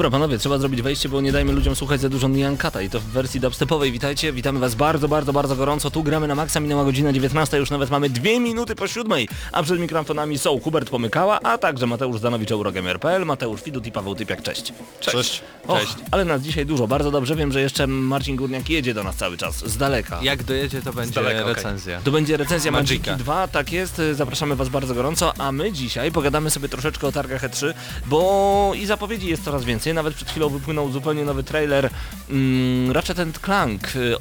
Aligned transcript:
Dobra 0.00 0.10
panowie, 0.10 0.38
trzeba 0.38 0.58
zrobić 0.58 0.82
wejście, 0.82 1.08
bo 1.08 1.20
nie 1.20 1.32
dajmy 1.32 1.52
ludziom 1.52 1.76
słuchać 1.76 2.00
za 2.00 2.08
dużo 2.08 2.28
Niankata 2.28 2.82
i 2.82 2.90
to 2.90 3.00
w 3.00 3.04
wersji 3.04 3.40
dubstepowej. 3.40 3.92
Witajcie, 3.92 4.32
witamy 4.32 4.60
was 4.60 4.74
bardzo, 4.74 5.08
bardzo, 5.08 5.32
bardzo 5.32 5.56
gorąco. 5.56 5.90
Tu 5.90 6.02
gramy 6.02 6.28
na 6.28 6.34
maksa, 6.34 6.60
minęła 6.60 6.84
godzina 6.84 7.12
19, 7.12 7.58
już 7.58 7.70
nawet 7.70 7.90
mamy 7.90 8.10
dwie 8.10 8.40
minuty 8.40 8.74
po 8.74 8.88
siódmej, 8.88 9.28
a 9.52 9.62
przed 9.62 9.80
mikrofonami 9.80 10.38
są 10.38 10.60
Hubert 10.60 10.90
Pomykała, 10.90 11.40
a 11.40 11.58
także 11.58 11.86
Mateusz 11.86 12.20
Zanowicz, 12.20 12.50
Eurogamer.pl, 12.50 13.26
Mateusz 13.26 13.62
Widut 13.62 13.86
i 13.86 13.92
Paweł 13.92 14.14
Typiak. 14.14 14.42
Cześć. 14.42 14.72
Cześć. 15.00 15.42
Och, 15.66 15.80
Cześć. 15.80 15.94
ale 16.10 16.24
nas 16.24 16.42
dzisiaj 16.42 16.66
dużo, 16.66 16.86
bardzo 16.88 17.10
dobrze 17.10 17.36
wiem, 17.36 17.52
że 17.52 17.60
jeszcze 17.60 17.86
Marcin 17.86 18.36
Górniak 18.36 18.70
jedzie 18.70 18.94
do 18.94 19.04
nas 19.04 19.16
cały 19.16 19.36
czas, 19.36 19.56
z 19.56 19.76
daleka. 19.76 20.18
Jak 20.22 20.42
dojedzie, 20.42 20.82
to 20.82 20.92
będzie 20.92 21.14
daleka, 21.14 21.44
recenzja. 21.44 22.00
To 22.04 22.10
będzie 22.10 22.36
recenzja 22.36 22.70
Magiki 22.70 23.10
Magika. 23.10 23.24
2, 23.24 23.48
tak 23.48 23.72
jest, 23.72 24.02
zapraszamy 24.12 24.56
Was 24.56 24.68
bardzo 24.68 24.94
gorąco, 24.94 25.32
a 25.38 25.52
my 25.52 25.72
dzisiaj 25.72 26.12
pogadamy 26.12 26.50
sobie 26.50 26.68
troszeczkę 26.68 27.06
o 27.06 27.12
targach 27.12 27.42
E3, 27.42 27.74
bo 28.06 28.72
i 28.74 28.86
zapowiedzi 28.86 29.28
jest 29.28 29.44
coraz 29.44 29.64
więcej, 29.64 29.89
nawet 29.94 30.14
przed 30.14 30.30
chwilą 30.30 30.48
wypłynął 30.48 30.92
zupełnie 30.92 31.24
nowy 31.24 31.42
trailer 31.42 31.90
mm, 32.30 32.90
Ratchet 32.92 33.38
Clank. 33.38 33.96
Y, 33.96 34.16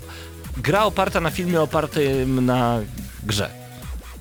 Gra 0.58 0.84
oparta 0.84 1.20
na 1.20 1.32
filmie 1.32 1.62
opartym 1.62 2.46
na 2.46 2.80
grze. 3.24 3.50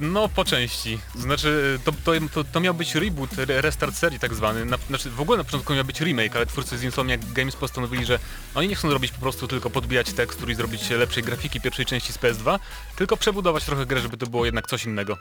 No 0.00 0.28
po 0.28 0.44
części. 0.44 0.98
Znaczy 1.14 1.78
to, 1.84 1.92
to, 2.05 2.12
to, 2.34 2.44
to 2.44 2.60
miał 2.60 2.74
być 2.74 2.94
reboot, 2.94 3.38
re- 3.38 3.60
restart 3.60 3.94
serii 3.96 4.18
tak 4.18 4.34
zwany. 4.34 4.64
Na, 4.64 4.77
znaczy 4.88 5.10
w 5.10 5.20
ogóle 5.20 5.38
na 5.38 5.44
początku 5.44 5.74
miał 5.74 5.84
być 5.84 6.00
remake, 6.00 6.36
ale 6.36 6.46
twórcy 6.46 6.78
z 6.78 6.82
Insomniac 6.82 7.20
Games 7.32 7.56
postanowili, 7.56 8.05
że 8.05 8.18
oni 8.55 8.68
nie 8.68 8.74
chcą 8.74 8.88
zrobić 8.88 9.12
po 9.12 9.20
prostu 9.20 9.48
tylko 9.48 9.70
podbijać 9.70 10.12
tekstur 10.12 10.50
i 10.50 10.55
zrobić 10.55 10.90
lepszej 10.90 11.22
grafiki 11.22 11.60
pierwszej 11.60 11.86
części 11.86 12.12
z 12.12 12.18
PS2, 12.18 12.58
tylko 12.96 13.16
przebudować 13.16 13.64
trochę 13.64 13.86
grę, 13.86 14.00
żeby 14.00 14.16
to 14.16 14.27
było 14.27 14.44
jednak 14.44 14.66
coś 14.66 14.84
innego. 14.84 15.18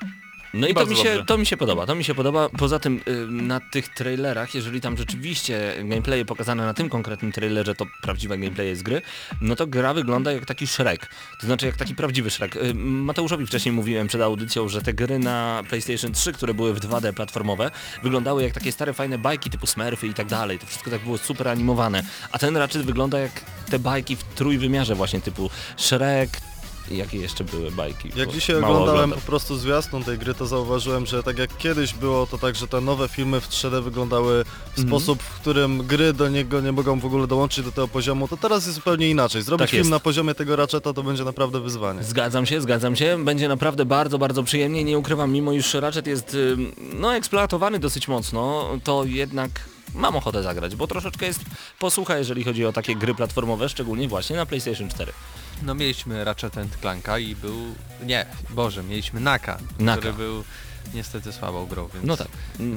No 0.54 0.68
i 0.68 0.74
to 0.74 0.76
Bardzo 0.76 0.92
mi, 0.92 0.98
się, 0.98 1.10
dobrze. 1.10 1.26
to 1.26 1.38
mi 1.38 1.46
się 1.46 1.58
podoba, 1.58 1.86
to 1.86 1.96
mi 1.96 2.04
się 2.04 2.16
podoba. 2.16 2.50
Poza 2.50 2.80
tym 2.80 3.02
y, 3.08 3.28
na 3.32 3.60
tych 3.60 3.90
trailerach, 3.94 4.56
jeżeli 4.56 4.82
tam 4.82 4.98
rzeczywiście 4.98 5.76
gameplaye 5.84 6.26
pokazane 6.26 6.66
na 6.66 6.74
tym 6.74 6.90
konkretnym 6.90 7.32
trailerze 7.32 7.76
to 7.76 7.86
prawdziwe 8.02 8.38
gameplaye 8.38 8.76
z 8.76 8.84
gry, 8.84 9.02
no 9.42 9.56
to 9.56 9.68
gra 9.68 9.94
wygląda 9.94 10.32
jak 10.32 10.46
taki 10.46 10.68
Shrek. 10.68 11.10
To 11.40 11.46
znaczy 11.46 11.66
jak 11.66 11.78
taki 11.78 11.96
prawdziwy 11.96 12.30
Shrek. 12.30 12.56
Y, 12.56 12.74
Mateuszowi 12.76 13.46
wcześniej 13.48 13.72
mówiłem 13.74 14.08
przed 14.08 14.22
audycją, 14.22 14.70
że 14.70 14.82
te 14.82 14.94
gry 14.94 15.20
na 15.20 15.64
PlayStation 15.70 16.12
3, 16.12 16.34
które 16.34 16.54
były 16.54 16.74
w 16.74 16.80
2D 16.80 17.14
platformowe, 17.14 17.72
wyglądały 18.04 18.44
jak 18.44 18.54
takie 18.54 18.72
stare 18.72 18.94
fajne 18.94 19.18
bajki 19.18 19.50
typu 19.50 19.68
Smurfy 19.68 20.08
i 20.08 20.14
tak 20.14 20.28
dalej. 20.28 20.60
To 20.60 20.66
wszystko 20.66 20.92
tak 20.92 21.02
było 21.02 21.18
super 21.18 21.48
animowane. 21.48 22.04
A 22.32 22.40
ten 22.40 22.58
raczej 22.58 22.84
wygląda 22.84 23.20
jak 23.20 23.32
te 23.70 23.80
bajki 23.80 24.16
w 24.16 24.24
trójwymiarze 24.24 24.96
właśnie 24.96 25.22
typu 25.22 25.50
Shrek, 25.78 26.30
Jakie 26.92 27.18
jeszcze 27.18 27.44
były 27.44 27.72
bajki? 27.72 28.10
Jak 28.16 28.32
dzisiaj 28.32 28.56
oglądałem 28.56 28.90
oglądam. 28.90 29.20
po 29.20 29.26
prostu 29.26 29.58
zwiastun 29.58 30.04
tej 30.04 30.18
gry, 30.18 30.34
to 30.34 30.46
zauważyłem, 30.46 31.06
że 31.06 31.24
tak 31.24 31.38
jak 31.38 31.58
kiedyś 31.58 31.94
było 31.94 32.28
to 32.28 32.38
tak, 32.38 32.56
że 32.56 32.68
te 32.68 32.82
nowe 32.82 33.08
filmy 33.08 33.42
w 33.42 33.50
3D 33.50 33.84
wyglądały 33.84 34.44
w 34.44 34.80
Mhm. 34.80 34.88
sposób, 34.88 35.24
w 35.24 35.40
którym 35.40 35.78
gry 35.88 36.14
do 36.14 36.30
niego 36.30 36.62
nie 36.62 36.72
mogą 36.72 37.00
w 37.00 37.06
ogóle 37.06 37.28
dołączyć 37.28 37.66
do 37.66 37.72
tego 37.72 37.88
poziomu, 37.88 38.28
to 38.28 38.38
teraz 38.38 38.66
jest 38.66 38.76
zupełnie 38.76 39.10
inaczej. 39.10 39.42
Zrobić 39.42 39.62
Tak 39.62 39.70
film 39.70 39.80
jest. 39.80 39.92
na 39.92 40.00
poziomie 40.00 40.36
tego 40.36 40.56
Ratcheta 40.56 40.94
to 40.94 41.04
będzie 41.04 41.24
naprawdę 41.24 41.60
wyzwanie. 41.60 42.04
Zgadzam 42.04 42.46
się, 42.46 42.62
zgadzam 42.62 42.96
się. 42.96 43.26
Będzie 43.26 43.48
naprawdę 43.48 43.86
bardzo, 43.86 44.18
bardzo 44.18 44.44
przyjemnie. 44.44 44.84
Nie 44.84 44.98
ukrywam, 44.98 45.32
mimo 45.32 45.52
iż 45.54 45.74
Ratchet 45.74 46.08
jest 46.08 46.38
no, 46.94 47.16
eksploatowany 47.16 47.80
dosyć 47.80 48.08
mocno, 48.08 48.70
to 48.84 49.04
jednak 49.06 49.52
mam 49.96 50.16
ochotę 50.16 50.44
zagrać, 50.44 50.76
bo 50.76 50.88
troszeczkę 50.88 51.26
jest 51.26 51.40
posłucha, 51.80 52.18
jeżeli 52.18 52.44
chodzi 52.44 52.66
o 52.66 52.74
takie 52.74 52.96
gry 52.96 53.16
platformowe, 53.16 53.70
szczególnie 53.70 54.08
właśnie 54.08 54.36
na 54.36 54.46
PlayStation 54.46 54.90
4. 54.90 55.12
No 55.64 55.76
mieliśmy 55.76 56.24
Ratchet 56.24 56.58
and 56.58 56.78
Clanka 56.82 57.20
i 57.20 57.36
był... 57.36 57.56
Nie, 58.06 58.26
Boże, 58.50 58.84
mieliśmy 58.84 59.20
Naka, 59.20 59.58
Naka. 59.80 59.98
który 60.00 60.14
był 60.14 60.44
niestety 60.94 61.32
słabą 61.32 61.66
grą, 61.66 61.90
więc 61.94 62.06
No 62.06 62.18
tak. 62.18 62.28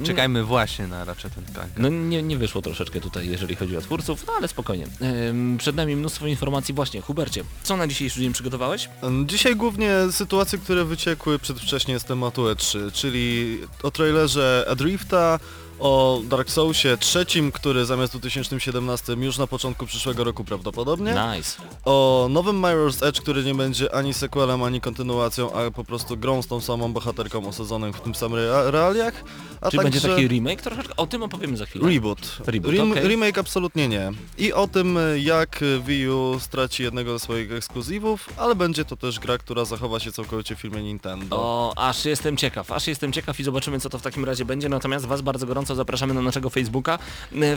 czekajmy 0.03 0.43
właśnie 0.43 0.87
na 0.87 1.05
Ratchet 1.05 1.37
and 1.37 1.51
Clanka. 1.53 1.73
No 1.77 1.89
nie, 1.89 2.23
nie 2.23 2.37
wyszło 2.37 2.61
troszeczkę 2.61 3.01
tutaj, 3.01 3.27
jeżeli 3.29 3.55
chodzi 3.55 3.77
o 3.77 3.81
twórców, 3.81 4.23
no 4.27 4.33
ale 4.37 4.47
spokojnie. 4.47 4.87
Ym, 5.29 5.57
przed 5.57 5.75
nami 5.75 5.95
mnóstwo 5.95 6.27
informacji 6.27 6.73
właśnie. 6.73 7.01
Hubercie, 7.01 7.43
co 7.63 7.77
na 7.77 7.87
dzisiejszy 7.87 8.19
dzień 8.19 8.33
przygotowałeś? 8.33 8.89
Dzisiaj 9.25 9.55
głównie 9.55 9.91
sytuacje, 10.11 10.59
które 10.59 10.85
wyciekły 10.85 11.39
przedwcześnie 11.39 11.99
z 11.99 12.03
tematu 12.03 12.43
E3, 12.45 12.91
czyli 12.91 13.57
o 13.83 13.91
trailerze 13.91 14.65
Adrifta, 14.69 15.39
o 15.81 16.21
Dark 16.23 16.49
Soulsie 16.49 16.97
trzecim, 16.97 17.51
który 17.51 17.85
zamiast 17.85 18.13
w 18.13 18.19
2017 18.19 19.13
już 19.13 19.37
na 19.37 19.47
początku 19.47 19.85
przyszłego 19.85 20.23
roku 20.23 20.43
prawdopodobnie. 20.43 21.15
Nice. 21.35 21.61
o 21.85 22.27
nowym 22.29 22.61
Mirror's 22.61 23.05
Edge, 23.07 23.21
który 23.21 23.43
nie 23.43 23.55
będzie 23.55 23.95
ani 23.95 24.13
sequelem, 24.13 24.63
ani 24.63 24.81
kontynuacją, 24.81 25.53
a 25.53 25.71
po 25.71 25.83
prostu 25.83 26.17
grą 26.17 26.41
z 26.41 26.47
tą 26.47 26.61
samą 26.61 26.93
bohaterką 26.93 27.47
osadzoną 27.47 27.91
w 27.93 28.01
tym 28.01 28.15
samym 28.15 28.39
rea- 28.39 28.71
realiach. 28.71 29.13
A 29.61 29.69
Czy 29.71 29.77
także 29.77 29.83
będzie 29.83 30.01
taki 30.09 30.27
remake 30.27 30.61
troszeczkę? 30.61 30.95
O 30.97 31.07
tym 31.07 31.23
opowiemy 31.23 31.57
za 31.57 31.65
chwilę. 31.65 31.89
reboot. 31.89 32.37
Reboot, 32.45 32.73
Rem- 32.75 32.91
okej. 32.91 33.07
Remake 33.07 33.37
absolutnie 33.37 33.87
nie. 33.87 34.11
I 34.37 34.53
o 34.53 34.67
tym, 34.67 34.99
jak 35.17 35.59
Wii 35.85 36.09
U 36.09 36.39
straci 36.39 36.83
jednego 36.83 37.11
ze 37.13 37.19
swoich 37.19 37.51
ekskluzywów, 37.51 38.29
ale 38.37 38.55
będzie 38.55 38.85
to 38.85 38.95
też 38.97 39.19
gra, 39.19 39.37
która 39.37 39.65
zachowa 39.65 39.99
się 39.99 40.11
całkowicie 40.11 40.55
w 40.55 40.59
filmie 40.59 40.83
Nintendo. 40.83 41.35
O, 41.39 41.73
aż 41.77 42.05
jestem 42.05 42.37
ciekaw, 42.37 42.71
aż 42.71 42.87
jestem 42.87 43.11
ciekaw 43.13 43.39
i 43.39 43.43
zobaczymy 43.43 43.79
co 43.79 43.89
to 43.89 43.99
w 43.99 44.01
takim 44.01 44.25
razie 44.25 44.45
będzie, 44.45 44.69
natomiast 44.69 45.05
Was 45.05 45.21
bardzo 45.21 45.45
gorąco 45.47 45.70
zapraszamy 45.75 46.13
na 46.13 46.21
naszego 46.21 46.49
Facebooka. 46.49 46.99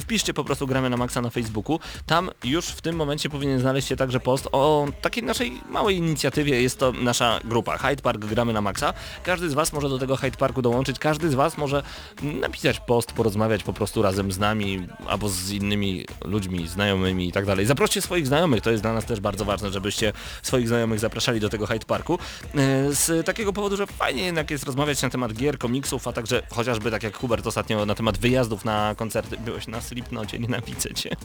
Wpiszcie 0.01 0.35
po 0.35 0.45
prostu 0.45 0.67
gramy 0.67 0.91
na 0.91 0.97
maksa 0.97 1.21
na 1.21 1.31
Facebooku. 1.31 1.81
Tam 2.07 2.31
już 2.45 2.67
w 2.67 2.81
tym 2.81 2.97
momencie 2.97 3.31
powinien 3.31 3.61
znaleźć 3.61 3.89
się 3.89 3.97
także 3.97 4.21
post 4.21 4.49
o 4.53 4.87
takiej 5.03 5.23
naszej 5.23 5.61
małej 5.69 5.97
inicjatywie. 5.97 6.63
Jest 6.63 6.79
to 6.79 6.93
nasza 6.93 7.41
grupa 7.45 7.79
Hyde 7.79 8.03
Park 8.03 8.25
gramy 8.25 8.53
na 8.53 8.61
maksa. 8.61 8.93
Każdy 9.23 9.51
z 9.51 9.55
Was 9.55 9.73
może 9.73 9.89
do 9.89 9.99
tego 9.99 10.17
Hyde 10.17 10.37
Parku 10.37 10.63
dołączyć, 10.63 10.99
każdy 10.99 11.31
z 11.31 11.35
Was 11.35 11.59
może 11.59 11.83
napisać 12.23 12.81
post, 12.81 13.13
porozmawiać 13.13 13.63
po 13.63 13.73
prostu 13.73 14.03
razem 14.03 14.33
z 14.33 14.39
nami 14.39 14.87
albo 15.07 15.29
z 15.29 15.51
innymi 15.51 16.07
ludźmi, 16.25 16.69
znajomymi 16.69 17.29
i 17.29 17.33
tak 17.33 17.47
dalej. 17.47 17.67
Zaproście 17.67 18.03
swoich 18.03 18.27
znajomych, 18.27 18.61
to 18.63 18.71
jest 18.71 18.83
dla 18.83 18.93
nas 18.93 19.05
też 19.05 19.21
bardzo 19.21 19.45
ważne, 19.45 19.71
żebyście 19.71 20.13
swoich 20.43 20.69
znajomych 20.69 21.01
zapraszali 21.01 21.41
do 21.41 21.49
tego 21.49 21.67
Hyde 21.67 21.87
Parku. 21.87 22.19
E, 22.55 22.93
Z 22.93 23.27
takiego 23.27 23.53
powodu, 23.53 23.77
że 23.77 23.87
fajnie 23.87 24.23
jednak 24.23 24.51
jest 24.51 24.65
rozmawiać 24.65 25.03
na 25.03 25.11
temat 25.11 25.33
gier, 25.33 25.59
komiksów, 25.59 26.09
a 26.09 26.13
także 26.13 26.43
chociażby 26.51 26.91
tak 26.91 27.03
jak 27.03 27.17
Hubert 27.17 27.47
ostatnio 27.47 27.87
na 27.87 27.95
temat 27.95 28.04
wyjazdów 28.13 28.65
na 28.65 28.95
koncerty. 28.95 29.37
Byłeś 29.45 29.67
na 29.67 29.81
Slipnocie, 29.81 30.39
nienawidzę 30.39 30.95
cię. 30.95 31.11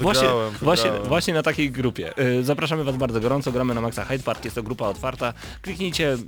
właśnie, 0.00 0.22
Wygrałem, 0.28 0.54
właśnie, 0.62 0.84
wygrałem. 0.84 1.08
właśnie 1.08 1.34
na 1.34 1.42
takiej 1.42 1.70
grupie. 1.70 2.16
E, 2.16 2.42
Zapraszamy 2.42 2.84
Was 2.84 2.96
bardzo 2.96 3.20
gorąco, 3.20 3.52
gramy 3.52 3.74
na 3.74 3.80
Maxa 3.80 4.04
Hyde 4.04 4.24
Park, 4.24 4.44
jest 4.44 4.54
to 4.54 4.62
grupa 4.62 4.86
otwarta. 4.88 5.32
Kliknijcie 5.62 6.12
e, 6.12 6.18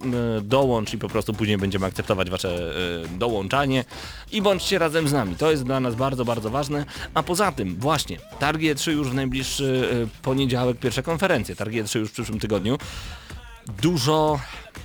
dołącz 0.41 0.95
i 0.95 0.99
po 0.99 1.09
prostu 1.09 1.35
później 1.35 1.59
będziemy 1.59 1.87
akceptować 1.87 2.31
Wasze 2.31 2.73
e, 3.05 3.19
dołączanie 3.19 3.85
i 4.33 4.43
bądźcie 4.43 4.79
razem 4.79 5.09
z 5.09 5.13
nami. 5.13 5.37
To 5.37 5.51
jest 5.51 5.65
dla 5.65 5.81
nas 5.81 5.95
bardzo, 5.95 6.25
bardzo 6.25 6.51
ważne. 6.51 6.85
A 7.15 7.23
poza 7.23 7.53
tym, 7.53 7.77
właśnie, 7.77 8.19
Targi 8.39 8.75
E3 8.75 8.91
już 8.91 9.09
w 9.09 9.15
najbliższy 9.15 9.89
poniedziałek, 10.23 10.79
pierwsze 10.79 11.03
konferencje. 11.03 11.57
Targi 11.57 11.83
E3 11.83 11.99
już 11.99 12.09
w 12.11 12.13
przyszłym 12.13 12.41
tygodniu. 12.41 12.79
Dużo 13.83 14.41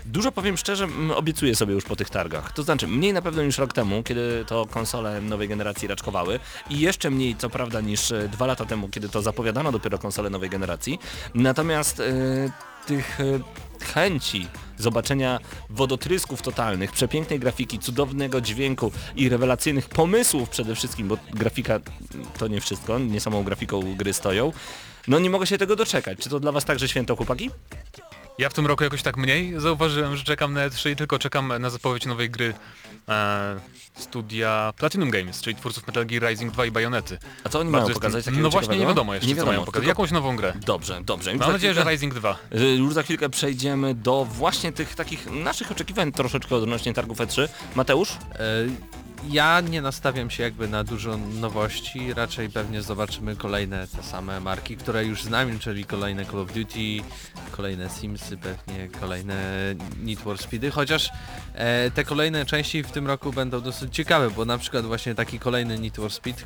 Dużo 0.06 0.32
powiem 0.32 0.58
szczerze, 0.58 0.88
obiecuję 1.16 1.56
sobie 1.56 1.74
już 1.74 1.84
po 1.84 1.96
tych 1.96 2.10
targach. 2.10 2.54
To 2.54 2.64
znaczy 2.64 2.88
mniej 2.88 3.14
na 3.14 3.22
pewno 3.22 3.44
niż 3.44 3.58
rok 3.58 3.74
temu, 3.74 4.04
kiedy 4.04 4.46
to 4.48 4.66
konsole 4.66 5.22
nowej 5.22 5.48
generacji 5.48 5.88
raczkowały 5.88 6.40
i 6.70 6.80
jeszcze 6.80 7.10
mniej 7.10 7.36
co 7.36 7.50
prawda 7.50 7.82
niż 7.82 8.12
e, 8.12 8.30
dwa 8.30 8.46
lata 8.46 8.66
temu, 8.66 8.90
kiedy 8.90 9.10
to 9.10 9.22
zapowiadano 9.22 9.72
dopiero 9.72 9.98
konsole 9.98 10.30
nowej 10.30 10.50
generacji. 10.50 11.00
Natomiast 11.36 12.00
e, 12.00 12.04
tych 12.86 13.20
e, 13.20 13.24
chęci 13.86 14.48
zobaczenia 14.78 15.40
wodotrysków 15.70 16.42
totalnych, 16.42 16.92
przepięknej 16.92 17.40
grafiki, 17.40 17.80
cudownego 17.80 18.42
dźwięku 18.42 18.92
i 19.16 19.30
rewelacyjnych 19.30 19.90
pomysłów 19.90 20.50
przede 20.50 20.76
wszystkim, 20.76 21.08
bo 21.08 21.18
grafika 21.34 21.80
to 22.38 22.48
nie 22.48 22.62
wszystko, 22.62 23.00
nie 23.00 23.20
samą 23.20 23.44
grafiką 23.44 23.96
gry 23.96 24.14
stoją. 24.14 24.52
No 25.08 25.20
nie 25.20 25.30
mogę 25.30 25.48
się 25.48 25.58
tego 25.58 25.76
doczekać. 25.76 26.18
Czy 26.20 26.30
to 26.30 26.40
dla 26.40 26.52
was 26.52 26.66
także 26.66 26.88
święto, 26.88 27.16
chłopaki? 27.16 27.50
Ja 28.40 28.50
w 28.50 28.54
tym 28.54 28.68
roku 28.68 28.84
jakoś 28.84 29.02
tak 29.02 29.18
mniej 29.18 29.54
zauważyłem, 29.58 30.18
że 30.18 30.24
czekam 30.24 30.54
na 30.54 30.70
E3, 30.70 30.96
tylko 30.96 31.20
czekam 31.20 31.54
na 31.60 31.70
zapowiedź 31.70 32.06
nowej 32.06 32.30
gry 32.30 32.54
e, 33.10 33.60
studia 33.96 34.74
Platinum 34.78 35.10
Games, 35.10 35.42
czyli 35.42 35.56
twórców 35.56 35.88
Metal 35.88 36.06
Gear 36.06 36.24
Rising 36.30 36.54
2 36.54 36.66
i 36.66 36.72
Bajonety. 36.72 37.18
A 37.44 37.50
co 37.50 37.60
oni 37.60 37.72
Bardzo 37.72 37.88
mają 37.88 37.94
pokazać? 37.94 38.26
takiego 38.26 38.44
No 38.44 38.50
właśnie 38.50 38.78
nie 38.78 38.86
wiadomo 38.86 39.14
jeszcze 39.14 39.28
nie 39.28 39.34
co 39.34 39.38
wiadomo, 39.38 39.52
mają 39.52 39.66
pokazać. 39.66 39.86
tylko- 39.88 40.02
Jakąś 40.02 40.12
nową 40.12 40.36
grę. 40.36 40.54
Dobrze, 40.66 41.02
dobrze. 41.04 41.32
Już 41.32 41.40
Mam 41.40 41.52
nadzieję, 41.52 41.74
że 41.74 41.82
chwilkę- 41.82 41.92
Rising 41.92 42.14
2. 42.14 42.38
Y, 42.56 42.76
Już 42.76 42.94
za 42.94 43.04
chwilkę 43.04 43.30
przejdziemy 43.30 43.96
do 43.96 44.26
właśnie 44.26 44.72
tych 44.72 44.96
takich 44.96 45.32
naszych 45.32 45.72
oczekiwań 45.72 46.12
troszeczkę 46.12 46.56
odnośnie 46.56 46.94
targów 46.94 47.18
E3. 47.18 47.48
Mateusz? 47.76 48.12
E, 48.12 48.18
Ja 49.28 49.62
nie 49.62 49.82
nastawiam 49.82 50.30
się 50.30 50.44
jakby 50.44 50.68
na 50.68 50.84
dużo 50.84 51.18
nowości, 51.18 52.14
raczej 52.14 52.50
pewnie 52.50 52.82
zobaczymy 52.82 53.36
kolejne 53.36 53.88
te 53.88 54.04
same 54.04 54.40
marki, 54.40 54.78
które 54.78 55.06
już 55.06 55.24
znamy, 55.24 55.60
czyli 55.60 55.86
kolejne 55.86 56.26
Call 56.26 56.40
of 56.40 56.54
Duty, 56.54 57.04
kolejne 57.52 57.90
Simsy, 57.90 58.38
pewnie 58.38 58.88
kolejne 59.00 59.36
Need 60.04 60.20
for 60.20 60.38
Speedy, 60.38 60.72
chociaż 60.72 61.10
e, 61.54 61.92
te 61.92 62.04
kolejne 62.04 62.46
części 62.46 62.84
w 62.84 62.92
tym 62.92 63.08
roku 63.08 63.34
będą 63.34 63.62
dosyć 63.62 63.96
ciekawe, 63.96 64.32
bo 64.32 64.46
na 64.46 64.58
przykład 64.58 64.86
właśnie 64.86 65.16
taki 65.16 65.40
kolejny 65.40 65.80
Need 65.80 65.96
for 65.96 66.12
Speed 66.12 66.46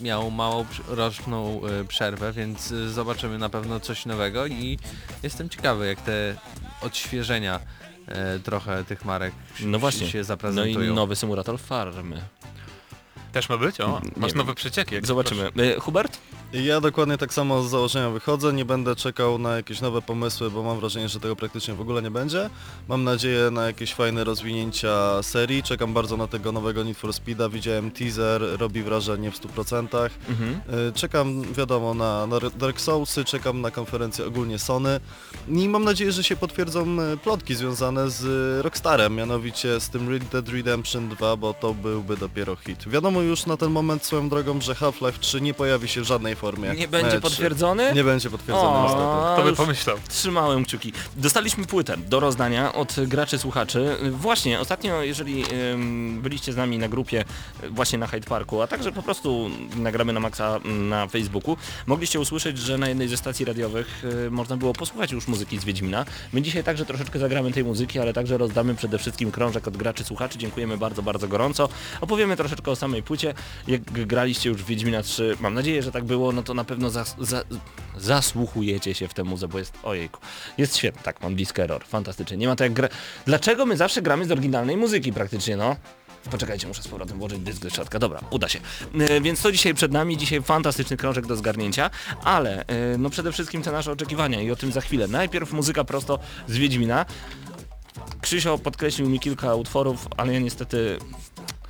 miał 0.00 0.30
małą 0.30 0.64
roczną 0.88 1.60
e, 1.64 1.84
przerwę, 1.84 2.32
więc 2.32 2.72
e, 2.72 2.88
zobaczymy 2.88 3.38
na 3.38 3.48
pewno 3.48 3.80
coś 3.80 4.06
nowego 4.06 4.46
i 4.46 4.78
jestem 5.22 5.48
ciekawy 5.48 5.86
jak 5.86 6.00
te 6.00 6.34
odświeżenia 6.82 7.60
trochę 8.44 8.84
tych 8.84 9.04
marek 9.04 9.34
No 9.60 9.78
właśnie. 9.78 10.08
się 10.10 10.18
No 10.18 10.24
zaprezentują. 10.24 10.92
i 10.92 10.94
nowy 10.94 11.16
symulator 11.16 11.58
farmy. 11.60 12.20
Też 13.32 13.48
ma 13.48 13.56
być? 13.58 13.80
O, 13.80 14.00
Nie 14.04 14.10
masz 14.16 14.30
wiem. 14.30 14.38
nowe 14.38 14.54
przecieki. 14.54 14.94
jak 14.94 15.06
Zobaczymy. 15.06 15.50
Y, 15.76 15.80
Hubert? 15.80 16.18
Ja 16.52 16.80
dokładnie 16.80 17.18
tak 17.18 17.34
samo 17.34 17.62
z 17.62 17.70
założenia 17.70 18.10
wychodzę, 18.10 18.52
nie 18.52 18.64
będę 18.64 18.96
czekał 18.96 19.38
na 19.38 19.56
jakieś 19.56 19.80
nowe 19.80 20.02
pomysły, 20.02 20.50
bo 20.50 20.62
mam 20.62 20.80
wrażenie, 20.80 21.08
że 21.08 21.20
tego 21.20 21.36
praktycznie 21.36 21.74
w 21.74 21.80
ogóle 21.80 22.02
nie 22.02 22.10
będzie. 22.10 22.50
Mam 22.88 23.04
nadzieję 23.04 23.50
na 23.50 23.66
jakieś 23.66 23.94
fajne 23.94 24.24
rozwinięcia 24.24 25.22
serii, 25.22 25.62
czekam 25.62 25.94
bardzo 25.94 26.16
na 26.16 26.26
tego 26.26 26.52
nowego 26.52 26.84
Need 26.84 26.98
for 26.98 27.12
Speeda, 27.12 27.48
widziałem 27.48 27.90
teaser, 27.90 28.42
robi 28.58 28.82
wrażenie 28.82 29.30
w 29.30 29.40
100%. 29.40 30.10
Mhm. 30.28 30.60
Y, 30.88 30.92
Czekam, 30.92 31.42
wiadomo, 31.52 31.94
na, 31.94 32.26
na 32.26 32.36
Dark 32.58 32.80
Soulsy, 32.80 33.24
czekam 33.24 33.60
na 33.60 33.70
konferencję 33.70 34.26
ogólnie 34.26 34.58
Sony 34.58 35.00
i 35.48 35.68
mam 35.68 35.84
nadzieję, 35.84 36.12
że 36.12 36.24
się 36.24 36.36
potwierdzą 36.36 37.00
y, 37.00 37.16
plotki 37.16 37.54
związane 37.54 38.10
z 38.10 38.24
y, 38.24 38.62
Rockstarem, 38.62 39.14
mianowicie 39.14 39.80
z 39.80 39.88
tym 39.88 40.08
Red 40.08 40.24
Dead 40.24 40.48
Redemption 40.48 41.08
2, 41.08 41.36
bo 41.36 41.54
to 41.54 41.74
byłby 41.74 42.16
dopiero 42.16 42.56
hit. 42.56 42.88
Wiadomo 42.88 43.20
już 43.20 43.46
na 43.46 43.56
ten 43.56 43.70
moment 43.70 44.04
swoją 44.04 44.28
drogą, 44.28 44.60
że 44.60 44.74
Half-Life 44.74 45.18
3 45.18 45.40
nie 45.40 45.54
pojawi 45.54 45.88
się 45.88 46.00
w 46.00 46.04
żadnej 46.04 46.37
formie. 46.38 46.70
Nie 46.74 46.88
będzie 46.88 47.18
E3. 47.18 47.20
potwierdzony? 47.20 47.92
Nie 47.94 48.04
będzie 48.04 48.30
potwierdzony 48.30 48.68
O, 48.68 48.82
niestety. 48.82 49.32
Kto 49.34 49.42
by 49.42 49.48
już 49.48 49.58
pomyślał? 49.58 49.96
Trzymałem 50.08 50.64
kciuki. 50.64 50.92
Dostaliśmy 51.16 51.66
płytę 51.66 51.96
do 51.96 52.20
rozdania 52.20 52.72
od 52.72 52.94
graczy 53.06 53.38
słuchaczy. 53.38 53.96
Właśnie, 54.10 54.60
ostatnio, 54.60 55.02
jeżeli 55.02 55.44
ym, 55.72 56.20
byliście 56.22 56.52
z 56.52 56.56
nami 56.56 56.78
na 56.78 56.88
grupie 56.88 57.24
y, 57.64 57.70
właśnie 57.70 57.98
na 57.98 58.06
Hyde 58.06 58.26
Parku, 58.28 58.62
a 58.62 58.66
także 58.66 58.92
po 58.92 59.02
prostu 59.02 59.50
nagramy 59.76 60.12
na 60.12 60.20
Maxa 60.20 60.60
na 60.64 61.06
Facebooku, 61.06 61.56
mogliście 61.86 62.20
usłyszeć, 62.20 62.58
że 62.58 62.78
na 62.78 62.88
jednej 62.88 63.08
ze 63.08 63.16
stacji 63.16 63.44
radiowych 63.44 64.04
y, 64.26 64.30
można 64.30 64.56
było 64.56 64.72
posłuchać 64.72 65.12
już 65.12 65.28
muzyki 65.28 65.58
z 65.58 65.64
Wiedźmina. 65.64 66.04
My 66.32 66.42
dzisiaj 66.42 66.64
także 66.64 66.84
troszeczkę 66.86 67.18
zagramy 67.18 67.52
tej 67.52 67.64
muzyki, 67.64 67.98
ale 67.98 68.12
także 68.12 68.38
rozdamy 68.38 68.74
przede 68.74 68.98
wszystkim 68.98 69.30
krążek 69.30 69.68
od 69.68 69.76
graczy 69.76 70.04
słuchaczy. 70.04 70.38
Dziękujemy 70.38 70.78
bardzo, 70.78 71.02
bardzo 71.02 71.28
gorąco. 71.28 71.68
Opowiemy 72.00 72.36
troszeczkę 72.36 72.70
o 72.70 72.76
samej 72.76 73.02
płycie. 73.02 73.34
Jak 73.66 73.82
graliście 73.82 74.48
już 74.48 74.62
w 74.62 74.66
Wiedźmina 74.66 75.02
3, 75.02 75.36
mam 75.40 75.54
nadzieję, 75.54 75.82
że 75.82 75.92
tak 75.92 76.04
było, 76.04 76.27
no 76.32 76.42
to 76.42 76.54
na 76.54 76.64
pewno 76.64 76.90
zas 76.90 77.16
za 77.20 77.42
zasłuchujecie 77.96 78.94
się 78.94 79.08
w 79.08 79.14
tę 79.14 79.24
muzę, 79.24 79.48
bo 79.48 79.58
jest, 79.58 79.72
ojejku, 79.82 80.20
jest 80.58 80.76
świetny, 80.76 81.02
tak, 81.02 81.22
mam 81.22 81.34
Disc 81.34 81.58
Error, 81.58 81.84
fantastycznie, 81.84 82.36
nie 82.36 82.46
ma 82.46 82.56
to 82.56 82.64
jak 82.64 82.72
gra... 82.72 82.88
Dlaczego 83.26 83.66
my 83.66 83.76
zawsze 83.76 84.02
gramy 84.02 84.24
z 84.24 84.30
oryginalnej 84.30 84.76
muzyki 84.76 85.12
praktycznie, 85.12 85.56
no? 85.56 85.76
Poczekajcie, 86.30 86.66
muszę 86.66 86.82
z 86.82 86.88
powrotem 86.88 87.18
włożyć 87.18 87.38
dysk 87.38 87.62
do 87.62 87.70
środka. 87.70 87.98
Dobra, 87.98 88.20
uda 88.30 88.48
się. 88.48 88.60
E, 89.00 89.20
więc 89.20 89.42
to 89.42 89.52
dzisiaj 89.52 89.74
przed 89.74 89.92
nami, 89.92 90.16
dzisiaj 90.16 90.42
fantastyczny 90.42 90.96
krążek 90.96 91.26
do 91.26 91.36
zgarnięcia, 91.36 91.90
ale 92.24 92.66
e, 92.66 92.98
no 92.98 93.10
przede 93.10 93.32
wszystkim 93.32 93.62
te 93.62 93.72
nasze 93.72 93.92
oczekiwania 93.92 94.42
i 94.42 94.50
o 94.50 94.56
tym 94.56 94.72
za 94.72 94.80
chwilę. 94.80 95.08
Najpierw 95.08 95.52
muzyka 95.52 95.84
prosto 95.84 96.18
z 96.48 96.56
Wiedźmina. 96.56 97.06
Krzysio 98.20 98.58
podkreślił 98.58 99.08
mi 99.08 99.20
kilka 99.20 99.54
utworów, 99.54 100.08
ale 100.16 100.34
ja 100.34 100.40
niestety... 100.40 100.98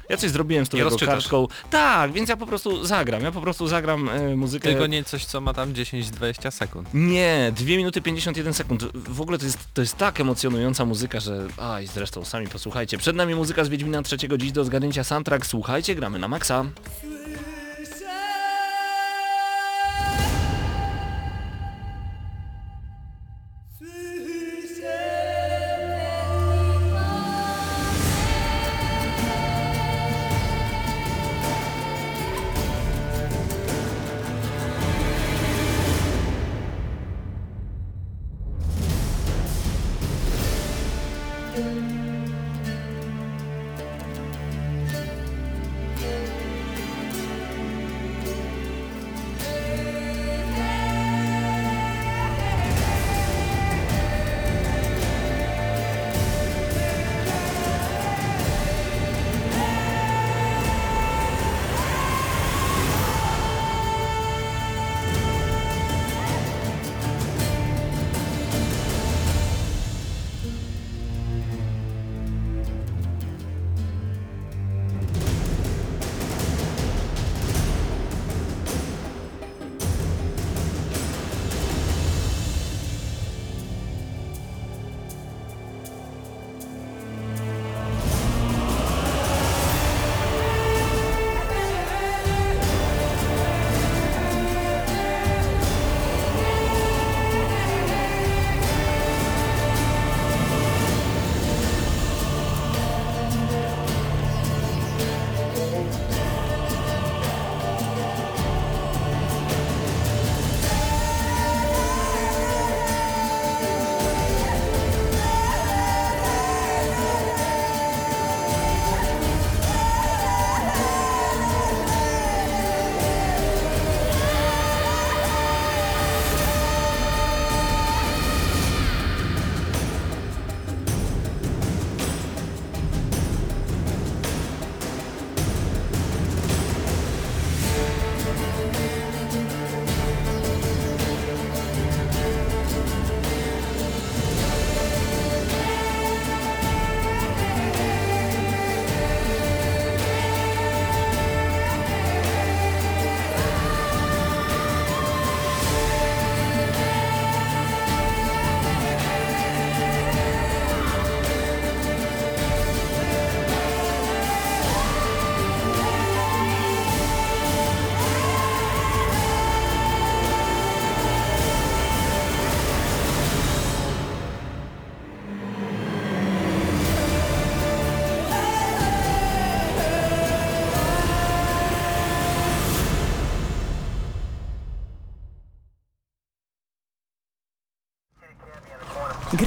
Ja 0.09 0.17
coś 0.17 0.31
zrobiłem 0.31 0.67
z 0.67 0.69
tą 0.69 0.77
jego 0.77 0.97
kartką. 0.97 1.47
Tak, 1.71 2.13
więc 2.13 2.29
ja 2.29 2.37
po 2.37 2.47
prostu 2.47 2.85
zagram. 2.85 3.23
Ja 3.23 3.33
po 3.33 3.41
prostu 3.41 3.67
zagram 3.67 4.09
e, 4.09 4.37
muzykę. 4.37 4.69
Tylko 4.69 4.87
nie 4.87 5.05
coś, 5.05 5.25
co 5.25 5.41
ma 5.41 5.55
tam 5.55 5.73
10-20 5.73 6.51
sekund. 6.51 6.89
Nie, 6.95 7.53
2 7.57 7.67
minuty 7.67 8.03
51 8.03 8.55
sekund. 8.55 8.85
W 8.95 9.21
ogóle 9.21 9.39
to 9.39 9.45
jest, 9.45 9.59
to 9.75 9.81
jest 9.81 9.97
tak 9.97 10.21
emocjonująca 10.21 10.85
muzyka, 10.85 11.21
że... 11.21 11.47
Aj, 11.57 11.87
zresztą 11.87 12.25
sami 12.25 12.47
posłuchajcie. 12.47 12.99
Przed 12.99 13.17
nami 13.17 13.35
muzyka 13.35 13.65
z 13.65 13.69
Wiedźmina 13.69 14.03
trzeciego 14.03 14.39
dziś 14.39 14.53
do 14.53 14.65
zgarnięcia 14.65 15.05
soundtrack. 15.05 15.47
Słuchajcie, 15.47 15.95
gramy 15.95 16.19
na 16.19 16.29
maksa. 16.29 16.65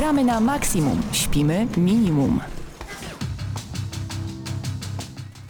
Gramy 0.01 0.24
na 0.24 0.39
maksimum, 0.39 1.01
śpimy 1.12 1.67
minimum. 1.77 2.39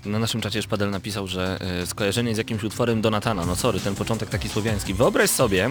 Na 0.06 0.20
naszym 0.20 0.42
czacie 0.42 0.62
Szpadel 0.62 0.90
napisał, 0.90 1.28
że 1.28 1.60
e, 1.82 1.86
skojarzenie 1.86 2.36
z 2.36 2.38
jakimś 2.38 2.64
utworem 2.64 3.02
Donatana, 3.02 3.46
no 3.46 3.56
sorry, 3.56 3.80
ten 3.80 3.96
początek 3.96 4.30
taki 4.30 4.50
słowiański. 4.50 4.94
Wyobraź 4.94 5.30
sobie, 5.30 5.70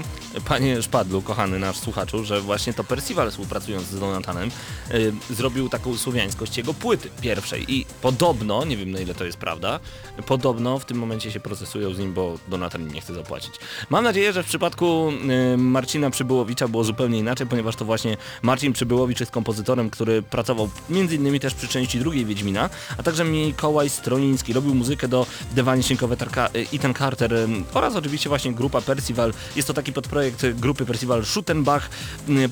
panie 0.48 0.82
Szpadlu, 0.82 1.22
kochany 1.22 1.58
nasz 1.58 1.78
słuchaczu, 1.78 2.24
że 2.24 2.40
właśnie 2.40 2.72
to 2.74 2.84
Percival 2.84 3.30
współpracując 3.30 3.86
z 3.86 4.00
Donatanem 4.00 4.50
e, 4.90 5.34
zrobił 5.34 5.68
taką 5.68 5.96
słowiańskość 5.96 6.56
jego 6.56 6.74
płyty 6.74 7.10
pierwszej 7.20 7.74
i 7.74 7.86
podobno, 8.02 8.64
nie 8.64 8.76
wiem 8.76 8.90
na 8.90 9.00
ile 9.00 9.14
to 9.14 9.24
jest 9.24 9.38
prawda, 9.38 9.80
podobno 10.26 10.78
w 10.78 10.84
tym 10.84 10.98
momencie 10.98 11.32
się 11.32 11.40
procesują 11.40 11.94
z 11.94 11.98
nim, 11.98 12.12
bo 12.14 12.38
Donatan 12.48 12.88
nie 12.88 13.00
chce 13.00 13.14
zapłacić. 13.14 13.54
Mam 13.90 14.04
nadzieję, 14.04 14.32
że 14.32 14.42
w 14.42 14.46
przypadku 14.46 15.12
e, 15.52 15.56
Marcina 15.56 16.10
Przybyłowicza 16.10 16.68
było 16.68 16.84
zupełnie 16.84 17.18
inaczej, 17.18 17.46
ponieważ 17.46 17.76
to 17.76 17.84
właśnie 17.84 18.16
Marcin 18.42 18.72
Przybyłowicz 18.72 19.20
jest 19.20 19.32
kompozytorem, 19.32 19.90
który 19.90 20.22
pracował 20.22 20.70
innymi 20.90 21.40
też 21.40 21.54
przy 21.54 21.68
części 21.68 21.98
drugiej 21.98 22.24
Wiedźmina, 22.24 22.70
a 22.98 23.02
także 23.02 23.24
Mikołaj 23.24 23.90
Stroniński 23.90 24.52
robił 24.52 24.74
muzykę 24.74 25.08
do 25.08 25.26
The 25.54 25.62
Vanishing 25.62 26.02
of 26.02 26.10
Etar- 26.10 26.50
Ethan 26.74 26.94
Carter 26.94 27.34
em, 27.34 27.64
oraz 27.74 27.96
oczywiście 27.96 28.28
właśnie 28.28 28.52
grupa 28.52 28.80
Percival. 28.80 29.32
Jest 29.56 29.68
to 29.68 29.74
taki 29.74 29.92
podprojekt 29.92 30.19
grupy 30.54 30.86
Percival 30.86 31.24
Schuttenbach. 31.24 31.90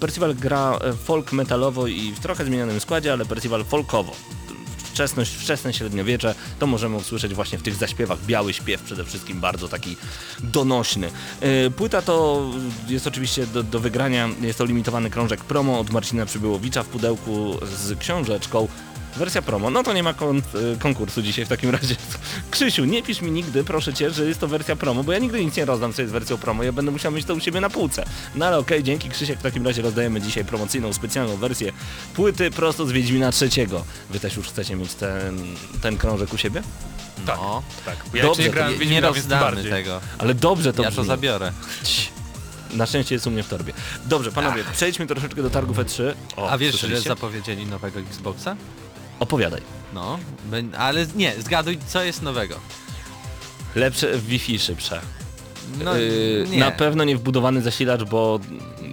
Percival 0.01 0.35
gra 0.35 0.79
folk 1.05 1.33
metalowo 1.33 1.87
i 1.87 2.13
w 2.13 2.21
trochę 2.21 2.45
zmienionym 2.45 2.81
składzie, 2.81 3.13
ale 3.13 3.25
Percival 3.25 3.65
folkowo 3.65 4.13
wczesność, 4.99 5.35
wczesne 5.35 5.73
średniowiecze, 5.73 6.35
to 6.59 6.67
możemy 6.67 6.97
usłyszeć 6.97 7.35
właśnie 7.35 7.59
w 7.59 7.63
tych 7.63 7.75
zaśpiewach. 7.75 8.19
Biały 8.27 8.53
śpiew 8.53 8.83
przede 8.83 9.05
wszystkim, 9.05 9.41
bardzo 9.41 9.69
taki 9.69 9.97
donośny. 10.41 11.11
E, 11.41 11.71
Płyta 11.71 12.03
to 12.03 12.45
jest 12.89 13.07
oczywiście 13.07 13.47
do, 13.47 13.63
do 13.63 13.81
wygrania, 13.81 14.29
jest 14.41 14.59
to 14.59 14.65
limitowany 14.65 15.11
krążek 15.11 15.45
promo 15.45 15.81
od 15.81 15.91
Marcina 15.91 16.27
Przybyłowicza 16.27 16.83
w 16.83 16.87
pudełku 16.87 17.59
z 17.63 17.99
książeczką. 17.99 18.69
Wersja 19.19 19.43
promo, 19.43 19.71
no 19.71 19.83
to 19.83 19.93
nie 19.93 20.03
ma 20.03 20.15
kon 20.15 20.39
e, 20.39 20.43
konkursu 20.79 21.23
dzisiaj 21.23 21.45
w 21.45 21.49
takim 21.49 21.71
razie. 21.71 21.97
Krzysiu, 22.51 22.85
nie 22.85 23.03
pisz 23.03 23.21
mi 23.21 23.31
nigdy, 23.31 23.65
proszę 23.65 23.95
cię, 23.95 24.11
że 24.11 24.25
jest 24.25 24.41
to 24.41 24.49
wersja 24.49 24.77
promo, 24.77 25.05
bo 25.05 25.13
ja 25.13 25.19
nigdy 25.19 25.45
nic 25.45 25.57
nie 25.57 25.65
rozdam, 25.65 25.93
co 25.93 26.03
jest 26.03 26.13
wersją 26.15 26.37
promo, 26.39 26.63
ja 26.63 26.73
będę 26.73 26.91
musiał 26.91 27.13
mieć 27.13 27.27
to 27.27 27.35
u 27.35 27.41
siebie 27.41 27.61
na 27.61 27.71
półce. 27.71 28.05
No 28.35 28.47
ale 28.47 28.59
okej, 28.59 28.83
dzięki 28.83 29.09
Krzysiek, 29.09 29.39
w 29.39 29.43
takim 29.43 29.67
razie 29.67 29.83
rozdajemy 29.83 30.21
dzisiaj 30.21 30.45
promocyjną, 30.45 30.93
specjalną 30.93 31.37
wersję 31.37 31.73
płyty 32.15 32.51
prosto 32.51 32.87
z 32.87 32.93
Wiedźmina 32.93 33.33
trzeciego. 33.33 33.85
Wy 34.11 34.21
też 34.21 34.37
już 34.37 34.49
chcecie 34.49 34.77
mieć 34.77 34.95
ten, 34.95 35.39
ten 35.83 35.97
krążek 35.97 36.33
u 36.33 36.39
siebie? 36.39 36.63
Tak, 37.27 37.37
No, 37.37 37.63
tak. 37.85 37.97
Ja 38.15 38.23
Dobrze, 38.23 38.43
nie 38.43 38.51
grałem 38.51 38.75
w 38.75 38.87
nie 38.87 39.01
rozdamy 39.01 39.65
tego. 39.65 40.01
Ale 40.19 40.35
dobrze 40.35 40.73
to 40.73 40.83
Ja 40.83 40.91
to 40.91 41.05
zabiorę. 41.05 41.53
Na 42.75 42.87
szczęście 42.87 43.15
jest 43.15 43.27
u 43.27 43.31
mnie 43.31 43.43
w 43.43 43.49
torbie. 43.49 43.73
Dobrze, 44.07 44.33
panowie, 44.33 44.65
przejdźmy 44.73 45.07
troszeczkę 45.07 45.43
do 45.43 45.51
targów 45.51 45.77
E3. 45.77 46.15
O, 46.37 46.51
A 46.51 46.59
wiesz, 46.59 46.81
że 46.81 47.01
zapowiedzieli 47.01 47.67
nowego 47.67 48.01
Xboxa? 48.01 48.57
Opowiadaj. 49.19 49.63
No, 49.95 50.19
ale 50.79 51.07
nie, 51.17 51.43
zgaduj 51.43 51.79
co 51.87 52.03
jest 52.03 52.23
nowego. 52.23 52.55
Lepsze 53.75 54.19
Wi-Fi 54.19 54.59
szybsze. 54.59 55.01
No 55.85 55.97
Yy, 55.97 56.47
nie, 56.51 56.59
Na 56.59 56.71
pewno 56.71 57.05
nie 57.05 57.17
wbudowany 57.17 57.63
zasilacz, 57.63 58.03
bo, 58.05 58.41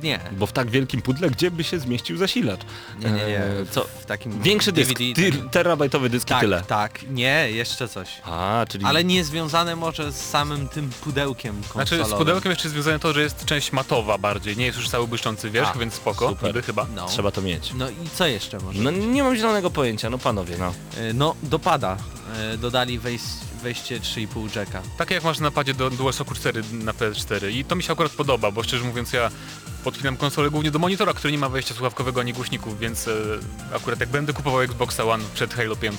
nie. 0.04 0.20
bo 0.32 0.46
w 0.46 0.52
tak 0.52 0.70
wielkim 0.70 1.02
pudle 1.02 1.30
gdzie 1.30 1.52
by 1.52 1.64
się 1.64 1.80
zmieścił 1.80 2.18
zasilacz? 2.18 2.60
Nie, 3.00 3.10
nie, 3.12 3.16
nie. 3.28 3.40
Eee, 3.44 3.68
co? 3.72 3.86
W 4.02 4.06
takim 4.06 4.42
Większy 4.42 4.72
dysk, 4.72 5.00
DVD, 5.00 5.16
ty, 5.16 5.32
tak. 5.32 5.50
terabajtowy 5.52 6.10
dysk 6.10 6.28
i 6.28 6.30
tak, 6.30 6.42
tyle. 6.42 6.62
tak, 6.68 7.00
nie, 7.10 7.52
jeszcze 7.52 7.88
coś. 7.88 8.10
A, 8.26 8.66
czyli... 8.70 8.86
Ale 8.86 9.04
nie 9.04 9.24
związane 9.24 9.76
może 9.76 10.12
z 10.12 10.16
samym 10.30 10.68
tym 10.70 10.90
pudełkiem 11.04 11.56
konsolowym. 11.56 11.88
Znaczy 12.06 12.16
z 12.16 12.18
pudełkiem 12.18 12.50
jeszcze 12.50 12.64
jest 12.68 12.74
związane 12.74 13.00
to, 13.00 13.14
że 13.14 13.22
jest 13.22 13.46
część 13.46 13.72
matowa 13.72 14.18
bardziej, 14.18 14.58
nie 14.58 14.66
jest 14.66 14.78
już 14.78 14.90
cały 14.90 15.08
błyszczący 15.08 15.50
wierzch, 15.50 15.72
A, 15.76 15.80
więc 15.80 15.94
spoko, 15.94 16.30
super. 16.30 16.48
niby 16.48 16.62
chyba. 16.62 16.88
No. 16.96 17.06
Trzeba 17.08 17.32
to 17.32 17.42
mieć. 17.42 17.74
No 17.78 17.90
i 17.90 18.10
co 18.16 18.28
jeszcze 18.28 18.60
może? 18.60 18.80
No 18.82 18.92
nie 18.92 19.24
mam 19.24 19.36
zielonego 19.36 19.70
pojęcia, 19.70 20.10
no 20.10 20.18
panowie, 20.18 20.56
no. 20.60 20.74
E, 20.98 21.14
No, 21.14 21.36
dopada. 21.44 21.98
E, 22.54 22.58
Dodali 22.58 23.00
wejś, 23.00 23.22
wejście 23.66 24.00
3,5 24.00 24.56
jacka. 24.56 24.82
Tak 24.98 25.12
jak 25.12 25.24
masz 25.24 25.40
na 25.40 25.52
padzie 25.52 25.74
do 25.74 25.90
DualShocku 25.90 26.36
4 26.36 26.64
na 26.72 26.92
PS4 26.94 27.52
i 27.52 27.66
to 27.66 27.76
mi 27.76 27.84
się 27.84 27.94
akurat 27.94 28.12
podoba, 28.12 28.52
bo 28.52 28.64
szczerze 28.64 28.84
mówiąc 28.86 29.14
ja 29.14 29.30
podpinam 29.84 30.18
konsolę 30.18 30.50
głównie 30.50 30.72
do 30.72 30.80
monitora, 30.80 31.14
który 31.14 31.32
nie 31.32 31.38
ma 31.38 31.50
wejścia 31.50 31.74
słuchawkowego 31.74 32.22
ani 32.22 32.34
głośników, 32.34 32.80
więc 32.80 33.08
e, 33.08 33.12
akurat 33.76 34.00
jak 34.00 34.10
będę 34.10 34.34
kupował 34.34 34.62
Xboxa 34.62 35.04
One 35.04 35.24
przed 35.34 35.54
Halo 35.54 35.76
5, 35.76 35.96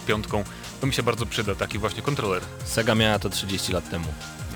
to 0.81 0.87
mi 0.87 0.93
się 0.95 1.03
bardzo 1.03 1.27
przyda 1.27 1.55
taki 1.55 1.79
właśnie 1.79 2.03
kontroler. 2.03 2.43
Sega 2.65 2.95
miała 2.95 3.19
to 3.19 3.31
30 3.31 3.73
lat 3.73 3.91
temu. 3.91 4.07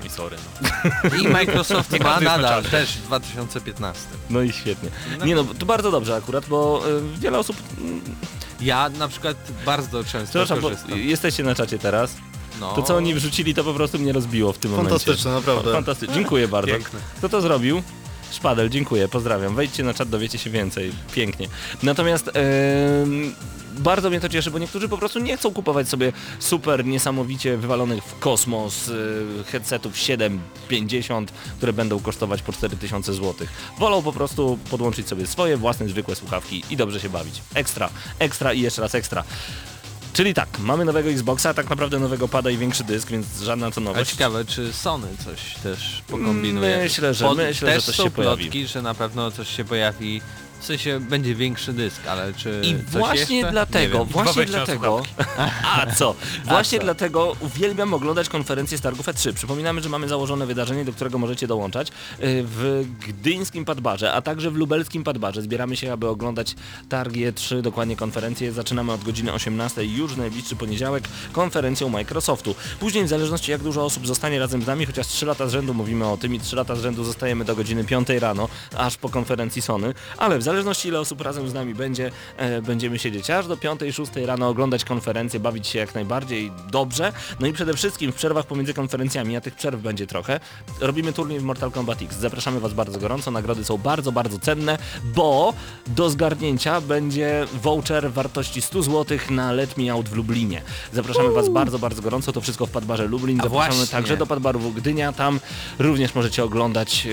I 0.05 0.09
sorry. 0.09 0.37
No. 0.61 0.69
I 1.23 1.27
Microsoft 1.27 1.99
ma 1.99 2.19
nadal, 2.19 2.63
też 2.63 2.97
2015. 2.97 4.01
No 4.29 4.41
i 4.41 4.51
świetnie. 4.51 4.89
Nie 5.25 5.35
no, 5.35 5.43
to 5.43 5.65
bardzo 5.65 5.91
dobrze 5.91 6.15
akurat, 6.15 6.45
bo 6.45 6.83
y, 7.15 7.19
wiele 7.19 7.39
osób... 7.39 7.57
mm, 7.81 8.01
Ja 8.61 8.89
na 8.89 9.07
przykład 9.07 9.37
bardzo 9.65 10.03
często 10.03 10.29
Przepraszam, 10.29 10.59
bo 10.61 10.69
korzystam. 10.69 10.97
jesteście 10.99 11.43
na 11.43 11.55
czacie 11.55 11.79
teraz. 11.79 12.15
No, 12.59 12.73
To 12.73 12.81
co 12.83 12.95
oni 12.95 13.13
wrzucili 13.13 13.53
to 13.55 13.63
po 13.63 13.73
prostu 13.73 13.99
mnie 13.99 14.13
rozbiło 14.13 14.53
w 14.53 14.57
tym 14.57 14.71
momencie. 14.71 14.89
Fantastyczne, 14.89 15.31
naprawdę. 15.31 15.71
Fantastycznie, 15.73 16.15
dziękuję 16.15 16.47
bardzo. 16.47 16.71
Piękne. 16.71 16.99
Kto 17.17 17.29
to 17.29 17.41
zrobił? 17.41 17.81
Szpadel, 18.31 18.69
dziękuję, 18.69 19.07
pozdrawiam. 19.07 19.55
Wejdźcie 19.55 19.83
na 19.83 19.93
czat, 19.93 20.09
dowiecie 20.09 20.37
się 20.37 20.49
więcej. 20.49 20.91
Pięknie. 21.15 21.47
Natomiast 21.83 22.27
em, 22.33 23.35
bardzo 23.77 24.09
mnie 24.09 24.19
to 24.19 24.29
cieszy, 24.29 24.51
bo 24.51 24.59
niektórzy 24.59 24.89
po 24.89 24.97
prostu 24.97 25.19
nie 25.19 25.37
chcą 25.37 25.51
kupować 25.53 25.89
sobie 25.89 26.13
super 26.39 26.85
niesamowicie 26.85 27.57
wywalonych 27.57 28.03
w 28.03 28.19
kosmos 28.19 28.87
y, 28.87 29.23
headsetów 29.51 29.97
750, 29.97 31.31
które 31.57 31.73
będą 31.73 31.99
kosztować 31.99 32.41
po 32.41 32.53
4000 32.53 33.13
zł. 33.13 33.33
Wolą 33.79 34.01
po 34.01 34.13
prostu 34.13 34.59
podłączyć 34.71 35.07
sobie 35.07 35.27
swoje 35.27 35.57
własne 35.57 35.89
zwykłe 35.89 36.15
słuchawki 36.15 36.63
i 36.69 36.77
dobrze 36.77 36.99
się 36.99 37.09
bawić. 37.09 37.41
Ekstra, 37.53 37.89
ekstra 38.19 38.53
i 38.53 38.61
jeszcze 38.61 38.81
raz 38.81 38.95
ekstra. 38.95 39.23
Czyli 40.21 40.33
tak, 40.33 40.59
mamy 40.59 40.85
nowego 40.85 41.09
Xboxa, 41.09 41.49
a 41.49 41.53
tak 41.53 41.69
naprawdę 41.69 41.99
nowego 41.99 42.27
pada 42.27 42.49
i 42.49 42.57
większy 42.57 42.83
dysk, 42.83 43.09
więc 43.09 43.25
żadna 43.41 43.71
to 43.71 43.81
A 43.81 43.83
nowość. 43.83 44.11
ciekawe, 44.11 44.45
czy 44.45 44.73
Sony 44.73 45.07
coś 45.25 45.55
też 45.63 46.01
pokombinuje. 46.07 46.77
Myślę, 46.77 47.13
że- 47.13 47.33
myślę, 47.33 47.53
że 47.53 47.65
też 47.65 47.83
coś 47.85 47.95
są 47.95 48.03
się 48.03 48.11
pojawi. 48.11 48.43
plotki, 48.43 48.67
że 48.67 48.81
na 48.81 48.93
pewno 48.93 49.31
coś 49.31 49.55
się 49.55 49.63
pojawi. 49.65 50.21
W 50.61 50.65
sensie 50.65 50.99
będzie 50.99 51.35
większy 51.35 51.73
dysk, 51.73 52.07
ale 52.07 52.33
czy 52.33 52.61
I 52.63 52.75
coś 52.91 52.91
właśnie 52.93 53.35
jeszcze? 53.37 53.51
dlatego, 53.51 53.97
Nie 53.97 54.05
wiem. 54.05 54.13
właśnie 54.13 54.45
dlatego, 54.45 55.03
a 55.75 55.91
co? 55.95 56.15
Właśnie 56.45 56.77
co? 56.77 56.83
dlatego 56.83 57.35
uwielbiam 57.39 57.93
oglądać 57.93 58.29
konferencję 58.29 58.77
z 58.77 58.81
targów 58.81 59.07
E3. 59.07 59.33
Przypominamy, 59.33 59.81
że 59.81 59.89
mamy 59.89 60.07
założone 60.07 60.45
wydarzenie, 60.45 60.85
do 60.85 60.93
którego 60.93 61.17
możecie 61.17 61.47
dołączać 61.47 61.87
y, 61.87 61.91
w 62.21 62.85
gdyńskim 63.07 63.65
Padbarze, 63.65 64.13
a 64.13 64.21
także 64.21 64.51
w 64.51 64.55
lubelskim 64.55 65.03
Padbarze. 65.03 65.41
Zbieramy 65.41 65.75
się, 65.77 65.93
aby 65.93 66.07
oglądać 66.07 66.55
targi 66.89 67.27
E3, 67.27 67.61
dokładnie 67.61 67.95
konferencję. 67.95 68.51
Zaczynamy 68.51 68.91
od 68.91 69.03
godziny 69.03 69.33
18 69.33 69.85
już 69.85 70.13
w 70.13 70.17
najbliższy 70.17 70.55
poniedziałek 70.55 71.03
konferencją 71.31 71.89
Microsoftu. 71.89 72.55
Później 72.79 73.03
w 73.05 73.07
zależności 73.07 73.51
jak 73.51 73.61
dużo 73.61 73.85
osób 73.85 74.07
zostanie 74.07 74.39
razem 74.39 74.61
z 74.63 74.67
nami, 74.67 74.85
chociaż 74.85 75.07
3 75.07 75.25
lata 75.25 75.47
z 75.47 75.51
rzędu 75.51 75.73
mówimy 75.73 76.07
o 76.07 76.17
tym 76.17 76.35
i 76.35 76.39
3 76.39 76.55
lata 76.55 76.75
z 76.75 76.81
rzędu 76.81 77.03
zostajemy 77.03 77.45
do 77.45 77.55
godziny 77.55 77.83
5 77.83 78.09
rano, 78.09 78.47
aż 78.77 78.97
po 78.97 79.09
konferencji 79.09 79.61
Sony, 79.61 79.93
ale 80.17 80.37
w 80.39 80.43
zależności 80.51 80.87
ile 80.87 80.99
osób 80.99 81.21
razem 81.21 81.49
z 81.49 81.53
nami 81.53 81.75
będzie, 81.75 82.11
e, 82.37 82.61
będziemy 82.61 82.99
siedzieć 82.99 83.29
aż 83.29 83.47
do 83.47 83.57
5-6 83.57 84.25
rano, 84.25 84.49
oglądać 84.49 84.85
konferencję, 84.85 85.39
bawić 85.39 85.67
się 85.67 85.79
jak 85.79 85.95
najbardziej 85.95 86.51
dobrze. 86.71 87.13
No 87.39 87.47
i 87.47 87.53
przede 87.53 87.73
wszystkim 87.73 88.11
w 88.11 88.15
przerwach 88.15 88.45
pomiędzy 88.45 88.73
konferencjami, 88.73 89.35
a 89.35 89.41
tych 89.41 89.55
przerw 89.55 89.81
będzie 89.81 90.07
trochę, 90.07 90.39
robimy 90.79 91.13
turniej 91.13 91.39
w 91.39 91.43
Mortal 91.43 91.71
Kombat 91.71 92.01
X. 92.01 92.15
Zapraszamy 92.17 92.59
Was 92.59 92.73
bardzo 92.73 92.99
gorąco, 92.99 93.31
nagrody 93.31 93.63
są 93.63 93.77
bardzo, 93.77 94.11
bardzo 94.11 94.39
cenne, 94.39 94.77
bo 95.15 95.53
do 95.87 96.09
zgarnięcia 96.09 96.81
będzie 96.81 97.45
voucher 97.61 98.11
wartości 98.11 98.61
100 98.61 98.81
zł 98.81 99.17
na 99.29 99.51
Let 99.51 99.77
Me 99.77 99.91
Out 99.91 100.09
w 100.09 100.15
Lublinie. 100.15 100.61
Zapraszamy 100.93 101.31
Was 101.31 101.49
bardzo, 101.49 101.79
bardzo 101.79 102.01
gorąco, 102.01 102.31
to 102.31 102.41
wszystko 102.41 102.65
w 102.65 102.71
Padbarze 102.71 103.07
Lublin. 103.07 103.39
A 103.39 103.43
Zapraszamy 103.43 103.75
właśnie. 103.75 103.91
także 103.91 104.17
do 104.17 104.25
Padbaru 104.25 104.59
Gdynia, 104.71 105.13
tam 105.13 105.39
również 105.79 106.15
możecie 106.15 106.43
oglądać 106.43 107.07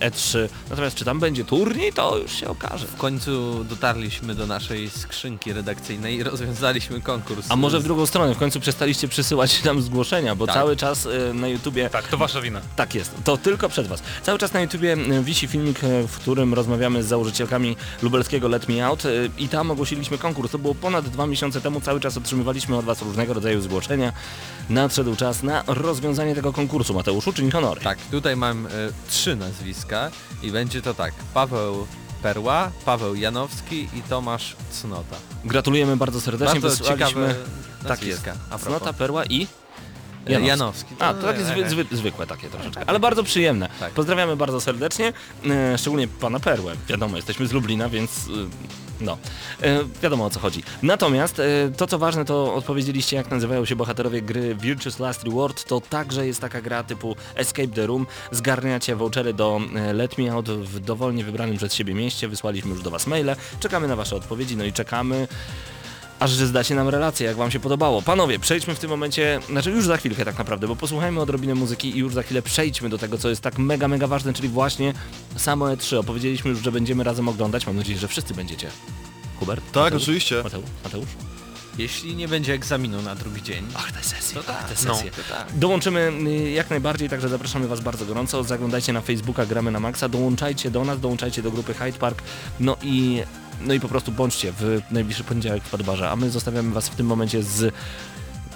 e, 0.00 0.10
E3. 0.10 0.48
Natomiast 0.70 0.96
czy 0.96 1.04
tam 1.04 1.20
będzie 1.20 1.44
turniej, 1.44 1.92
to 1.92 2.18
już 2.18 2.35
się 2.36 2.48
okaże. 2.48 2.86
W 2.86 2.96
końcu 2.96 3.64
dotarliśmy 3.64 4.34
do 4.34 4.46
naszej 4.46 4.90
skrzynki 4.90 5.52
redakcyjnej 5.52 6.16
i 6.16 6.22
rozwiązaliśmy 6.22 7.00
konkurs. 7.00 7.46
A 7.48 7.56
może 7.56 7.80
w 7.80 7.82
drugą 7.82 8.06
stronę, 8.06 8.34
w 8.34 8.38
końcu 8.38 8.60
przestaliście 8.60 9.08
przysyłać 9.08 9.64
nam 9.64 9.82
zgłoszenia, 9.82 10.34
bo 10.34 10.46
Tak. 10.46 10.54
cały 10.54 10.76
czas 10.76 11.06
e, 11.06 11.34
na 11.34 11.48
YouTubie 11.48 11.90
Tak, 11.90 12.08
to 12.08 12.16
wasza 12.18 12.40
wina. 12.40 12.60
Tak 12.76 12.94
jest, 12.94 13.14
to 13.24 13.36
tylko 13.36 13.68
przed 13.68 13.86
Was. 13.86 14.02
Cały 14.22 14.38
czas 14.38 14.52
na 14.52 14.60
YouTubie 14.60 14.92
e, 14.92 15.22
wisi 15.22 15.46
filmik, 15.48 15.84
e, 15.84 16.06
w 16.08 16.16
którym 16.16 16.54
rozmawiamy 16.54 17.02
z 17.02 17.06
założycielkami 17.06 17.76
lubelskiego 18.02 18.48
Let 18.48 18.68
Me 18.68 18.86
Out 18.86 19.02
i 19.38 19.48
tam 19.48 19.70
ogłosiliśmy 19.70 20.18
konkurs. 20.18 20.52
To 20.52 20.58
było 20.58 20.74
ponad 20.74 21.08
dwa 21.08 21.26
miesiące 21.26 21.60
temu, 21.60 21.80
cały 21.80 22.00
czas 22.00 22.16
otrzymywaliśmy 22.16 22.76
od 22.76 22.84
Was 22.84 23.02
różnego 23.02 23.34
rodzaju 23.34 23.60
zgłoszenia. 23.60 24.12
Nadszedł 24.70 25.16
czas 25.16 25.42
na 25.42 25.64
rozwiązanie 25.66 26.34
tego 26.34 26.52
konkursu. 26.52 26.94
Mateuszu, 26.94 27.32
czyń 27.32 27.50
honory. 27.50 27.80
Tak, 27.80 27.98
tutaj 28.10 28.36
mam 28.36 28.66
e, 28.66 28.70
trzy 29.08 29.36
nazwiska 29.36 30.10
i 30.42 30.50
będzie 30.50 30.82
to 30.82 30.94
tak. 30.94 31.14
Paweł 31.34 31.86
Perła, 32.22 32.70
Paweł 32.84 33.14
Janowski 33.14 33.88
i 33.94 34.02
Tomasz 34.08 34.56
Cnota. 34.70 35.16
Gratulujemy 35.44 35.96
bardzo 35.96 36.20
serdecznie, 36.20 36.60
Bardzo 36.60 36.84
wysłaliśmy... 36.84 37.34
Tak 37.88 38.02
jest. 38.02 38.24
Cnota, 38.64 38.92
Perła 38.92 39.24
i... 39.24 39.46
Janowski. 40.26 40.48
Janowski. 40.48 40.94
A, 40.98 41.14
to 41.14 41.22
takie 41.22 41.44
zwy, 41.44 41.70
zwy, 41.70 41.96
zwykłe 41.96 42.26
takie 42.26 42.48
troszeczkę, 42.48 42.84
ale 42.86 43.00
bardzo 43.00 43.24
przyjemne. 43.24 43.68
Tak. 43.80 43.92
Pozdrawiamy 43.92 44.36
bardzo 44.36 44.60
serdecznie, 44.60 45.12
e, 45.50 45.78
szczególnie 45.78 46.08
pana 46.08 46.40
Perłę. 46.40 46.74
Wiadomo, 46.88 47.16
jesteśmy 47.16 47.46
z 47.46 47.52
Lublina, 47.52 47.88
więc 47.88 48.10
e, 48.10 48.85
no, 49.00 49.18
e, 49.62 49.84
wiadomo 50.02 50.24
o 50.24 50.30
co 50.30 50.40
chodzi. 50.40 50.62
Natomiast 50.82 51.40
e, 51.40 51.44
to 51.76 51.86
co 51.86 51.98
ważne, 51.98 52.24
to 52.24 52.54
odpowiedzieliście 52.54 53.16
jak 53.16 53.30
nazywają 53.30 53.64
się 53.64 53.76
bohaterowie 53.76 54.22
gry 54.22 54.54
Virtuous 54.54 54.98
Last 54.98 55.24
Reward, 55.24 55.64
to 55.64 55.80
także 55.80 56.26
jest 56.26 56.40
taka 56.40 56.60
gra 56.60 56.82
typu 56.82 57.16
Escape 57.34 57.68
the 57.68 57.86
Room, 57.86 58.06
zgarniacie 58.30 58.96
vouchery 58.96 59.34
do 59.34 59.60
e, 59.76 59.92
Let 59.92 60.18
Me 60.18 60.32
Out 60.32 60.48
w 60.48 60.80
dowolnie 60.80 61.24
wybranym 61.24 61.56
przez 61.56 61.74
siebie 61.74 61.94
mieście, 61.94 62.28
wysłaliśmy 62.28 62.70
już 62.70 62.82
do 62.82 62.90
was 62.90 63.06
maile, 63.06 63.36
czekamy 63.60 63.88
na 63.88 63.96
wasze 63.96 64.16
odpowiedzi, 64.16 64.56
no 64.56 64.64
i 64.64 64.72
czekamy 64.72 65.28
aż 66.20 66.30
że 66.30 66.46
zdacie 66.46 66.74
nam 66.74 66.88
relację, 66.88 67.26
jak 67.26 67.36
wam 67.36 67.50
się 67.50 67.60
podobało. 67.60 68.02
Panowie, 68.02 68.38
przejdźmy 68.38 68.74
w 68.74 68.78
tym 68.78 68.90
momencie, 68.90 69.40
znaczy 69.50 69.70
już 69.70 69.86
za 69.86 69.96
chwilkę 69.96 70.24
tak 70.24 70.38
naprawdę, 70.38 70.68
bo 70.68 70.76
posłuchajmy 70.76 71.20
odrobinę 71.20 71.54
muzyki 71.54 71.96
i 71.96 71.98
już 71.98 72.14
za 72.14 72.22
chwilę 72.22 72.42
przejdźmy 72.42 72.88
do 72.88 72.98
tego, 72.98 73.18
co 73.18 73.28
jest 73.28 73.40
tak 73.42 73.58
mega, 73.58 73.88
mega 73.88 74.06
ważne, 74.06 74.32
czyli 74.32 74.48
właśnie 74.48 74.94
samo 75.36 75.66
E3. 75.66 75.96
Opowiedzieliśmy 75.96 76.50
już, 76.50 76.62
że 76.62 76.72
będziemy 76.72 77.04
razem 77.04 77.28
oglądać, 77.28 77.66
mam 77.66 77.76
nadzieję, 77.76 77.98
że 77.98 78.08
wszyscy 78.08 78.34
będziecie. 78.34 78.68
Hubert? 79.40 79.64
Tak, 79.72 79.84
Mateusz? 79.84 80.02
oczywiście. 80.02 80.42
Mateusz? 80.44 80.64
Mateusz? 80.84 81.08
Jeśli 81.78 82.16
nie 82.16 82.28
będzie 82.28 82.54
egzaminu 82.54 83.02
na 83.02 83.14
drugi 83.14 83.42
dzień, 83.42 83.66
Ach, 83.74 83.92
te 83.92 84.02
sesje, 84.02 84.34
To 84.34 84.42
tak, 84.42 84.56
ach, 84.60 84.68
te 84.74 84.88
no, 84.88 84.94
sesje. 84.94 85.10
to 85.10 85.22
tak. 85.34 85.58
Dołączymy 85.58 86.12
y, 86.28 86.50
jak 86.50 86.70
najbardziej, 86.70 87.08
także 87.08 87.28
zapraszamy 87.28 87.68
Was 87.68 87.80
bardzo 87.80 88.06
gorąco. 88.06 88.44
Zaglądajcie 88.44 88.92
na 88.92 89.00
Facebooka 89.00 89.46
Gramy 89.46 89.70
na 89.70 89.80
Maxa, 89.80 90.08
dołączajcie 90.08 90.70
do 90.70 90.84
nas, 90.84 91.00
dołączajcie 91.00 91.42
do 91.42 91.50
grupy 91.50 91.74
Hyde 91.74 91.98
Park, 91.98 92.22
no 92.60 92.76
i, 92.82 93.22
no 93.60 93.74
i 93.74 93.80
po 93.80 93.88
prostu 93.88 94.12
bądźcie 94.12 94.52
w 94.52 94.80
najbliższy 94.90 95.24
poniedziałek 95.24 95.64
w 95.64 95.70
Podbarze, 95.70 96.10
a 96.10 96.16
my 96.16 96.30
zostawiamy 96.30 96.74
Was 96.74 96.88
w 96.88 96.94
tym 96.94 97.06
momencie 97.06 97.42
z 97.42 97.74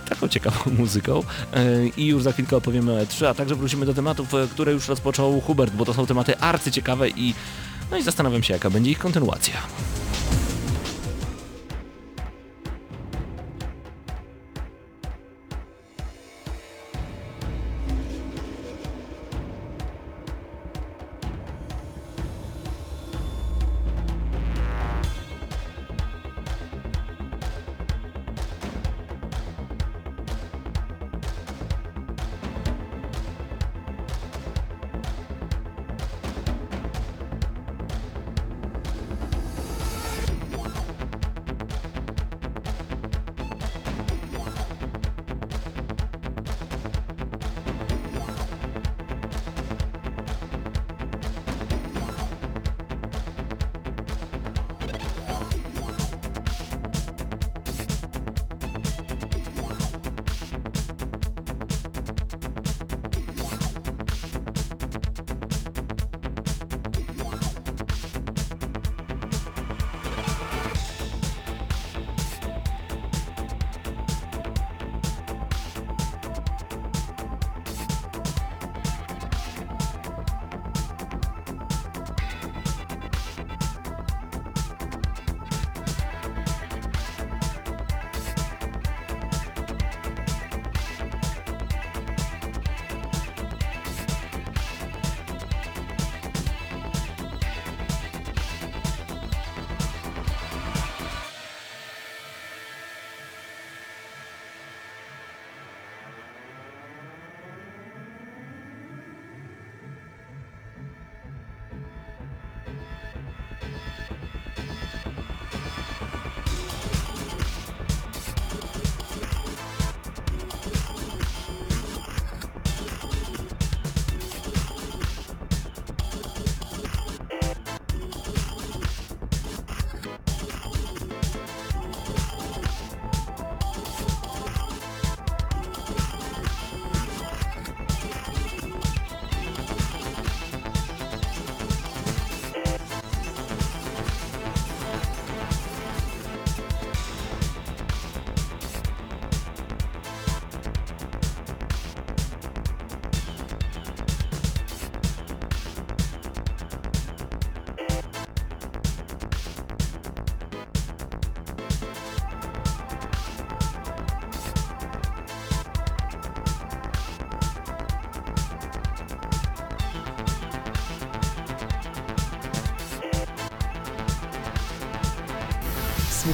taką 0.09 0.29
ciekawą 0.29 0.71
muzyką 0.79 1.21
y, 1.21 1.91
i 1.97 2.07
już 2.07 2.23
za 2.23 2.33
chwilkę 2.33 2.57
opowiemy 2.57 2.93
o 2.93 3.05
E3, 3.05 3.27
a 3.27 3.35
także 3.35 3.55
wrócimy 3.55 3.87
do 3.87 3.95
tematów, 3.95 4.35
y, 4.35 4.49
które 4.49 4.73
już 4.73 4.89
rozpoczął 4.89 5.41
Hubert, 5.41 5.75
bo 5.75 5.85
to 5.85 5.95
są 5.95 6.07
tematy 6.07 6.39
arcyciekawe 6.39 7.09
i 7.09 7.35
no 7.91 7.97
i 7.97 8.03
zastanawiam 8.03 8.43
się, 8.43 8.55
jaka 8.55 8.71
będzie 8.71 8.91
ich 8.91 8.99
kontynuacja. 8.99 9.55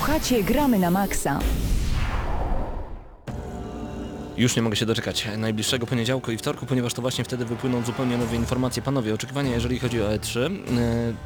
Słuchacie 0.07 0.43
Gramy 0.43 0.79
na 0.79 0.91
Maxa. 0.91 1.39
Już 4.37 4.57
nie 4.57 4.63
mogę 4.63 4.77
się 4.77 4.87
doczekać 4.87 5.29
najbliższego 5.39 5.87
poniedziałku 5.87 6.33
i 6.33 6.37
wtorku, 6.37 6.67
ponieważ 6.67 6.95
to 6.95 7.03
właśnie 7.03 7.25
wtedy 7.25 7.45
wypłyną 7.45 7.83
zupełnie 7.83 8.19
nowe 8.19 8.37
informacje. 8.37 8.83
Panowie, 8.83 9.15
oczekiwania 9.15 9.51
jeżeli 9.51 9.79
chodzi 9.79 10.03
o 10.03 10.09
E3, 10.09 10.41
yy, 10.41 10.51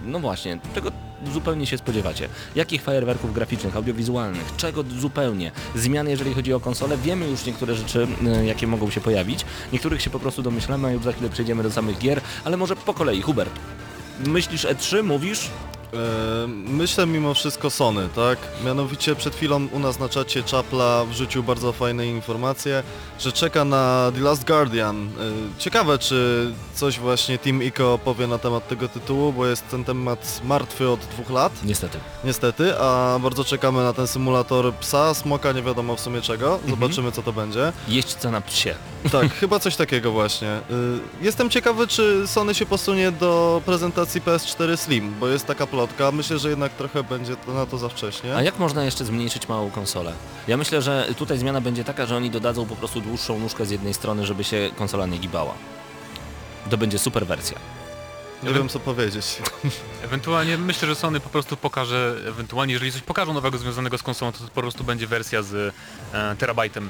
no 0.05 0.21
właśnie, 0.21 0.59
czego 0.75 0.93
zupełnie 1.33 1.67
się 1.67 1.79
spodziewacie? 1.79 2.29
Jakich 2.55 2.83
fajerwerków 2.83 3.35
graficznych, 3.35 3.77
audiowizualnych, 3.77 4.53
czego 4.57 4.83
zupełnie? 4.83 5.53
Zmian 5.75 6.09
jeżeli 6.09 6.35
chodzi 6.35 6.53
o 6.53 6.61
konsolę, 6.61 6.97
wiemy 6.97 7.29
już 7.29 7.47
niektóre 7.47 7.75
rzeczy, 7.75 8.07
yy, 8.23 8.47
jakie 8.47 8.67
mogą 8.67 8.91
się 8.91 9.01
pojawić. 9.01 9.45
Niektórych 9.73 10.03
się 10.03 10.11
po 10.11 10.21
prostu 10.21 10.43
domyślamy, 10.43 10.93
już 10.93 11.03
za 11.05 11.13
chwilę 11.13 11.31
przejdziemy 11.31 11.63
do 11.63 11.71
samych 11.71 11.99
gier, 11.99 12.21
ale 12.45 12.57
może 12.57 12.77
po 12.77 12.95
kolei. 12.95 13.23
Hubert, 13.23 13.53
myślisz 14.27 14.65
E3, 14.65 15.05
mówisz? 15.05 15.51
E, 15.93 16.47
Myślę 16.67 17.07
mimo 17.07 17.35
wszystko 17.35 17.71
Sony, 17.71 18.09
tak? 18.15 18.39
Mianowicie 18.65 19.15
przed 19.17 19.35
chwilą 19.37 19.69
u 19.73 19.79
nas 19.79 19.99
na 19.99 20.09
czacie 20.09 20.43
Czapla 20.43 21.05
wrzucił 21.05 21.43
bardzo 21.43 21.73
fajne 21.73 22.07
informacje, 22.07 22.83
że 23.19 23.33
czeka 23.33 23.65
na 23.65 24.13
The 24.15 24.21
Last 24.21 24.47
Guardian. 24.47 25.07
E, 25.07 25.09
Ciekawe, 25.59 25.99
czy 25.99 26.51
coś 26.75 26.99
właśnie 26.99 27.39
Team 27.39 27.63
Ico 27.63 27.99
powie 28.05 28.27
na 28.27 28.39
temat 28.39 28.69
tego 28.69 28.89
tytułu, 28.89 29.33
bo 29.33 29.47
jest 29.47 29.69
ten 29.69 29.85
temat 29.85 30.41
martwy 30.45 30.89
od 30.89 31.01
dwóch 31.01 31.31
lat, 31.31 31.53
Niestety. 31.65 31.99
niestety, 32.25 32.79
a 32.81 33.19
bardzo 33.23 33.45
czekamy 33.45 33.83
na 33.83 33.93
ten 33.93 34.07
symulator 34.07 34.75
psa, 34.75 35.15
smoka, 35.15 35.53
nie 35.53 35.63
wiadomo 35.63 35.97
w 35.97 36.01
sumie 36.01 36.21
czego. 36.21 36.59
Zobaczymy, 36.71 37.13
co 37.13 37.23
to 37.23 37.33
będzie. 37.33 37.73
Jeźdźca 37.89 38.31
na 38.31 38.41
psie. 38.41 38.75
Tak, 39.13 39.35
chyba 39.41 39.59
coś 39.59 39.77
takiego 39.77 40.13
właśnie. 40.13 40.49
Y, 40.71 41.01
Jestem 41.25 41.51
ciekawy, 41.51 41.87
czy 41.87 42.27
Sony 42.29 42.55
się 42.55 42.67
posunie 42.67 43.13
do 43.13 43.63
prezentacji 43.67 44.21
PS4 44.23 44.77
Slim, 44.77 45.15
bo 45.21 45.29
jest 45.29 45.47
taka 45.47 45.67
plotka, 45.67 45.80
plotka. 45.81 46.13
Myślę, 46.13 46.39
że 46.39 46.51
jednak 46.51 46.73
trochę 46.73 47.03
będzie 47.03 47.37
to 47.37 47.53
na 47.55 47.67
to 47.67 47.79
za 47.79 47.89
wcześnie. 47.89 48.37
A 48.37 48.43
jak 48.43 48.59
można 48.59 48.85
jeszcze 48.85 49.05
zmniejszyć 49.05 49.49
małą 49.49 49.71
konsolę? 49.71 50.13
Ja 50.49 50.57
myślę, 50.57 50.83
że 50.83 51.09
tutaj 51.19 51.39
zmiana 51.39 51.61
będzie 51.61 51.85
taka, 51.85 52.07
że 52.07 52.17
oni 52.17 52.31
dodadzą 52.31 52.67
po 52.67 52.77
prostu 52.77 53.01
dłuższą 53.01 53.39
nóżkę 53.39 53.67
z 53.67 53.71
jednej 53.71 53.95
strony, 53.95 54.27
żeby 54.27 54.45
się 54.45 54.71
konsola 54.77 55.07
nie 55.07 55.19
gibała. 55.19 55.55
To 56.71 56.77
będzie 56.77 56.99
super 56.99 57.27
wersja. 57.27 57.59
Nie 58.43 58.53
wiem 58.53 58.69
co 58.69 58.81
powiedzieć. 58.81 59.43
Ewentualnie 60.05 60.59
myślę, 60.59 60.89
że 60.89 60.95
Sony 60.95 61.21
po 61.21 61.29
prostu 61.29 61.57
pokaże, 61.57 62.17
ewentualnie 62.27 62.73
jeżeli 62.73 62.93
coś 62.93 63.03
pokażą 63.03 63.33
nowego 63.33 63.59
związanego 63.59 63.99
z 63.99 64.03
konsolą, 64.03 64.33
to, 64.33 64.39
to 64.39 64.45
po 64.45 64.61
prostu 64.61 64.85
będzie 64.85 65.07
wersja 65.07 65.43
z 65.43 65.75
e, 66.13 66.37
terabajtem. 66.37 66.89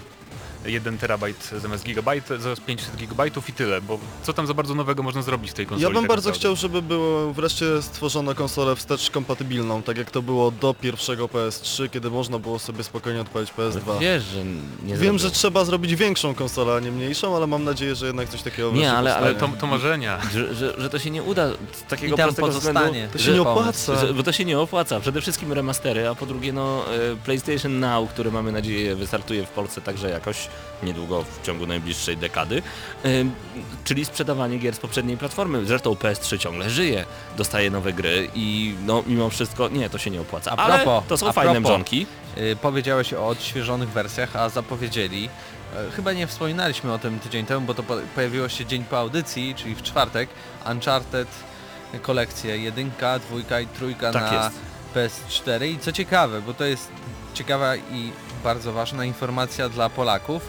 1 0.65 0.99
terabajt 0.99 1.51
zamiast 1.63 1.85
gigabajt, 1.85 2.29
zamiast 2.39 2.65
500 2.65 2.97
gigabajtów 2.97 3.49
i 3.49 3.53
tyle, 3.53 3.81
bo 3.81 3.99
co 4.23 4.33
tam 4.33 4.47
za 4.47 4.55
bardzo 4.55 4.75
nowego 4.75 5.03
można 5.03 5.23
zrobić 5.23 5.51
w 5.51 5.55
tej 5.55 5.67
konsoli? 5.67 5.83
Ja 5.83 5.91
bym 5.91 6.03
tak 6.03 6.09
bardzo 6.09 6.33
chciał, 6.33 6.57
żeby 6.57 6.83
było 6.83 7.33
wreszcie 7.33 7.83
stworzona 7.83 8.35
konsolę 8.35 8.77
wstecz 8.77 9.11
kompatybilną, 9.11 9.83
tak 9.83 9.99
jak 9.99 10.11
to 10.11 10.23
było 10.23 10.51
do 10.51 10.75
pierwszego 10.75 11.27
PS3, 11.27 11.91
kiedy 11.91 12.11
można 12.11 12.39
było 12.39 12.59
sobie 12.59 12.85
spokojnie 12.85 13.21
odpalić 13.21 13.53
PS2. 13.53 13.99
Wiesz, 14.01 14.25
że 14.25 14.45
nie 14.85 14.97
Wiem, 14.97 15.13
że 15.19 15.19
zrobią. 15.23 15.35
trzeba 15.35 15.65
zrobić 15.65 15.97
większą 15.97 16.35
konsolę, 16.35 16.75
a 16.75 16.81
nie 16.81 16.91
mniejszą, 16.93 17.37
ale 17.37 17.47
mam 17.47 17.65
nadzieję, 17.65 17.95
że 17.95 18.07
jednak 18.07 18.29
coś 18.29 18.43
takiego 18.43 18.73
Nie, 18.73 18.93
ale- 18.93 19.17
Ale 19.17 19.35
to, 19.35 19.49
to 19.61 19.67
marzenia. 19.67 20.19
Że, 20.33 20.55
że, 20.55 20.75
że 20.81 20.91
to 20.91 20.99
się 20.99 21.11
nie 21.11 21.23
uda 21.23 21.49
z 21.73 21.83
takiego 21.89 22.15
I 22.15 22.17
tam 22.17 22.27
prostego 22.27 22.47
pozostanie. 22.47 22.87
względu, 22.87 23.13
To 23.13 23.19
się 23.19 23.25
że- 23.25 23.33
nie 23.35 23.43
opłaca. 23.43 24.01
Że, 24.07 24.15
bo 24.15 24.23
to 24.23 24.33
się 24.33 24.45
nie 24.45 24.59
opłaca. 24.59 25.01
Przede 25.01 25.21
wszystkim 25.21 25.53
remastery, 25.53 26.09
a 26.09 26.15
po 26.15 26.27
drugie 26.27 26.53
no 26.53 26.83
e, 27.13 27.17
PlayStation 27.25 27.81
Now, 27.81 28.11
który 28.11 28.31
mamy 28.33 28.53
nadzieję 28.53 28.97
wystartuje 28.97 29.47
w 29.47 29.49
Polsce 29.49 29.81
także 29.81 30.11
jakoś 30.11 30.49
niedługo 30.83 31.23
w 31.23 31.47
ciągu 31.47 31.67
najbliższej 31.67 32.17
dekady, 32.17 32.63
czyli 33.85 34.05
sprzedawanie 34.05 34.59
gier 34.59 34.75
z 34.75 34.79
poprzedniej 34.79 35.17
platformy. 35.17 35.65
Zresztą 35.67 35.93
PS3 35.93 36.39
ciągle 36.39 36.71
żyje, 36.71 37.05
dostaje 37.37 37.71
nowe 37.71 37.93
gry 37.93 38.29
i 38.35 38.75
no 38.87 39.03
mimo 39.07 39.31
wszystko 39.31 39.69
nie, 39.69 39.91
to 39.91 39.99
się 39.99 40.11
nie 40.11 40.21
opłaca. 40.21 40.51
A 40.51 40.57
Ale 40.57 40.75
propos, 40.79 41.05
to 41.09 41.17
są 41.17 41.29
a 41.29 41.33
fajne 41.33 41.53
propos. 41.53 41.71
mrzonki. 41.71 42.07
Y, 42.39 42.57
powiedziałeś 42.63 43.15
o 43.15 43.29
odświeżonych 43.29 43.89
wersjach, 43.89 44.37
a 44.37 44.49
zapowiedzieli, 44.49 45.29
e, 45.77 45.91
chyba 45.91 46.13
nie 46.13 46.27
wspominaliśmy 46.27 46.93
o 46.93 46.99
tym 46.99 47.19
tydzień 47.21 47.47
temu, 47.47 47.67
bo 47.67 47.75
to 47.75 47.83
po, 47.83 47.97
pojawiło 48.15 48.49
się 48.49 48.67
dzień 48.67 48.85
po 48.85 48.99
audycji, 48.99 49.55
czyli 49.55 49.75
w 49.75 49.83
czwartek, 49.83 50.29
Uncharted 50.71 51.29
kolekcje 52.03 52.59
jedynka, 52.59 53.19
dwójka 53.19 53.61
i 53.61 53.67
trójka 53.67 54.13
Tak 54.13 54.33
na 54.33 54.45
jest. 54.45 55.21
PS4 55.25 55.67
i 55.67 55.79
co 55.79 55.93
ciekawe, 55.93 56.43
bo 56.43 56.55
to 56.55 56.65
jest 56.65 56.89
ciekawa 57.35 57.77
i 57.77 58.13
bardzo 58.45 58.73
ważna 58.73 59.05
informacja 59.05 59.69
dla 59.69 59.89
Polaków. 59.91 60.43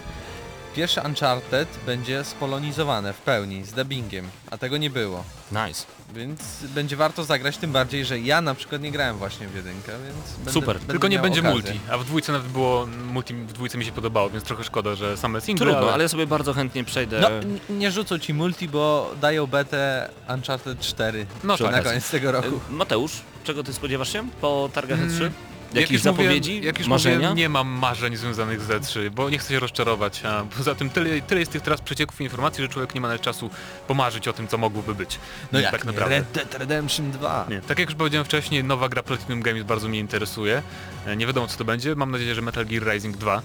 Pierwszy 0.75 1.01
Uncharted 1.01 1.67
będzie 1.85 2.23
spolonizowane 2.23 3.13
w 3.13 3.17
pełni, 3.17 3.65
z 3.65 3.73
dubbingiem, 3.73 4.27
a 4.51 4.57
tego 4.57 4.77
nie 4.77 4.89
było. 4.89 5.23
Nice. 5.51 5.85
Więc 6.15 6.41
będzie 6.75 6.95
warto 6.95 7.23
zagrać, 7.23 7.57
tym 7.57 7.71
bardziej, 7.71 8.05
że 8.05 8.19
ja 8.19 8.41
na 8.41 8.55
przykład 8.55 8.81
nie 8.81 8.91
grałem 8.91 9.17
właśnie 9.17 9.47
w 9.47 9.55
jedynkę, 9.55 9.91
więc 9.91 10.35
będę, 10.35 10.51
Super, 10.51 10.77
będę 10.77 10.93
tylko 10.93 11.07
nie 11.07 11.19
będzie 11.19 11.39
okazję. 11.39 11.55
multi, 11.61 11.79
a 11.91 11.97
w 11.97 12.05
dwójce 12.05 12.31
nawet 12.31 12.47
było, 12.47 12.87
multi 13.13 13.33
w 13.33 13.53
dwójce 13.53 13.77
mi 13.77 13.85
się 13.85 13.91
podobało, 13.91 14.29
więc 14.29 14.43
trochę 14.43 14.63
szkoda, 14.63 14.95
że 14.95 15.17
same 15.17 15.41
single, 15.41 15.65
Trudno, 15.65 15.81
ale, 15.81 15.93
ale 15.93 16.03
ja 16.03 16.09
sobie 16.09 16.27
bardzo 16.27 16.53
chętnie 16.53 16.83
przejdę. 16.83 17.19
No, 17.21 17.29
nie 17.75 17.91
rzucą 17.91 18.19
ci 18.19 18.33
multi, 18.33 18.67
bo 18.69 19.11
dają 19.21 19.47
betę 19.47 20.09
Uncharted 20.35 20.79
4 20.79 21.25
No 21.43 21.57
na 21.61 21.71
tak. 21.71 21.83
koniec 21.83 22.09
tego 22.11 22.31
roku. 22.31 22.59
Mateusz, 22.69 23.11
czego 23.43 23.63
ty 23.63 23.73
spodziewasz 23.73 24.13
się 24.13 24.29
po 24.41 24.69
targach 24.73 24.99
E3? 24.99 25.29
Jakieś 25.73 25.91
jak 25.91 26.01
zapowiedzi? 26.01 26.51
Mówiłem, 26.51 26.65
jak 26.65 26.79
już 26.79 26.87
marzenia? 26.87 27.15
Mówiłem, 27.15 27.37
nie 27.37 27.49
mam 27.49 27.67
marzeń 27.67 28.15
związanych 28.15 28.61
z 28.61 28.67
E3, 28.67 29.09
bo 29.09 29.29
nie 29.29 29.37
chcę 29.37 29.53
się 29.53 29.59
rozczarować. 29.59 30.25
A 30.25 30.43
poza 30.57 30.75
tym 30.75 30.89
tyle, 30.89 31.21
tyle 31.21 31.39
jest 31.39 31.51
tych 31.51 31.61
teraz 31.61 31.81
przecieków 31.81 32.21
informacji, 32.21 32.63
że 32.63 32.69
człowiek 32.69 32.95
nie 32.95 33.01
ma 33.01 33.07
nawet 33.07 33.21
czasu 33.21 33.49
pomarzyć 33.87 34.27
o 34.27 34.33
tym, 34.33 34.47
co 34.47 34.57
mogłoby 34.57 34.95
być. 34.95 35.19
No 35.51 35.59
jak 35.59 35.71
tak 35.71 35.83
nie? 35.83 35.91
naprawdę. 35.91 36.15
Red 36.15 36.31
Dead 36.31 36.53
Redemption 36.53 37.11
2. 37.11 37.45
Nie. 37.49 37.61
Tak 37.61 37.79
jak 37.79 37.89
już 37.89 37.97
powiedziałem 37.97 38.25
wcześniej, 38.25 38.63
nowa 38.63 38.89
gra 38.89 39.03
Platinum 39.03 39.41
Games 39.41 39.63
bardzo 39.63 39.87
mnie 39.87 39.99
interesuje. 39.99 40.61
E, 41.05 41.15
nie 41.15 41.27
wiadomo 41.27 41.47
co 41.47 41.57
to 41.57 41.65
będzie. 41.65 41.95
Mam 41.95 42.11
nadzieję, 42.11 42.35
że 42.35 42.41
Metal 42.41 42.65
Gear 42.65 42.83
Rising 42.93 43.17
2, 43.17 43.41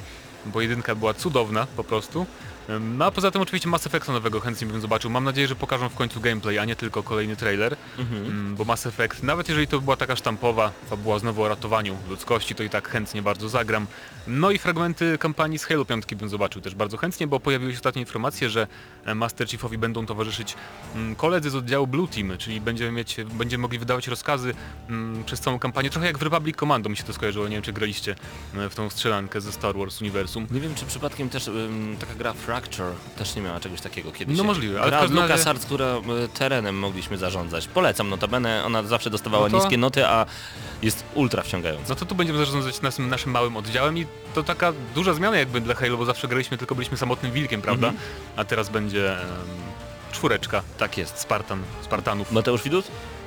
bo 0.46 0.60
jedynka 0.60 0.94
była 0.94 1.14
cudowna 1.14 1.66
po 1.76 1.84
prostu. 1.84 2.26
No 2.80 3.04
a 3.04 3.10
poza 3.10 3.30
tym 3.30 3.42
oczywiście 3.42 3.68
Mass 3.68 3.86
Effecta 3.86 4.12
nowego 4.12 4.40
chętnie 4.40 4.66
bym 4.66 4.80
zobaczył. 4.80 5.10
Mam 5.10 5.24
nadzieję, 5.24 5.48
że 5.48 5.56
pokażą 5.56 5.88
w 5.88 5.94
końcu 5.94 6.20
gameplay, 6.20 6.58
a 6.58 6.64
nie 6.64 6.76
tylko 6.76 7.02
kolejny 7.02 7.36
trailer. 7.36 7.76
Mm, 7.98 8.56
Bo 8.56 8.64
Mass 8.64 8.86
Effect, 8.86 9.22
nawet 9.22 9.48
jeżeli 9.48 9.66
to 9.66 9.80
była 9.80 9.96
taka 9.96 10.16
sztampowa 10.16 10.72
fabuła 10.90 11.18
znowu 11.18 11.42
o 11.42 11.48
ratowaniu 11.48 11.96
ludzkości, 12.08 12.54
to 12.54 12.62
i 12.62 12.70
tak 12.70 12.88
chętnie 12.88 13.22
bardzo 13.22 13.48
zagram. 13.48 13.86
No 14.26 14.50
i 14.50 14.58
fragmenty 14.58 15.18
kampanii 15.18 15.58
z 15.58 15.64
Halo 15.64 15.84
5 15.84 16.14
bym 16.14 16.28
zobaczył 16.28 16.62
też 16.62 16.74
bardzo 16.74 16.96
chętnie, 16.96 17.26
bo 17.26 17.40
pojawiły 17.40 17.72
się 17.72 17.76
ostatnie 17.78 18.02
informacje, 18.02 18.50
że 18.50 18.66
e, 19.04 19.14
Master 19.14 19.48
Chiefowi 19.48 19.78
będą 19.78 20.06
towarzyszyć 20.06 20.54
mm, 20.94 21.14
koledzy 21.16 21.50
z 21.50 21.54
oddziału 21.54 21.86
Blue 21.86 22.08
Team, 22.08 22.38
czyli 22.38 22.60
będziemy, 22.60 22.92
mieć, 22.92 23.16
będziemy 23.34 23.62
mogli 23.62 23.78
wydawać 23.78 24.08
rozkazy 24.08 24.54
mm, 24.88 25.24
przez 25.24 25.40
całą 25.40 25.58
kampanię, 25.58 25.90
trochę 25.90 26.06
jak 26.06 26.18
w 26.18 26.22
Republic 26.22 26.56
Commando 26.56 26.88
mi 26.88 26.96
się 26.96 27.04
to 27.04 27.12
skojarzyło, 27.12 27.48
nie 27.48 27.56
wiem 27.56 27.62
czy 27.62 27.72
graliście 27.72 28.14
e, 28.56 28.68
w 28.68 28.74
tą 28.74 28.90
strzelankę 28.90 29.40
ze 29.40 29.52
Star 29.52 29.76
Wars 29.76 30.00
uniwersum. 30.00 30.46
Nie 30.50 30.60
wiem, 30.60 30.74
czy 30.74 30.84
przypadkiem 30.86 31.28
też 31.28 31.50
taka 32.00 32.14
gra 32.14 32.32
Fracture 32.60 32.92
też 33.18 33.36
nie 33.36 33.42
miała 33.42 33.60
czegoś 33.60 33.80
takiego 33.80 34.12
kiedyś. 34.12 34.38
No 34.38 34.44
możliwe, 34.44 34.80
ale 34.80 34.88
gra 34.90 34.98
od 34.98 35.02
każdym 35.04 35.18
razie- 35.18 35.32
LucasArts, 35.32 35.64
która 35.66 35.86
y, 35.96 36.28
terenem 36.28 36.78
mogliśmy 36.78 37.18
zarządzać. 37.18 37.68
Polecam, 37.68 38.08
notabene 38.08 38.64
ona 38.64 38.82
zawsze 38.82 39.10
dostawała 39.10 39.48
No 39.48 39.50
to- 39.50 39.56
niskie 39.64 39.76
noty, 39.78 40.06
a 40.06 40.26
jest 40.82 41.04
ultra 41.14 41.42
wciągająca. 41.42 41.84
No 41.88 41.94
to 41.94 42.06
tu 42.06 42.14
będziemy 42.14 42.38
zarządzać 42.38 42.80
naszym, 42.82 43.08
naszym 43.08 43.30
małym 43.32 43.56
oddziałem 43.56 43.98
i 43.98 44.06
to 44.34 44.42
taka 44.42 44.72
duża 44.94 45.14
zmiana 45.14 45.36
jakby 45.36 45.60
dla 45.60 45.74
Halo, 45.74 45.96
bo 45.96 46.04
zawsze 46.04 46.28
graliśmy 46.28 46.58
tylko 46.58 46.74
byliśmy 46.74 46.96
samotnym 46.96 47.32
wilkiem, 47.32 47.62
prawda? 47.62 47.86
Mhm. 47.88 48.04
A 48.36 48.44
teraz 48.44 48.68
będzie 48.68 49.12
em, 49.12 49.26
czwóreczka 50.12 50.62
Tak 50.78 50.98
jest. 50.98 51.18
Spartan, 51.18 51.62
Spartanów. 51.82 52.32
Mateusz 52.32 52.62
Widut? 52.62 52.84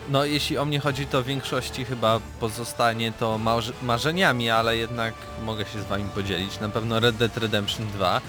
No 0.09 0.25
jeśli 0.25 0.57
o 0.57 0.65
mnie 0.65 0.79
chodzi, 0.79 1.05
to 1.05 1.23
w 1.23 1.25
większości 1.25 1.85
chyba 1.85 2.19
pozostanie 2.39 3.11
to 3.19 3.37
marz- 3.37 3.71
marzeniami, 3.83 4.49
ale 4.49 4.77
jednak 4.77 5.13
mogę 5.45 5.65
się 5.65 5.81
z 5.81 5.85
wami 5.85 6.03
podzielić. 6.15 6.59
Na 6.59 6.69
pewno 6.69 6.99
Red 6.99 7.15
Dead 7.15 7.37
Redemption 7.37 7.87
2. 7.87 8.21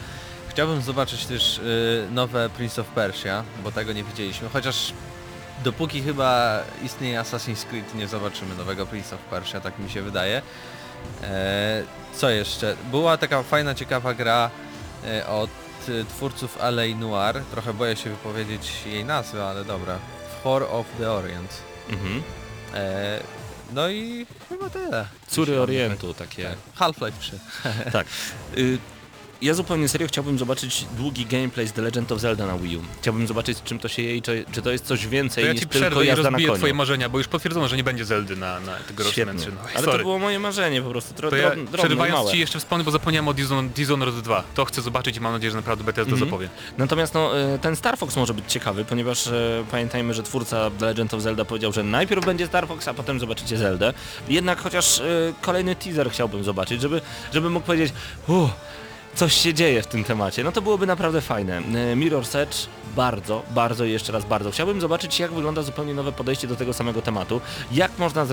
Chciałbym 0.50 0.82
zobaczyć 0.82 1.26
też 1.26 1.58
y, 1.58 2.08
nowe 2.10 2.50
Prince 2.50 2.78
of 2.78 2.86
Persia, 2.86 3.44
bo 3.64 3.72
tego 3.72 3.92
nie 3.92 4.04
widzieliśmy, 4.04 4.48
chociaż 4.48 4.92
dopóki 5.64 6.02
chyba 6.02 6.60
istnieje 6.84 7.20
Assassin's 7.20 7.64
Creed 7.64 7.94
nie 7.94 8.08
zobaczymy 8.08 8.54
nowego 8.54 8.86
Prince 8.86 9.12
of 9.12 9.20
Persia, 9.20 9.60
tak 9.60 9.78
mi 9.78 9.90
się 9.90 10.02
wydaje. 10.02 10.42
E, 11.22 11.82
co 12.14 12.30
jeszcze? 12.30 12.76
Była 12.90 13.16
taka 13.16 13.42
fajna, 13.42 13.74
ciekawa 13.74 14.14
gra 14.14 14.50
e, 15.04 15.26
od 15.26 15.50
y, 15.88 16.04
twórców 16.04 16.58
LA 16.62 16.96
Noir. 16.98 17.42
Trochę 17.50 17.74
boję 17.74 17.96
się 17.96 18.10
wypowiedzieć 18.10 18.72
jej 18.86 19.04
nazwę, 19.04 19.46
ale 19.46 19.64
dobra. 19.64 19.98
War 20.44 20.62
of 20.62 20.86
the 20.98 21.10
Orient. 21.10 21.62
Mhm. 21.90 22.22
E, 22.74 23.20
no 23.72 23.88
i 23.88 24.26
chyba 24.48 24.70
tyle. 24.70 25.06
Córy 25.28 25.60
Orientu, 25.60 26.14
takie. 26.14 26.56
Half-Life 26.74 27.20
3. 27.20 27.38
Tak. 27.92 28.06
Y, 29.42 29.44
ja 29.44 29.55
zupełnie 29.55 29.88
serio 29.88 30.09
chciałbym 30.09 30.38
zobaczyć 30.38 30.85
długi 30.96 31.26
gameplay 31.26 31.66
z 31.68 31.72
The 31.72 31.83
Legend 31.83 32.12
of 32.12 32.20
Zelda 32.20 32.46
na 32.46 32.59
Wii 32.59 32.76
U. 32.76 32.81
Chciałbym 33.03 33.26
zobaczyć 33.26 33.62
czym 33.64 33.79
to 33.79 33.88
się 33.88 34.03
je 34.03 34.16
i 34.16 34.22
czy, 34.22 34.44
to 34.64 34.70
jest 34.70 34.85
coś 34.87 35.03
To 35.05 35.09
więcej 35.11 35.44
ja 35.46 35.53
niż 35.53 35.66
tylko 35.66 36.03
jazda 36.03 36.31
na 36.31 36.38
koniu. 36.38 36.55
twoje 36.57 36.74
marzenia, 36.74 37.09
bo 37.09 37.18
już 37.18 37.29
potwierdzono, 37.29 37.68
że 37.68 37.76
nie 37.76 37.85
będzie 37.85 38.05
Zeldy 38.05 38.37
na, 38.37 38.61
na 38.61 38.74
tegorocznym 38.76 39.29
Świetnie. 39.38 39.53
E3. 39.53 39.55
No, 39.55 39.61
Ale 39.74 39.85
sorry. 39.85 39.98
to 39.98 40.05
było 40.05 40.18
moje 40.18 40.38
marzenie 40.38 40.83
po 40.83 40.90
prostu. 40.90 41.14
Tro, 41.14 41.31
To 41.31 41.37
ja, 41.37 41.50
drobne, 41.50 41.79
przerywając 41.79 42.16
małe. 42.18 42.33
ci 42.33 42.38
jeszcze 42.38 42.59
wspomnę, 42.59 42.85
bo 42.85 42.90
zapomniałem 42.90 43.29
o 43.29 43.33
Dishon- 43.35 43.68
Dishonored 43.68 44.14
2. 44.20 44.42
To 44.55 44.64
chcę 44.64 44.83
zobaczyć 44.83 45.16
i 45.16 45.20
mam 45.20 45.33
nadzieję, 45.33 45.50
że 45.50 45.57
naprawdę 45.57 45.85
Bethesda 45.85 46.12
Mhm. 46.12 46.29
zapowie. 46.31 46.48
Natomiast 46.79 47.14
no, 47.14 47.38
e, 47.40 47.59
ten 47.59 47.76
Star 47.76 47.98
Fox 47.98 48.16
może 48.16 48.35
być 48.35 48.44
ciekawy, 48.53 48.85
ponieważ 48.85 49.26
e, 49.26 49.64
pamiętajmy, 49.70 50.14
że 50.14 50.22
twórca 50.22 50.70
The 50.79 50.85
Legend 50.87 51.14
of 51.14 51.22
Zelda 51.22 51.44
powiedział, 51.44 51.72
że 51.72 51.83
najpierw 51.83 52.24
będzie 52.26 52.46
Star 52.46 52.68
Fox, 52.68 52.88
a 52.88 52.94
potem 52.94 53.20
zobaczycie 53.20 53.57
Zeldę. 53.57 53.92
Jednak 54.29 54.61
chociaż 54.61 55.00
e, 55.00 55.05
kolejny 55.40 55.76
teaser 55.76 56.11
chciałbym 56.11 56.44
zobaczyć, 56.44 56.81
żeby, 56.83 57.00
żeby 57.35 57.50
mógł 57.50 57.66
powiedzieć, 57.66 57.92
uff, 58.29 58.50
coś 59.20 59.35
się 59.35 59.54
dzieje 59.54 59.83
w 59.83 59.87
tym 59.87 60.04
temacie. 60.04 60.44
No 60.44 60.52
to 60.52 60.62
byłoby 60.62 60.87
naprawdę 60.87 61.20
fajne. 61.20 61.59
E, 61.59 61.62
Mirror's 61.96 62.38
Edge 62.38 62.56
bardzo, 62.96 63.42
bardzo 63.50 63.85
i 63.85 63.90
jeszcze 63.90 64.12
raz 64.12 64.24
bardzo. 64.24 64.50
Chciałbym 64.50 64.80
zobaczyć, 64.80 65.20
jak 65.20 65.33
wygląda 65.33 65.62
zupełnie 65.62 65.94
nowe 65.94 66.12
podejście 66.12 66.48
do 66.48 66.56
tego 66.56 66.72
samego 66.72 67.02
tematu. 67.02 67.40
Jak 67.72 67.98
można 67.98 68.26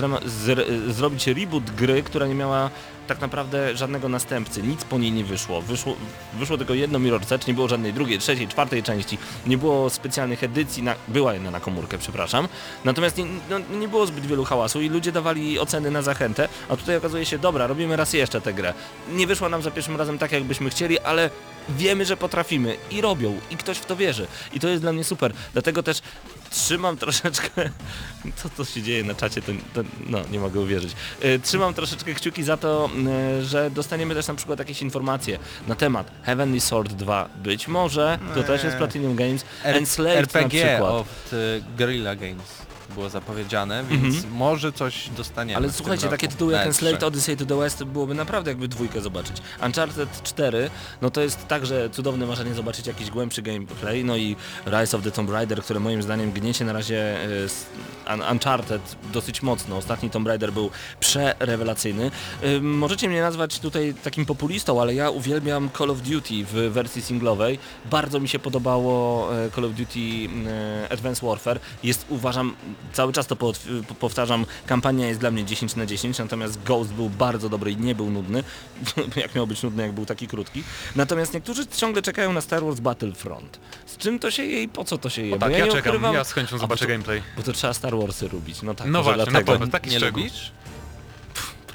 zrobić 0.88 1.26
reboot 1.26 1.70
gry, 1.70 2.02
która 2.02 2.26
nie 2.26 2.34
miała 2.34 2.70
tak 3.08 3.20
naprawdę 3.20 3.76
żadnego 3.76 4.08
następcy. 4.08 4.62
Nic 4.62 4.84
po 4.84 4.98
niej 4.98 5.12
nie 5.12 5.24
wyszło. 5.24 5.62
Wyszło, 5.62 5.96
wyszło 6.34 6.58
tylko 6.58 6.74
jedno 6.74 6.98
Mirror's 6.98 7.34
Edge, 7.34 7.46
nie 7.46 7.54
było 7.54 7.68
żadnej 7.68 7.92
drugiej, 7.92 8.18
trzeciej, 8.18 8.48
czwartej 8.48 8.82
części. 8.82 9.18
Nie 9.46 9.58
było 9.58 9.90
specjalnych 9.90 10.44
edycji, 10.44 10.82
na, 10.82 10.94
była 11.08 11.34
jedna 11.34 11.50
na 11.50 11.60
komórkę, 11.60 11.98
przepraszam. 11.98 12.48
Natomiast 12.84 13.16
nie, 13.16 13.24
no, 13.50 13.58
nie 13.78 13.88
było 13.88 14.06
zbyt 14.06 14.26
wielu 14.26 14.44
hałasu 14.44 14.80
i 14.80 14.88
ludzie 14.88 15.12
dawali 15.12 15.58
oceny 15.58 15.90
na 15.90 16.02
zachętę, 16.02 16.48
a 16.68 16.76
tutaj 16.76 16.96
okazuje 16.96 17.26
się, 17.26 17.38
dobra, 17.38 17.66
robimy 17.66 17.96
raz 17.96 18.12
jeszcze 18.12 18.40
tę 18.40 18.52
grę. 18.52 18.74
Nie 19.12 19.26
wyszła 19.26 19.48
nam 19.48 19.62
za 19.62 19.70
pierwszym 19.70 19.96
razem 19.96 20.18
tak, 20.18 20.32
jakbyśmy 20.32 20.70
chcieli, 20.70 20.98
ale 20.98 21.30
wiemy, 21.68 22.04
że 22.04 22.16
potrafimy 22.16 22.76
i 22.90 23.00
robią 23.00 23.40
i 23.50 23.56
ktoś 23.56 23.78
w 23.78 23.86
to 23.86 23.96
wierzy. 23.96 24.26
I 24.52 24.60
to 24.60 24.68
jest 24.68 24.82
dla 24.82 24.92
mnie 24.92 25.04
super. 25.04 25.32
Dlatego 25.52 25.82
też 25.82 26.00
trzymam 26.50 26.96
troszeczkę... 26.96 27.50
Co 28.36 28.48
to 28.48 28.64
się 28.64 28.82
dzieje 28.82 29.04
na 29.04 29.14
czacie, 29.14 29.42
to, 29.42 29.52
to 29.74 29.82
no 30.06 30.18
nie 30.30 30.38
mogę 30.40 30.60
uwierzyć. 30.60 30.92
E, 31.20 31.38
Trzymam 31.38 31.74
troszeczkę 31.74 32.14
kciuki 32.14 32.42
za 32.42 32.56
to, 32.56 32.90
e, 33.38 33.44
że 33.44 33.70
dostaniemy 33.70 34.14
też 34.14 34.26
na 34.28 34.34
przykład 34.34 34.58
jakieś 34.58 34.82
informacje 34.82 35.38
na 35.68 35.74
temat 35.74 36.10
Heavenly 36.22 36.60
Sword 36.60 36.92
2. 36.92 37.28
Być 37.36 37.68
może, 37.68 38.18
to 38.34 38.42
też 38.42 38.64
jest 38.64 38.76
Platinum 38.76 39.16
Games, 39.16 39.44
R- 39.64 39.76
Enslaved 39.76 40.34
na 40.34 40.40
RPG 40.40 40.66
przykład. 40.66 40.92
of 40.92 41.06
the 41.30 41.36
Guerrilla 41.78 42.16
Games. 42.16 42.42
Było 42.94 43.08
zapowiedziane, 43.10 43.84
więc 43.90 44.16
Mhm. 44.16 44.32
może 44.34 44.72
coś 44.72 45.08
dostaniemy. 45.16 45.56
Ale 45.56 45.68
w 45.68 45.70
tym 45.70 45.76
słuchajcie, 45.78 46.04
roku 46.04 46.10
takie 46.10 46.28
tytuły 46.28 46.52
na 46.52 46.58
jak 46.58 46.66
E3. 46.66 46.68
Enslaved 46.68 47.02
Odyssey 47.02 47.36
to 47.36 47.46
the 47.46 47.56
West 47.56 47.84
byłoby 47.84 48.14
naprawdę 48.14 48.50
jakby 48.50 48.68
dwójkę 48.68 49.00
zobaczyć. 49.00 49.36
Uncharted 49.66 50.22
4, 50.22 50.70
no 51.02 51.10
to 51.10 51.20
jest 51.20 51.48
także 51.48 51.90
cudowne 51.90 52.26
marzenie 52.26 52.54
zobaczyć 52.54 52.86
jakiś 52.86 53.10
głębszy 53.10 53.42
gameplay, 53.42 54.04
no 54.04 54.16
i 54.16 54.36
Rise 54.66 54.96
of 54.96 55.02
the 55.02 55.10
Tomb 55.10 55.30
Raider, 55.30 55.62
które 55.62 55.80
moim 55.80 56.02
zdaniem 56.02 56.32
gniecie 56.32 56.64
na 56.64 56.72
razie 56.72 57.24
e, 57.24 57.44
s- 57.44 57.66
Un- 58.14 58.22
Uncharted 58.32 58.96
dosyć 59.12 59.42
mocno. 59.42 59.76
Ostatni 59.76 60.10
Tomb 60.10 60.26
Raider 60.26 60.52
był 60.52 60.70
przerewelacyjny. 61.00 62.10
Możecie 62.60 63.08
mnie 63.08 63.20
nazwać 63.20 63.58
tutaj 63.58 63.94
takim 64.04 64.26
populistą, 64.26 64.80
ale 64.82 64.94
ja 64.94 65.10
uwielbiam 65.10 65.70
Call 65.78 65.90
of 65.90 66.00
Duty 66.02 66.34
w 66.44 66.52
wersji 66.72 67.02
singlowej. 67.02 67.58
Bardzo 67.90 68.20
mi 68.20 68.28
się 68.28 68.38
podobało 68.38 69.28
e, 69.36 69.50
Call 69.50 69.64
of 69.64 69.72
Duty 69.72 69.98
e, 70.88 70.92
Advanced 70.92 71.24
Warfare. 71.28 71.60
Jest, 71.82 72.06
uważam, 72.08 72.56
cały 72.92 73.12
czas 73.12 73.26
to 73.26 73.36
po- 73.36 73.52
po- 73.88 73.94
powtarzam, 73.94 74.46
kampania 74.66 75.06
jest 75.08 75.20
dla 75.20 75.30
mnie 75.30 75.44
10 75.44 75.76
na 75.76 75.86
10, 75.86 76.18
natomiast 76.18 76.62
Ghost 76.62 76.92
był 76.92 77.10
bardzo 77.10 77.48
dobry 77.48 77.70
i 77.72 77.76
nie 77.76 77.94
był 77.94 78.10
nudny. 78.10 78.44
jak 79.16 79.34
miał 79.34 79.46
być 79.46 79.62
nudny, 79.62 79.82
jak 79.82 79.92
był 79.92 80.06
taki 80.06 80.28
krótki. 80.28 80.62
Natomiast 80.96 81.34
niektórzy 81.34 81.66
ciągle 81.66 82.02
czekają 82.02 82.32
na 82.32 82.40
Star 82.40 82.64
Wars 82.64 82.80
Battlefront. 82.80 83.58
Z 83.86 83.96
czym 83.96 84.18
to 84.18 84.30
się 84.30 84.44
je 84.44 84.62
i 84.62 84.68
po 84.68 84.84
co 84.84 84.98
to 84.98 85.10
się 85.10 85.22
je? 85.22 85.34
O 85.34 85.38
tak, 85.38 85.52
ja, 85.52 85.64
nie 85.66 85.72
czekam, 85.72 85.94
ukrywam- 85.96 86.14
ja 86.14 86.24
z 86.24 86.32
chęcią 86.32 86.58
zobaczę 86.58 86.84
bo 86.84 86.86
to- 86.88 86.92
gameplay. 86.92 87.22
Bo 87.36 87.42
to 87.42 87.52
trzeba 87.52 87.74
Star 87.74 87.96
Warsy 87.96 88.28
lubić. 88.32 88.62
No 88.62 88.74
tak, 88.74 88.86
No 88.90 89.02
właśnie, 89.02 89.18
na 89.24 89.30
dlatego. 89.30 89.52
pewno, 89.52 89.66
taki 89.66 89.90
Nie 89.90 89.96
szczegół. 89.98 90.22
lubisz? 90.22 90.52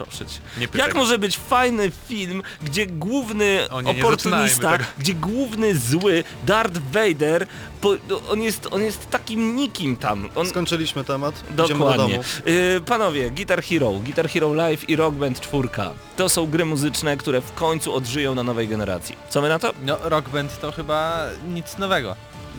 Proszę 0.06 0.26
cię. 0.26 0.39
Nie 0.58 0.68
pytaj. 0.68 0.88
Jak 0.88 0.96
może 0.96 1.18
być 1.18 1.38
fajny 1.38 1.92
film, 2.08 2.44
gdzie 2.62 2.88
główny 2.88 3.70
O 3.70 3.82
nie, 3.82 3.94
nie 3.94 4.00
oportunista, 4.00 4.50
zaczynajmy 4.50 4.78
tego. 4.78 4.92
gdzie 5.00 5.13
główny 5.13 5.76
zły 5.76 6.24
Darth 6.46 6.78
Vader, 6.92 7.48
po, 7.82 7.94
no, 8.10 8.22
on, 8.30 8.42
jest, 8.42 8.68
on 8.72 8.82
jest 8.82 9.10
takim 9.10 9.56
nikim 9.56 9.98
tam. 9.98 10.30
On, 10.36 10.48
Skończyliśmy 10.50 11.04
temat, 11.04 11.36
idziemy 11.44 11.58
do 11.58 11.68
Dokładnie. 11.68 12.13
domu. 12.13 12.24
Yy, 12.46 12.82
panowie, 12.86 13.32
Guitar 13.32 13.63
Hero, 13.63 13.92
Guitar 13.92 14.30
Hero 14.30 14.54
Live 14.54 14.89
i 14.89 14.96
Rock 14.96 15.16
Band 15.16 15.42
4. 15.42 15.68
To 16.16 16.30
są 16.30 16.48
gry 16.48 16.66
muzyczne, 16.66 17.18
które 17.18 17.42
w 17.42 17.54
końcu 17.54 17.94
odżyją 17.96 18.36
na 18.36 18.44
nowej 18.44 18.68
generacji. 18.68 19.16
Co 19.30 19.42
my 19.42 19.50
na 19.50 19.60
to? 19.60 19.72
No 19.86 19.98
Rock 20.04 20.30
Band 20.30 20.60
to 20.60 20.72
chyba 20.72 21.26
nic 21.48 21.78
nowego. 21.78 22.16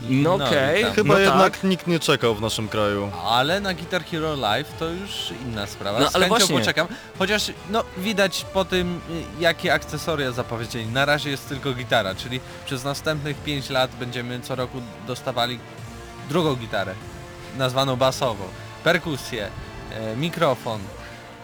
No 0.09 0.37
No, 0.37 0.45
okej. 0.45 0.83
tam. 0.83 0.93
Chyba 0.93 1.13
no 1.13 1.19
jednak 1.19 1.53
tak. 1.53 1.63
nikt 1.63 1.87
nie 1.87 1.99
czekał 1.99 2.35
w 2.35 2.41
naszym 2.41 2.67
kraju. 2.67 3.11
Ale 3.25 3.59
na 3.59 3.73
Guitar 3.73 4.05
Hero 4.05 4.35
Live 4.35 4.73
to 4.79 4.85
już 4.89 5.33
inna 5.45 5.67
sprawa. 5.67 5.99
No, 5.99 6.09
Z 6.09 6.15
ale 6.15 6.25
chęcią 6.29 6.37
właśnie. 6.39 6.59
poczekam. 6.59 6.87
Chociaż 7.19 7.51
no 7.69 7.83
widać 7.97 8.45
po 8.53 8.65
tym 8.65 8.95
y, 9.09 9.41
jakie 9.41 9.73
akcesoria 9.73 10.31
zapowiedzieli. 10.31 10.85
Na 10.87 11.05
razie 11.05 11.29
jest 11.29 11.49
tylko 11.49 11.73
gitara, 11.73 12.15
czyli 12.15 12.39
przez 12.65 12.83
następnych 12.83 13.37
5 13.37 13.69
lat 13.69 13.91
będziemy 13.99 14.39
co 14.39 14.55
roku 14.55 14.81
dostawali 15.07 15.59
drugą 16.29 16.55
gitarę, 16.55 16.93
nazwaną 17.57 17.95
basową, 17.95 18.43
perkusję, 18.83 19.47
e, 19.91 20.15
mikrofon, 20.15 20.79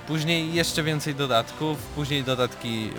później 0.08 0.54
jeszcze 0.54 0.84
więcej 0.84 1.16
dodatków, 1.16 1.78
później 1.96 2.24
dodatki 2.24 2.90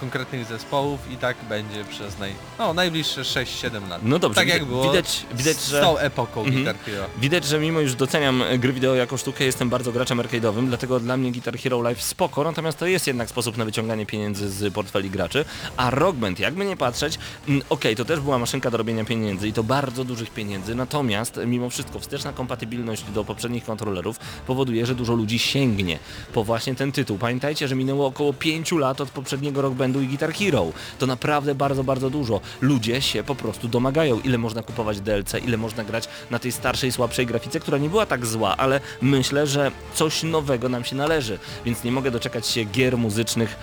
konkretnych 0.00 0.44
zespołów 0.46 1.00
i 1.12 1.16
tak 1.16 1.36
będzie 1.48 1.84
przez 1.84 2.18
naj, 2.18 2.32
no, 2.58 2.74
najbliższe 2.74 3.22
6-7 3.22 3.88
lat. 3.88 4.00
No 4.04 4.18
dobrze, 4.18 4.40
tak 4.40 4.48
jak 4.48 4.64
było 4.64 4.82
widać- 4.90 5.26
widać, 5.34 5.56
z 5.56 5.68
że- 5.68 5.80
tą 5.80 5.98
epoką 5.98 6.40
Mhm. 6.40 6.56
Guitar 6.56 6.76
Hero. 6.84 7.04
Widać, 7.20 7.44
że 7.44 7.58
mimo 7.58 7.80
już 7.80 7.94
doceniam 7.94 8.42
gry 8.58 8.72
wideo 8.72 8.94
jako 8.94 9.16
sztukę, 9.16 9.44
jestem 9.44 9.68
bardzo 9.70 9.92
graczem 9.92 10.18
arcade'owym, 10.18 10.66
dlatego 10.68 11.00
dla 11.00 11.16
mnie 11.16 11.32
Guitar 11.32 11.58
Hero 11.58 11.80
Live 11.82 12.02
spoko, 12.02 12.44
natomiast 12.44 12.78
to 12.78 12.86
jest 12.86 13.06
jednak 13.06 13.28
sposób 13.30 13.56
na 13.56 13.64
wyciąganie 13.64 14.06
pieniędzy 14.06 14.50
z 14.50 14.74
portfeli 14.74 15.10
graczy, 15.10 15.44
a 15.76 15.90
Rock 15.90 16.16
Band, 16.16 16.38
jakby 16.40 16.64
nie 16.64 16.76
patrzeć, 16.76 17.18
mm, 17.48 17.62
okej, 17.68 17.96
to 17.96 18.04
też 18.04 18.20
była 18.20 18.38
maszynka 18.38 18.70
do 18.70 18.76
robienia 18.76 19.04
pieniędzy 19.04 19.48
i 19.48 19.52
to 19.52 19.62
bardzo 19.64 20.04
dużych 20.04 20.30
pieniędzy, 20.30 20.74
natomiast 20.74 21.40
mimo 21.46 21.70
wszystko 21.70 21.98
wsteczna 22.00 22.32
kompatybilność 22.32 23.02
do 23.14 23.24
poprzednich 23.24 23.64
kontrolerów 23.64 24.16
powoduje, 24.46 24.86
że 24.86 24.94
dużo 24.94 25.14
ludzi 25.14 25.38
sięgnie 25.38 25.98
po 26.32 26.44
właśnie 26.44 26.74
ten 26.74 26.92
tytuł. 26.92 27.18
Pamiętajcie, 27.18 27.68
że 27.68 27.74
minęło 27.76 28.06
około 28.06 28.32
5 28.32 28.78
lat 28.78 29.00
od 29.00 29.10
poprzedniego 29.10 29.62
Rock 29.62 29.74
Bandu 29.90 30.02
i 30.02 30.06
Guitar 30.06 30.32
Hero. 30.32 30.72
To 30.98 31.06
naprawdę 31.06 31.54
bardzo, 31.54 31.84
bardzo 31.84 32.10
dużo. 32.10 32.40
Ludzie 32.60 33.02
się 33.02 33.24
po 33.24 33.34
prostu 33.34 33.68
domagają, 33.68 34.20
ile 34.20 34.38
można 34.38 34.62
kupować 34.62 35.00
DLC, 35.00 35.34
ile 35.44 35.56
można 35.56 35.84
grać 35.84 36.08
na 36.30 36.38
tej 36.38 36.52
starszej, 36.52 36.92
słabszej 36.92 37.26
grafice, 37.26 37.60
która 37.60 37.78
nie 37.78 37.88
była 37.88 38.06
tak 38.06 38.26
zła, 38.26 38.56
ale 38.56 38.80
myślę, 39.02 39.46
że 39.46 39.70
coś 39.94 40.22
nowego 40.22 40.68
nam 40.68 40.84
się 40.84 40.96
należy, 40.96 41.38
więc 41.64 41.84
nie 41.84 41.92
mogę 41.92 42.10
doczekać 42.10 42.46
się 42.46 42.64
gier 42.64 42.98
muzycznych 42.98 43.56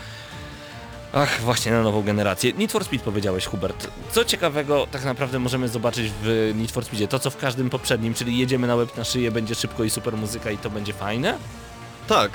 Ach, 1.14 1.42
właśnie 1.42 1.72
na 1.72 1.84
nową 1.84 2.04
generację. 2.04 2.54
Need 2.54 2.72
for 2.72 2.86
Speed 2.86 3.06
powiedziałeś, 3.06 3.46
Hubert. 3.46 3.88
Co 4.12 4.26
ciekawego 4.26 4.88
tak 4.92 5.06
naprawdę 5.06 5.40
możemy 5.40 5.68
zobaczyć 5.70 6.12
w 6.24 6.52
Need 6.56 6.72
for 6.72 6.86
Speedzie? 6.86 7.08
To 7.08 7.20
co 7.20 7.30
w 7.30 7.38
każdym 7.38 7.70
poprzednim, 7.70 8.14
czyli 8.14 8.38
jedziemy 8.38 8.68
na 8.68 8.76
łeb 8.76 8.98
na 8.98 9.04
szyję, 9.04 9.32
będzie 9.32 9.56
szybko 9.56 9.84
i 9.84 9.90
super 9.90 10.18
muzyka 10.18 10.52
i 10.52 10.58
to 10.58 10.70
będzie 10.70 10.94
fajne? 10.94 11.38
Tak. 12.08 12.32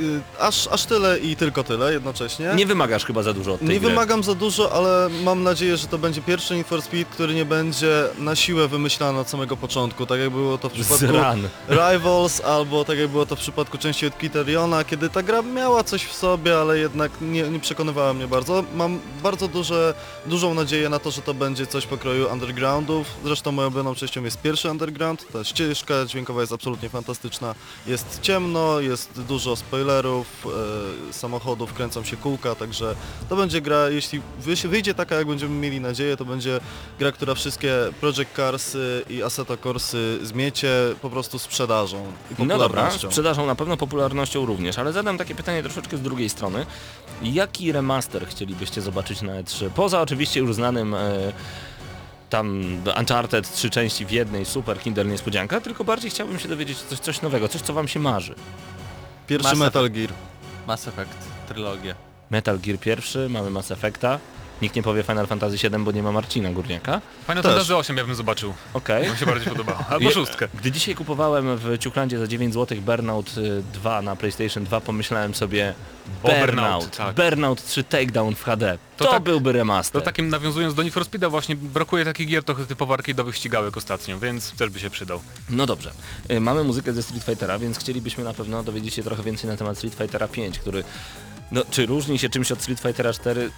Y, 0.00 0.20
aż, 0.40 0.66
aż 0.66 0.84
tyle 0.84 1.18
i 1.18 1.36
tylko 1.36 1.64
tyle 1.64 1.92
jednocześnie. 1.92 2.52
Nie 2.56 2.66
wymagasz 2.66 3.04
chyba 3.04 3.22
za 3.22 3.32
dużo 3.32 3.52
od 3.52 3.60
tej 3.60 3.68
Nie 3.68 3.80
gry. 3.80 3.88
wymagam 3.88 4.22
za 4.22 4.34
dużo, 4.34 4.72
ale 4.72 5.08
mam 5.24 5.42
nadzieję, 5.42 5.76
że 5.76 5.86
to 5.86 5.98
będzie 5.98 6.22
pierwszy 6.22 6.56
Need 6.56 6.66
for 6.66 6.82
Speed, 6.82 7.10
który 7.10 7.34
nie 7.34 7.44
będzie 7.44 8.04
na 8.18 8.36
siłę 8.36 8.68
wymyślany 8.68 9.18
od 9.18 9.28
samego 9.30 9.56
początku, 9.56 10.06
tak 10.06 10.20
jak 10.20 10.30
było 10.30 10.58
to 10.58 10.68
w 10.68 10.72
przypadku 10.72 11.06
ran. 11.16 11.48
Rivals, 11.68 12.40
albo 12.40 12.84
tak 12.84 12.98
jak 12.98 13.08
było 13.08 13.26
to 13.26 13.36
w 13.36 13.38
przypadku 13.38 13.78
części 13.78 14.06
od 14.06 14.14
Criteriona, 14.14 14.84
kiedy 14.84 15.10
ta 15.10 15.22
gra 15.22 15.42
miała 15.42 15.84
coś 15.84 16.04
w 16.04 16.12
sobie, 16.12 16.58
ale 16.58 16.78
jednak 16.78 17.12
nie, 17.20 17.42
nie 17.42 17.60
przekonywała 17.60 18.14
mnie 18.14 18.26
bardzo. 18.28 18.64
Mam 18.74 19.00
bardzo 19.22 19.48
duże, 19.48 19.94
dużą 20.26 20.54
nadzieję 20.54 20.88
na 20.88 20.98
to, 20.98 21.10
że 21.10 21.22
to 21.22 21.34
będzie 21.34 21.66
coś 21.66 21.86
pokroju 21.86 22.32
undergroundów. 22.32 23.06
Zresztą 23.24 23.52
moją 23.52 23.68
ulubioną 23.68 23.94
częścią 23.94 24.24
jest 24.24 24.42
pierwszy 24.42 24.70
underground. 24.70 25.26
Ta 25.32 25.44
ścieżka 25.44 25.94
dźwiękowa 26.06 26.40
jest 26.40 26.52
absolutnie 26.52 26.88
fantastyczna. 26.88 27.54
Jest 27.86 28.18
ciemno, 28.22 28.80
jest 28.80 29.10
dużo 29.22 29.56
spoilerów, 29.56 29.83
e, 29.90 31.12
samochodów, 31.12 31.72
kręcą 31.72 32.04
się 32.04 32.16
kółka, 32.16 32.54
także 32.54 32.94
to 33.28 33.36
będzie 33.36 33.60
gra, 33.60 33.88
jeśli 33.88 34.20
wy- 34.40 34.68
wyjdzie 34.68 34.94
taka, 34.94 35.14
jak 35.14 35.26
będziemy 35.26 35.54
mieli 35.54 35.80
nadzieję, 35.80 36.16
to 36.16 36.24
będzie 36.24 36.60
gra, 36.98 37.12
która 37.12 37.34
wszystkie 37.34 37.74
Project 38.00 38.32
Carsy 38.36 39.04
i 39.10 39.22
Assetto 39.22 39.56
Corsy 39.56 40.18
zmiecie 40.22 40.70
po 41.02 41.10
prostu 41.10 41.38
sprzedażą 41.38 42.06
i 42.30 42.34
No 42.42 42.46
dobra, 42.46 42.68
popularnością. 42.68 43.08
sprzedażą 43.08 43.46
na 43.46 43.54
pewno, 43.54 43.76
popularnością 43.76 44.46
również, 44.46 44.78
ale 44.78 44.92
zadam 44.92 45.18
takie 45.18 45.34
pytanie 45.34 45.62
troszeczkę 45.62 45.96
z 45.96 46.00
drugiej 46.02 46.28
strony. 46.28 46.66
Jaki 47.22 47.72
remaster 47.72 48.26
chcielibyście 48.28 48.80
zobaczyć 48.80 49.22
na 49.22 49.32
E3? 49.42 49.70
Poza 49.70 50.00
oczywiście 50.00 50.40
już 50.40 50.54
znanym 50.54 50.94
e, 50.94 51.32
tam 52.30 52.62
Uncharted, 53.00 53.52
trzy 53.54 53.70
części 53.70 54.06
w 54.06 54.10
jednej, 54.10 54.44
super, 54.44 54.80
Kinder 54.80 55.06
Niespodzianka, 55.06 55.60
tylko 55.60 55.84
bardziej 55.84 56.10
chciałbym 56.10 56.38
się 56.38 56.48
dowiedzieć 56.48 56.78
coś, 56.78 56.98
coś 56.98 57.22
nowego, 57.22 57.48
coś 57.48 57.60
co 57.60 57.72
wam 57.72 57.88
się 57.88 58.00
marzy. 58.00 58.34
Pierwszy 59.26 59.48
Mass 59.48 59.58
Metal 59.58 59.90
Gear. 59.90 60.10
Mass 60.66 60.88
Effect, 60.88 61.10
trylogia. 61.48 61.94
Metal 62.30 62.58
Gear 62.58 62.78
pierwszy, 62.78 63.28
mamy 63.28 63.50
Mass 63.50 63.70
Effecta, 63.70 64.18
nikt 64.64 64.76
nie 64.76 64.82
powie 64.82 65.02
Final 65.02 65.26
Fantasy 65.26 65.56
VII, 65.56 65.78
bo 65.84 65.92
nie 65.92 66.02
ma 66.02 66.12
Marcina 66.12 66.50
Górniaka. 66.50 67.00
Final 67.26 67.42
Też. 67.42 67.52
Fantasy 67.52 67.76
8 67.76 67.96
ja 67.96 68.04
bym 68.04 68.14
zobaczył. 68.14 68.54
Okej. 68.74 69.06
To 69.06 69.12
mi 69.12 69.18
się 69.18 69.26
bardziej 69.26 69.48
podobało. 69.48 69.78
Albo 69.90 70.10
szóstkę. 70.10 70.48
Gdy 70.54 70.70
dzisiaj 70.72 70.94
kupowałem 70.94 71.56
w 71.56 71.78
Ciuchlandzie 71.78 72.18
za 72.18 72.26
9 72.26 72.54
zł 72.54 72.78
Burnout 72.80 73.38
y, 73.38 73.62
2 73.74 74.02
na 74.02 74.16
PlayStation 74.16 74.64
2, 74.64 74.80
pomyślałem 74.80 75.34
sobie 75.34 75.74
Burnout, 76.22 76.46
Burnout, 76.46 76.96
tak. 76.96 77.16
Burnout 77.16 77.64
3 77.66 77.84
Takedown 77.84 78.34
w 78.34 78.42
HD. 78.44 78.78
To, 78.96 79.04
To 79.04 79.10
tak- 79.10 79.22
byłby 79.22 79.50
To 79.52 79.58
remaster. 79.58 80.02
takim 80.02 80.28
nawiązując 80.28 80.74
do 80.74 80.82
Need 80.82 80.94
for 80.94 81.04
Speeda 81.04 81.28
właśnie 81.28 81.56
brakuje 81.56 82.04
takich 82.04 82.28
gier 82.28 82.44
trochę 82.44 82.66
typowo 82.66 82.94
arcade'owych 82.94 83.32
ścigałek 83.32 83.76
ostatnio, 83.76 84.18
więc 84.18 84.52
też 84.52 84.70
by 84.70 84.80
się 84.80 84.90
przydał. 84.90 85.20
No 85.50 85.66
dobrze. 85.66 85.92
Y, 86.30 86.40
Mamy 86.40 86.64
muzykę 86.64 86.92
ze 86.92 87.02
Street 87.02 87.24
Fightera, 87.24 87.58
więc 87.58 87.78
chcielibyśmy 87.78 88.24
na 88.24 88.34
pewno 88.34 88.62
dowiedzieć 88.62 88.94
się 88.94 89.02
trochę 89.02 89.22
więcej 89.22 89.50
na 89.50 89.56
temat 89.56 89.76
Street 89.78 89.94
Fightera 89.94 90.28
5, 90.28 90.58
który 90.58 90.84
no, 91.52 91.62
czy 91.70 91.86
różni 91.86 92.18
się 92.18 92.28
czymś 92.28 92.52
od 92.52 92.62
Street 92.62 92.80
Fightera 92.80 93.12
4? 93.12 93.50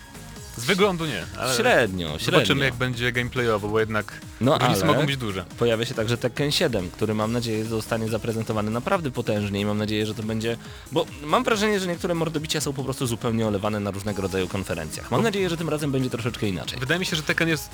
Z 0.57 0.65
wyglądu 0.65 1.07
nie, 1.07 1.25
ale 1.39 1.55
Średnio, 1.57 2.09
średnio. 2.09 2.25
zobaczymy 2.25 2.65
jak 2.65 2.75
będzie 2.75 3.13
gameplayowo, 3.13 3.69
bo 3.69 3.81
jednak 3.81 4.13
No 4.41 4.59
różnice 4.59 4.83
ale- 4.83 4.93
mogą 4.93 5.07
być 5.07 5.17
duże. 5.17 5.45
Pojawia 5.59 5.85
się 5.85 5.95
także 5.95 6.17
Tekken 6.17 6.53
7, 6.53 6.91
który 6.91 7.15
mam 7.15 7.33
nadzieję 7.33 7.65
zostanie 7.65 8.09
zaprezentowany 8.09 8.71
naprawdę 8.71 9.11
potężnie 9.11 9.61
i 9.61 9.65
mam 9.65 9.79
nadzieję, 9.79 10.07
że 10.07 10.15
to 10.15 10.23
będzie... 10.23 10.57
Bo 10.93 11.07
mam 11.25 11.45
wrażenie, 11.45 11.81
że 11.81 11.87
niektóre 11.87 12.15
mordobicia 12.15 12.61
są 12.61 12.73
po 12.73 12.85
prostu 12.85 13.07
zupełnie 13.07 13.47
olewane 13.47 13.81
na 13.81 13.91
różnego 13.91 14.23
rodzaju 14.23 14.49
konferencjach. 14.49 15.11
Mam 15.11 15.23
nadzieję, 15.23 15.51
że 15.51 15.57
tym 15.57 15.69
razem 15.69 15.93
będzie 15.93 16.11
troszeczkę 16.11 16.49
inaczej. 16.49 16.79
Wydaje 16.79 17.01
mi 17.01 17.07
się, 17.07 17.17
że 17.17 17.23
Tekken 17.23 17.49
jest 17.49 17.71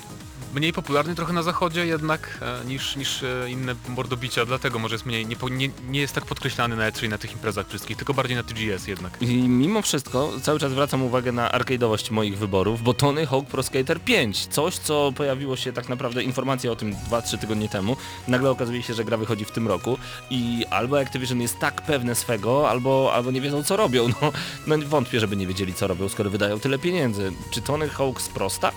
mniej 0.53 0.73
popularny 0.73 1.15
trochę 1.15 1.33
na 1.33 1.43
zachodzie 1.43 1.85
jednak 1.85 2.39
e, 2.41 2.65
niż, 2.65 2.95
niż 2.95 3.23
e, 3.23 3.49
inne 3.49 3.75
mordobicia, 3.87 4.45
dlatego 4.45 4.79
może 4.79 4.95
jest 4.95 5.05
mniej, 5.05 5.25
nie, 5.25 5.35
nie, 5.51 5.69
nie 5.89 5.99
jest 5.99 6.15
tak 6.15 6.25
podkreślany 6.25 6.75
na 6.75 6.91
E3 6.91 7.09
na 7.09 7.17
tych 7.17 7.33
imprezach 7.33 7.67
wszystkich, 7.67 7.97
tylko 7.97 8.13
bardziej 8.13 8.37
na 8.37 8.43
TGS 8.43 8.87
jednak. 8.87 9.21
I 9.21 9.47
mimo 9.47 9.81
wszystko 9.81 10.31
cały 10.41 10.59
czas 10.59 10.71
zwracam 10.71 11.03
uwagę 11.03 11.31
na 11.31 11.51
arcade'owość 11.51 12.11
moich 12.11 12.37
wyborów, 12.37 12.83
bo 12.83 12.93
Tony 12.93 13.25
Hawk 13.25 13.47
Pro 13.47 13.63
Skater 13.63 14.01
5, 14.01 14.47
coś 14.47 14.77
co 14.77 15.11
pojawiło 15.15 15.55
się 15.55 15.73
tak 15.73 15.89
naprawdę 15.89 16.23
informacja 16.23 16.52
o 16.71 16.75
tym 16.75 16.95
2-3 17.11 17.37
tygodnie 17.37 17.69
temu, 17.69 17.97
nagle 18.27 18.49
okazuje 18.49 18.83
się, 18.83 18.93
że 18.93 19.05
gra 19.05 19.17
wychodzi 19.17 19.45
w 19.45 19.51
tym 19.51 19.67
roku 19.67 19.97
i 20.29 20.65
albo 20.69 20.99
Activision 20.99 21.41
jest 21.41 21.59
tak 21.59 21.81
pewne 21.81 22.15
swego, 22.15 22.69
albo, 22.69 23.11
albo 23.13 23.31
nie 23.31 23.41
wiedzą 23.41 23.63
co 23.63 23.77
robią, 23.77 24.07
no, 24.07 24.31
no 24.67 24.77
wątpię, 24.87 25.19
żeby 25.19 25.35
nie 25.35 25.47
wiedzieli 25.47 25.73
co 25.73 25.87
robią, 25.87 26.09
skoro 26.09 26.29
wydają 26.29 26.59
tyle 26.59 26.79
pieniędzy. 26.79 27.31
Czy 27.51 27.61
Tony 27.61 27.89
Hawk 27.89 28.21
sprosta? 28.21 28.71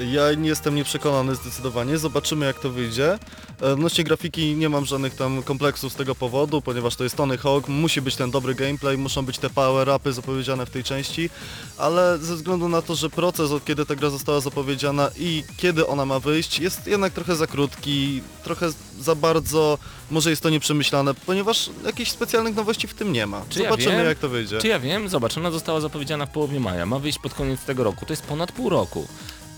Ja 0.00 0.32
nie 0.34 0.48
jestem 0.48 0.74
nieprzekonany 0.74 1.34
zdecydowanie, 1.34 1.98
zobaczymy 1.98 2.46
jak 2.46 2.60
to 2.60 2.70
wyjdzie. 2.70 3.18
E, 3.62 3.72
Odnośnie 3.72 4.04
grafiki 4.04 4.54
nie 4.54 4.68
mam 4.68 4.84
żadnych 4.84 5.14
tam 5.14 5.42
kompleksów 5.42 5.92
z 5.92 5.96
tego 5.96 6.14
powodu, 6.14 6.62
ponieważ 6.62 6.96
to 6.96 7.04
jest 7.04 7.16
Tony 7.16 7.38
Hawk, 7.38 7.68
musi 7.68 8.00
być 8.00 8.16
ten 8.16 8.30
dobry 8.30 8.54
gameplay, 8.54 8.98
muszą 8.98 9.22
być 9.24 9.38
te 9.38 9.50
power-upy 9.50 10.12
zapowiedziane 10.12 10.66
w 10.66 10.70
tej 10.70 10.84
części, 10.84 11.30
ale 11.78 12.18
ze 12.18 12.34
względu 12.36 12.68
na 12.68 12.82
to, 12.82 12.94
że 12.94 13.10
proces 13.10 13.50
od 13.50 13.64
kiedy 13.64 13.86
ta 13.86 13.94
gra 13.94 14.10
została 14.10 14.40
zapowiedziana 14.40 15.10
i 15.18 15.44
kiedy 15.56 15.86
ona 15.86 16.04
ma 16.06 16.20
wyjść 16.20 16.58
jest 16.58 16.86
jednak 16.86 17.12
trochę 17.12 17.36
za 17.36 17.46
krótki, 17.46 18.22
trochę 18.44 18.66
za 19.00 19.14
bardzo, 19.14 19.78
może 20.10 20.30
jest 20.30 20.42
to 20.42 20.50
nieprzemyślane, 20.50 21.14
ponieważ 21.14 21.70
jakichś 21.86 22.10
specjalnych 22.10 22.54
nowości 22.56 22.88
w 22.88 22.94
tym 22.94 23.12
nie 23.12 23.26
ma. 23.26 23.42
Czy 23.48 23.62
ja 23.62 23.70
Zobaczymy 23.70 23.96
wiem? 23.96 24.06
jak 24.06 24.18
to 24.18 24.28
wyjdzie. 24.28 24.58
Czy 24.58 24.68
ja 24.68 24.78
wiem? 24.78 25.08
Zobacz, 25.08 25.38
ona 25.38 25.50
została 25.50 25.80
zapowiedziana 25.80 26.26
w 26.26 26.30
połowie 26.30 26.60
maja, 26.60 26.86
ma 26.86 26.98
wyjść 26.98 27.18
pod 27.18 27.34
koniec 27.34 27.60
tego 27.60 27.84
roku, 27.84 28.06
to 28.06 28.12
jest 28.12 28.22
ponad 28.22 28.52
pół 28.52 28.68
roku. 28.68 29.08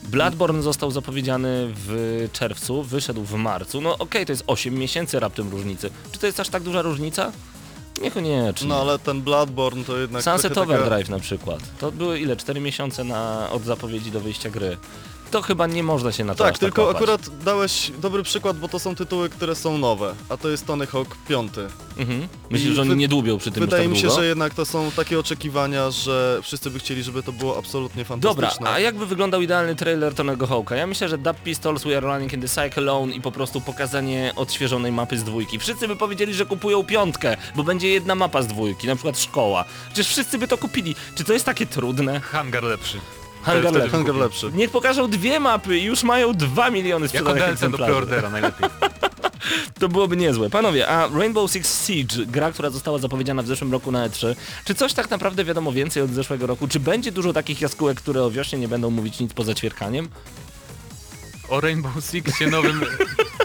Bloodborne 0.08 0.62
został 0.62 0.90
zapowiedziany 0.90 1.68
w 1.74 2.28
czerwcu, 2.32 2.82
wyszedł 2.82 3.22
w 3.24 3.34
marcu. 3.34 3.80
No 3.80 3.98
okej, 3.98 4.26
to 4.26 4.32
jest 4.32 4.44
8 4.46 4.74
miesięcy 4.74 5.20
raptem 5.20 5.50
różnicy. 5.50 5.90
Czy 6.12 6.18
to 6.18 6.26
jest 6.26 6.40
aż 6.40 6.48
tak 6.48 6.62
duża 6.62 6.82
różnica? 6.82 7.32
Niekoniecznie. 8.02 8.68
No 8.68 8.80
ale 8.80 8.98
ten 8.98 9.22
Bloodborne 9.22 9.84
to 9.84 9.96
jednak 9.98 10.22
Sunset 10.22 10.52
trochę 10.54 10.72
taka- 10.72 10.84
Overdrive 10.86 11.08
na 11.10 11.18
przykład. 11.18 11.60
To 11.78 11.92
były 11.92 12.20
ile? 12.20 12.36
4 12.36 12.60
miesiące 12.60 13.04
na, 13.04 13.50
od 13.50 13.64
zapowiedzi 13.64 14.10
do 14.10 14.20
wyjścia 14.20 14.50
gry. 14.50 14.76
To 15.30 15.42
chyba 15.42 15.66
nie 15.66 15.82
można 15.82 16.12
się 16.12 16.24
na 16.24 16.34
to 16.34 16.44
Tak, 16.44 16.52
aż 16.54 16.58
tylko 16.58 16.76
tak 16.76 16.86
łapać. 16.86 17.02
akurat 17.02 17.42
dałeś 17.44 17.92
dobry 17.98 18.22
przykład, 18.22 18.58
bo 18.58 18.68
to 18.68 18.78
są 18.78 18.94
tytuły, 18.94 19.28
które 19.28 19.54
są 19.54 19.78
nowe, 19.78 20.14
a 20.28 20.36
to 20.36 20.48
jest 20.48 20.66
Tony 20.66 20.86
Hawk 20.86 21.16
5. 21.28 21.52
Mhm. 21.98 22.28
Myślisz, 22.50 22.72
I 22.72 22.74
że 22.74 22.80
oni 22.82 22.90
wy- 22.90 22.96
nie 22.96 23.08
dłubią 23.08 23.38
przy 23.38 23.50
tym 23.50 23.60
Wydaje 23.60 23.84
już 23.84 23.90
mi 23.92 23.96
tak 23.96 24.02
się, 24.02 24.06
długo? 24.08 24.22
że 24.22 24.28
jednak 24.28 24.54
to 24.54 24.66
są 24.66 24.90
takie 24.96 25.18
oczekiwania, 25.18 25.90
że 25.90 26.40
wszyscy 26.42 26.70
by 26.70 26.78
chcieli, 26.78 27.02
żeby 27.02 27.22
to 27.22 27.32
było 27.32 27.58
absolutnie 27.58 28.04
Dobra, 28.04 28.30
fantastyczne. 28.32 28.70
a 28.70 28.78
jakby 28.80 29.06
wyglądał 29.06 29.42
idealny 29.42 29.76
trailer 29.76 30.14
Tonego 30.14 30.46
Hawka? 30.46 30.76
Ja 30.76 30.86
myślę, 30.86 31.08
że 31.08 31.18
Dub 31.18 31.36
Pistols, 31.42 31.84
We 31.84 31.96
Are 31.96 32.06
Running 32.06 32.32
in 32.32 32.40
the 32.42 32.48
Cycle 32.48 32.82
Alone 32.82 33.12
i 33.14 33.20
po 33.20 33.32
prostu 33.32 33.60
pokazanie 33.60 34.32
odświeżonej 34.36 34.92
mapy 34.92 35.18
z 35.18 35.24
dwójki. 35.24 35.58
Wszyscy 35.58 35.88
by 35.88 35.96
powiedzieli, 35.96 36.34
że 36.34 36.46
kupują 36.46 36.84
piątkę, 36.84 37.36
bo 37.56 37.62
będzie 37.64 37.88
jedna 37.88 38.14
mapa 38.14 38.42
z 38.42 38.46
dwójki, 38.46 38.86
na 38.86 38.94
przykład 38.96 39.18
szkoła. 39.18 39.64
Przecież 39.86 40.08
wszyscy 40.08 40.38
by 40.38 40.48
to 40.48 40.58
kupili. 40.58 40.94
Czy 41.14 41.24
to 41.24 41.32
jest 41.32 41.44
takie 41.44 41.66
trudne? 41.66 42.20
Hangar 42.20 42.62
lepszy. 42.64 43.00
Hangar 43.46 43.72
lepszy. 43.72 43.90
Hunger 43.90 44.12
kupię. 44.14 44.24
lepszy. 44.24 44.50
Niech 44.54 44.70
pokażą 44.70 45.10
dwie 45.10 45.40
mapy 45.40 45.78
i 45.78 45.84
już 45.84 46.02
mają 46.02 46.32
dwa 46.34 46.70
miliony 46.70 47.06
Jako 47.06 47.18
sprzedanych 47.18 47.38
DLC 47.42 47.46
do 47.48 47.52
egzemplarzy. 47.52 47.92
preordera 47.92 48.30
najlepiej. 48.30 48.68
To 49.80 49.88
byłoby 49.88 50.16
niezłe. 50.16 50.50
Panowie, 50.50 50.88
a 50.88 51.08
Rainbow 51.18 51.50
Six 51.52 51.86
Siege, 51.86 52.26
gra, 52.26 52.52
która 52.52 52.70
została 52.70 52.98
zapowiedziana 52.98 53.42
w 53.42 53.46
zeszłym 53.46 53.72
roku 53.72 53.92
na 53.92 54.08
E3, 54.08 54.36
czy 54.64 54.74
coś 54.74 54.92
tak 54.94 55.10
naprawdę 55.10 55.44
wiadomo 55.44 55.72
więcej 55.72 56.02
od 56.02 56.10
zeszłego 56.10 56.46
roku? 56.46 56.68
Czy 56.68 56.80
będzie 56.80 57.12
dużo 57.12 57.32
takich 57.32 57.60
jaskółek, 57.60 57.98
które 58.00 58.22
o 58.22 58.30
wiośnie 58.30 58.58
nie 58.58 58.68
będą 58.68 58.90
mówić 58.90 59.20
nic 59.20 59.32
poza 59.32 59.54
ćwierkaniem? 59.54 60.08
O 61.48 61.60
Rainbow 61.60 61.92
Sixie 62.10 62.46
nowym... 62.50 62.80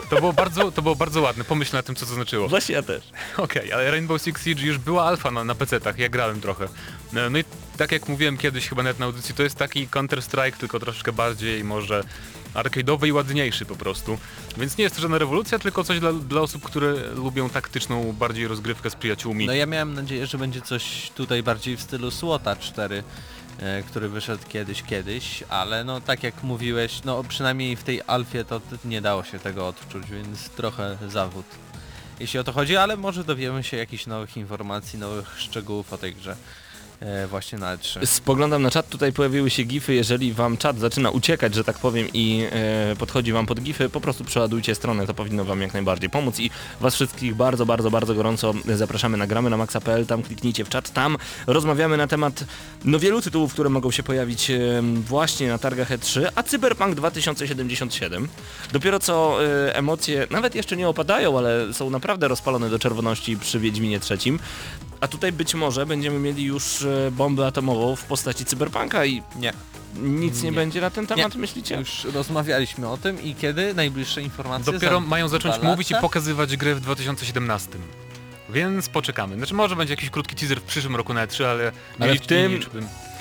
To 0.10 0.16
było 0.16 0.34
bardzo, 0.34 0.72
to 0.72 0.82
było 0.82 0.96
bardzo 0.96 1.22
ładne, 1.22 1.44
pomyśl 1.44 1.76
na 1.76 1.84
tym 1.84 1.96
co 1.96 2.06
to 2.06 2.14
znaczyło. 2.14 2.48
Właśnie 2.48 2.76
ja 2.76 2.84
też. 2.84 3.04
Okej, 3.38 3.74
ale 3.74 3.92
Rainbow 3.92 4.22
Six 4.22 4.44
Siege 4.44 4.62
już 4.66 4.78
była 4.78 5.04
alfa 5.06 5.32
na, 5.32 5.44
na 5.44 5.56
PC-tach, 5.56 5.98
ja 6.00 6.10
grałem 6.10 6.42
trochę. 6.42 6.68
No, 7.13 7.30
no 7.30 7.39
i 7.39 7.43
tak 7.78 7.91
jak 7.91 8.10
mówiłem 8.10 8.38
kiedyś 8.38 8.69
chyba 8.69 8.84
nawet 8.84 9.00
na 9.00 9.06
audycji, 9.06 9.36
to 9.36 9.43
jest 9.43 9.56
taki 9.56 9.88
Counter-Strike, 9.88 10.58
tylko 10.58 10.80
troszeczkę 10.80 11.12
bardziej 11.12 11.63
może 11.63 12.04
arcade'owy 12.54 13.08
i 13.08 13.12
ładniejszy 13.12 13.65
po 13.65 13.76
prostu. 13.76 14.17
Więc 14.58 14.78
nie 14.78 14.84
jest 14.84 14.95
to 14.95 15.02
żadna 15.02 15.17
rewolucja, 15.17 15.60
tylko 15.60 15.84
coś 15.84 16.00
dla, 16.00 16.13
dla 16.13 16.41
osób, 16.41 16.63
które 16.63 16.93
lubią 17.15 17.50
taktyczną 17.50 18.13
bardziej 18.13 18.47
rozgrywkę 18.47 18.89
z 18.89 18.95
przyjaciółmi. 18.95 19.47
No 19.47 19.54
ja 19.54 19.65
miałem 19.65 19.93
nadzieję, 19.93 20.28
że 20.28 20.38
będzie 20.38 20.62
coś 20.62 21.12
tutaj 21.15 21.43
bardziej 21.43 21.78
w 21.78 21.82
stylu 21.82 22.12
SWOTA 22.12 22.56
4, 22.56 23.04
e, 23.60 23.84
który 23.84 24.10
wyszedł 24.10 24.43
kiedyś, 24.50 24.84
kiedyś, 24.84 25.43
ale 25.50 25.84
no 25.84 26.02
tak 26.02 26.24
jak 26.24 26.43
mówiłeś, 26.43 27.04
no 27.06 27.24
przynajmniej 27.24 27.76
w 27.76 27.84
tej 27.84 28.02
alfie 28.08 28.45
to 28.45 28.62
nie 28.86 29.02
dało 29.02 29.24
się 29.24 29.39
tego 29.39 29.67
odczuć, 29.67 30.12
więc 30.12 30.50
trochę 30.50 30.97
zawód. 31.08 31.45
Jeśli 32.19 32.39
o 32.39 32.43
to 32.43 32.52
chodzi, 32.52 32.78
ale 32.78 32.97
może 32.97 33.24
dowiemy 33.24 33.63
się 33.63 33.78
jakichś 33.78 34.08
nowych 34.08 34.38
informacji, 34.38 35.00
nowych 35.00 35.39
szczegółów 35.39 35.93
o 35.93 35.97
tej 35.97 36.15
grze 36.15 36.36
właśnie 37.28 37.58
na 37.58 37.78
E3. 37.78 38.06
Spoglądam 38.06 38.62
na 38.62 38.72
czat, 38.72 38.90
tutaj 38.90 39.14
pojawiły 39.14 39.50
się 39.50 39.64
gify, 39.64 39.94
jeżeli 39.94 40.34
wam 40.34 40.58
czat 40.58 40.80
zaczyna 40.80 41.10
uciekać, 41.10 41.56
że 41.56 41.64
tak 41.64 41.80
powiem 41.80 42.08
i 42.14 42.48
e, 42.52 42.96
podchodzi 42.96 43.32
wam 43.32 43.46
pod 43.46 43.62
gify, 43.62 43.90
po 43.90 44.02
prostu 44.02 44.24
przeładujcie 44.24 44.76
stronę, 44.76 45.08
to 45.08 45.14
powinno 45.14 45.46
wam 45.46 45.62
jak 45.62 45.74
najbardziej 45.74 46.10
pomóc. 46.10 46.40
I 46.40 46.50
was 46.82 46.96
wszystkich 46.96 47.36
bardzo, 47.36 47.66
bardzo, 47.66 47.92
bardzo 47.92 48.14
gorąco 48.14 48.54
zapraszamy 48.76 49.18
na 49.18 49.28
gramy 49.28 49.50
na 49.50 49.58
maxa.pl, 49.58 50.06
tam 50.06 50.24
kliknijcie 50.24 50.66
w 50.66 50.70
czat, 50.70 50.94
tam 50.94 51.18
rozmawiamy 51.48 51.98
na 51.98 52.08
temat 52.08 52.44
no 52.86 53.00
wielu 53.00 53.22
tytułów, 53.22 53.54
które 53.54 53.70
mogą 53.70 53.92
się 53.92 54.04
pojawić 54.04 54.52
e, 54.52 54.82
właśnie 55.08 55.48
na 55.48 55.58
targach 55.58 55.90
E3, 55.90 56.28
a 56.36 56.44
Cyberpunk 56.44 56.96
2077 56.96 58.28
dopiero 58.72 59.00
co 59.00 59.46
e, 59.46 59.76
emocje 59.76 60.28
nawet 60.30 60.56
jeszcze 60.56 60.78
nie 60.78 60.88
opadają, 60.88 61.38
ale 61.38 61.74
są 61.74 61.90
naprawdę 61.90 62.28
rozpalone 62.28 62.70
do 62.70 62.80
czerwoności 62.80 63.38
przy 63.38 63.60
Wiedźminie 63.60 64.00
trzecim. 64.00 64.40
A 65.02 65.08
tutaj 65.08 65.32
być 65.32 65.54
może 65.56 65.86
będziemy 65.86 66.20
mieli 66.20 66.44
już 66.44 66.82
e, 66.82 67.12
bombę 67.12 67.48
atomową 67.48 67.96
w 67.96 68.04
postaci 68.04 68.46
cyberpunka 68.46 69.06
i 69.06 69.24
Nie. 69.36 69.54
nic 70.02 70.44
nie, 70.44 70.50
Nie. 70.50 70.56
będzie 70.56 70.82
na 70.82 70.90
ten 70.90 71.08
temat, 71.08 71.36
myślicie? 71.36 71.76
Już 71.76 72.04
rozmawialiśmy 72.04 72.90
o 72.90 72.98
tym 72.98 73.24
i 73.24 73.36
kiedy? 73.36 73.74
Najbliższe 73.74 74.22
informacje? 74.22 74.74
Dopiero 74.74 75.00
Za 75.00 75.06
mają 75.06 75.28
zacząć 75.28 75.64
mówić 75.64 75.92
i 75.92 75.96
pokazywać 75.96 76.58
grę 76.58 76.76
w 76.76 76.82
2017. 76.82 77.70
Więc 78.52 78.90
poczekamy. 78.90 79.38
Znaczy 79.38 79.54
może 79.54 79.76
będzie 79.76 79.94
jakiś 79.94 80.10
krótki 80.10 80.36
teaser 80.36 80.62
w 80.62 80.64
przyszłym 80.64 80.96
roku 80.96 81.14
na 81.14 81.28
E3, 81.28 81.44
ale, 81.44 81.72
nie 82.00 82.06
Ale 82.06 82.16
w 82.16 82.28
tym-. 82.28 82.60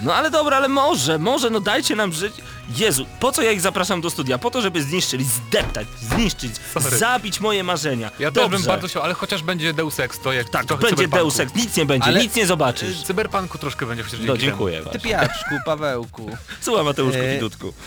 No 0.02 0.14
ale 0.14 0.30
dobra, 0.30 0.56
ale 0.56 0.68
może, 0.68 1.18
może, 1.18 1.50
no 1.50 1.60
dajcie 1.60 1.96
nam 1.96 2.12
żyć. 2.12 2.34
Jezu, 2.76 3.06
po 3.20 3.32
co 3.32 3.42
ja 3.42 3.52
ich 3.52 3.60
zapraszam 3.60 4.00
do 4.00 4.10
studia? 4.10 4.38
Po 4.38 4.50
to, 4.50 4.62
żeby 4.62 4.82
zniszczyli, 4.82 5.24
zdeptać, 5.24 5.86
zniszczyć, 6.02 6.52
Sorry. 6.74 6.98
zabić 6.98 7.40
moje 7.40 7.64
marzenia. 7.64 8.10
Ja 8.18 8.30
Dobrze. 8.30 8.50
też 8.50 8.58
bym 8.58 8.66
bardzo 8.68 8.88
chciał, 8.88 9.02
ale 9.02 9.14
chociaż 9.14 9.42
będzie 9.42 9.74
Deus 9.74 10.00
Ex, 10.00 10.20
to 10.20 10.32
jak 10.32 10.50
Tak, 10.50 10.66
trochę 10.66 10.82
będzie 10.82 10.96
cyberpunku. 10.96 11.24
Deus 11.24 11.40
Ex, 11.40 11.54
nic 11.54 11.76
nie 11.76 11.86
będzie, 11.86 12.08
Ale- 12.08 12.20
nic 12.20 12.36
nie 12.36 12.46
zobaczysz. 12.46 12.96
W 12.98 13.02
Cyberpunku 13.02 13.58
troszkę 13.58 13.86
będzie 13.86 14.04
chociaż 14.04 14.20
No 14.20 14.26
dzięki 14.26 14.42
dziękuję 14.42 14.82
Ty 14.92 14.98
pijaczku, 14.98 15.54
Pawełku. 15.66 16.36
Słucham 16.60 16.84
Mateuszku 16.86 17.22
E, 17.22 17.34
Widutku. 17.34 17.72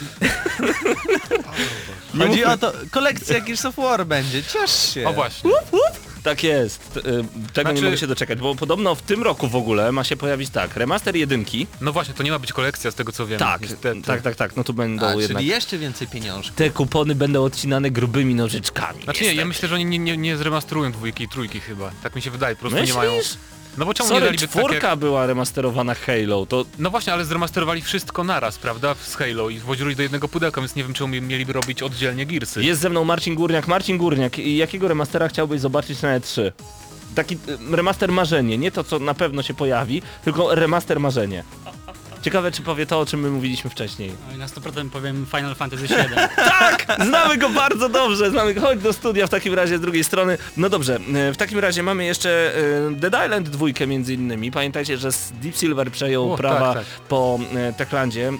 Chodzi 2.17 2.45
o 2.45 2.57
to, 2.57 2.73
kolekcja 2.91 3.39
Gears 3.41 3.65
of 3.65 3.75
War 3.75 4.05
będzie, 4.05 4.43
ciesz 4.43 4.93
się. 4.93 5.07
O 5.07 5.13
właśnie. 5.13 5.51
Tak 6.23 6.43
jest, 6.43 6.97
y, 6.97 7.01
tego 7.01 7.21
nie 7.71 7.77
Znaczy- 7.77 7.81
mogę 7.83 7.97
się 7.97 8.07
doczekać, 8.07 8.39
bo 8.39 8.55
podobno 8.55 8.95
w 8.95 9.01
tym 9.01 9.23
roku 9.23 9.47
w 9.47 9.55
ogóle 9.55 9.91
ma 9.91 10.03
się 10.03 10.17
pojawić 10.17 10.49
tak, 10.49 10.75
remaster 10.77 11.15
jedynki, 11.15 11.67
No 11.81 11.93
właśnie, 11.93 12.13
to 12.13 12.23
nie 12.23 12.31
ma 12.31 12.39
być 12.39 12.53
kolekcja 12.53 12.91
z 12.91 12.95
tego 12.95 13.11
co 13.11 13.27
wiem. 13.27 13.39
tak, 13.39 13.61
niestety. 13.61 14.01
tak, 14.01 14.21
tak, 14.21 14.35
tak, 14.35 14.55
no 14.55 14.63
tu 14.63 14.73
będą 14.73 15.05
A, 15.05 15.11
jednak... 15.15 15.37
czyli 15.37 15.49
jeszcze 15.49 15.77
więcej 15.77 16.07
pieniążków. 16.07 16.55
Te 16.55 16.69
kupony 16.69 17.15
będą 17.15 17.43
odcinane 17.43 17.91
grubymi 17.91 18.35
nożyczkami. 18.35 19.03
Znaczy 19.03 19.19
nie, 19.21 19.27
ja 19.27 19.31
niestety. 19.33 19.47
myślę, 19.47 19.67
że 19.69 19.75
oni 19.75 19.85
nie, 19.85 19.99
nie, 19.99 20.17
nie 20.17 20.37
zremasterują 20.37 20.91
dwójki 20.91 21.23
i 21.23 21.27
trójki 21.27 21.59
chyba. 21.59 21.91
Tak 22.03 22.15
mi 22.15 22.21
się 22.21 22.31
wydaje, 22.31 22.55
po 22.55 22.59
prostu 22.61 22.83
nie 22.85 22.93
mają... 22.93 23.11
No 23.77 23.85
bo 23.85 23.93
czemu 23.93 24.09
nie 24.09 24.15
Sorry, 24.15 24.25
daliby 24.25 24.47
czwórka 24.47 24.79
takie... 24.81 24.97
była 24.97 25.25
remasterowana 25.25 25.93
Halo, 25.95 26.45
to 26.45 26.65
No 26.79 26.89
właśnie, 26.89 27.13
ale 27.13 27.25
zremasterowali 27.25 27.81
wszystko 27.81 28.23
naraz, 28.23 28.57
prawda? 28.57 28.95
Z 29.03 29.15
Halo 29.15 29.49
i 29.49 29.59
włożyli 29.59 29.95
do 29.95 30.03
jednego 30.03 30.27
pudełka, 30.27 30.61
więc 30.61 30.75
nie 30.75 30.83
wiem 30.83 30.93
czemu 30.93 31.07
mieliby 31.21 31.53
robić 31.53 31.81
oddzielnie 31.83 32.25
Gearsy. 32.25 32.63
jest 32.63 32.81
ze 32.81 32.89
mną 32.89 33.03
Marcin 33.03 33.35
Górniak. 33.35 33.67
Marcin 33.67 33.97
Górniak, 33.97 34.37
jakiego 34.37 34.87
remastera 34.87 35.27
chciałbyś 35.27 35.61
zobaczyć 35.61 36.01
na 36.01 36.19
E3? 36.19 36.51
Taki 37.15 37.35
y, 37.35 37.75
remaster 37.75 38.11
marzenie, 38.11 38.57
nie 38.57 38.71
to 38.71 38.83
co 38.83 38.99
na 38.99 39.13
pewno 39.13 39.41
się 39.43 39.53
pojawi, 39.53 40.01
tylko 40.23 40.55
remaster 40.55 40.99
marzenie. 40.99 41.43
Ciekawe 42.23 42.51
czy 42.51 42.61
powie 42.61 42.85
to, 42.85 42.99
o 42.99 43.05
czym 43.05 43.19
my 43.19 43.29
mówiliśmy 43.29 43.69
wcześniej. 43.69 44.11
Oj, 44.31 44.37
na 44.37 44.47
100% 44.47 44.89
powiem 44.89 45.25
Final 45.31 45.55
Fantasy 45.55 45.87
VII. 45.87 45.97
Tak! 46.35 46.85
Znamy 47.05 47.37
go 47.37 47.49
bardzo 47.49 47.89
dobrze, 47.89 48.29
znamy 48.29 48.53
go. 48.53 48.61
Chodź 48.61 48.79
do 48.79 48.93
studia 48.93 49.27
w 49.27 49.29
takim 49.29 49.53
razie 49.53 49.77
z 49.77 49.81
drugiej 49.81 50.03
strony. 50.03 50.37
No 50.57 50.69
dobrze, 50.69 50.95
e, 51.15 51.33
w 51.33 51.37
takim 51.37 51.59
razie 51.59 51.83
mamy 51.83 52.05
jeszcze 52.05 52.53
e, 52.89 52.91
Dead 52.91 53.25
Island 53.25 53.49
dwójkę 53.49 53.87
między 53.87 54.13
innymi. 54.13 54.51
Pamiętajcie, 54.51 54.97
że 54.97 55.09
Deep 55.41 55.55
Silver 55.55 55.91
przejął 55.91 56.33
O, 56.33 56.37
prawa 56.37 56.73
tak, 56.73 56.83
tak. 56.85 57.07
po 57.07 57.39
e, 57.55 57.73
Techlandzie. 57.73 58.31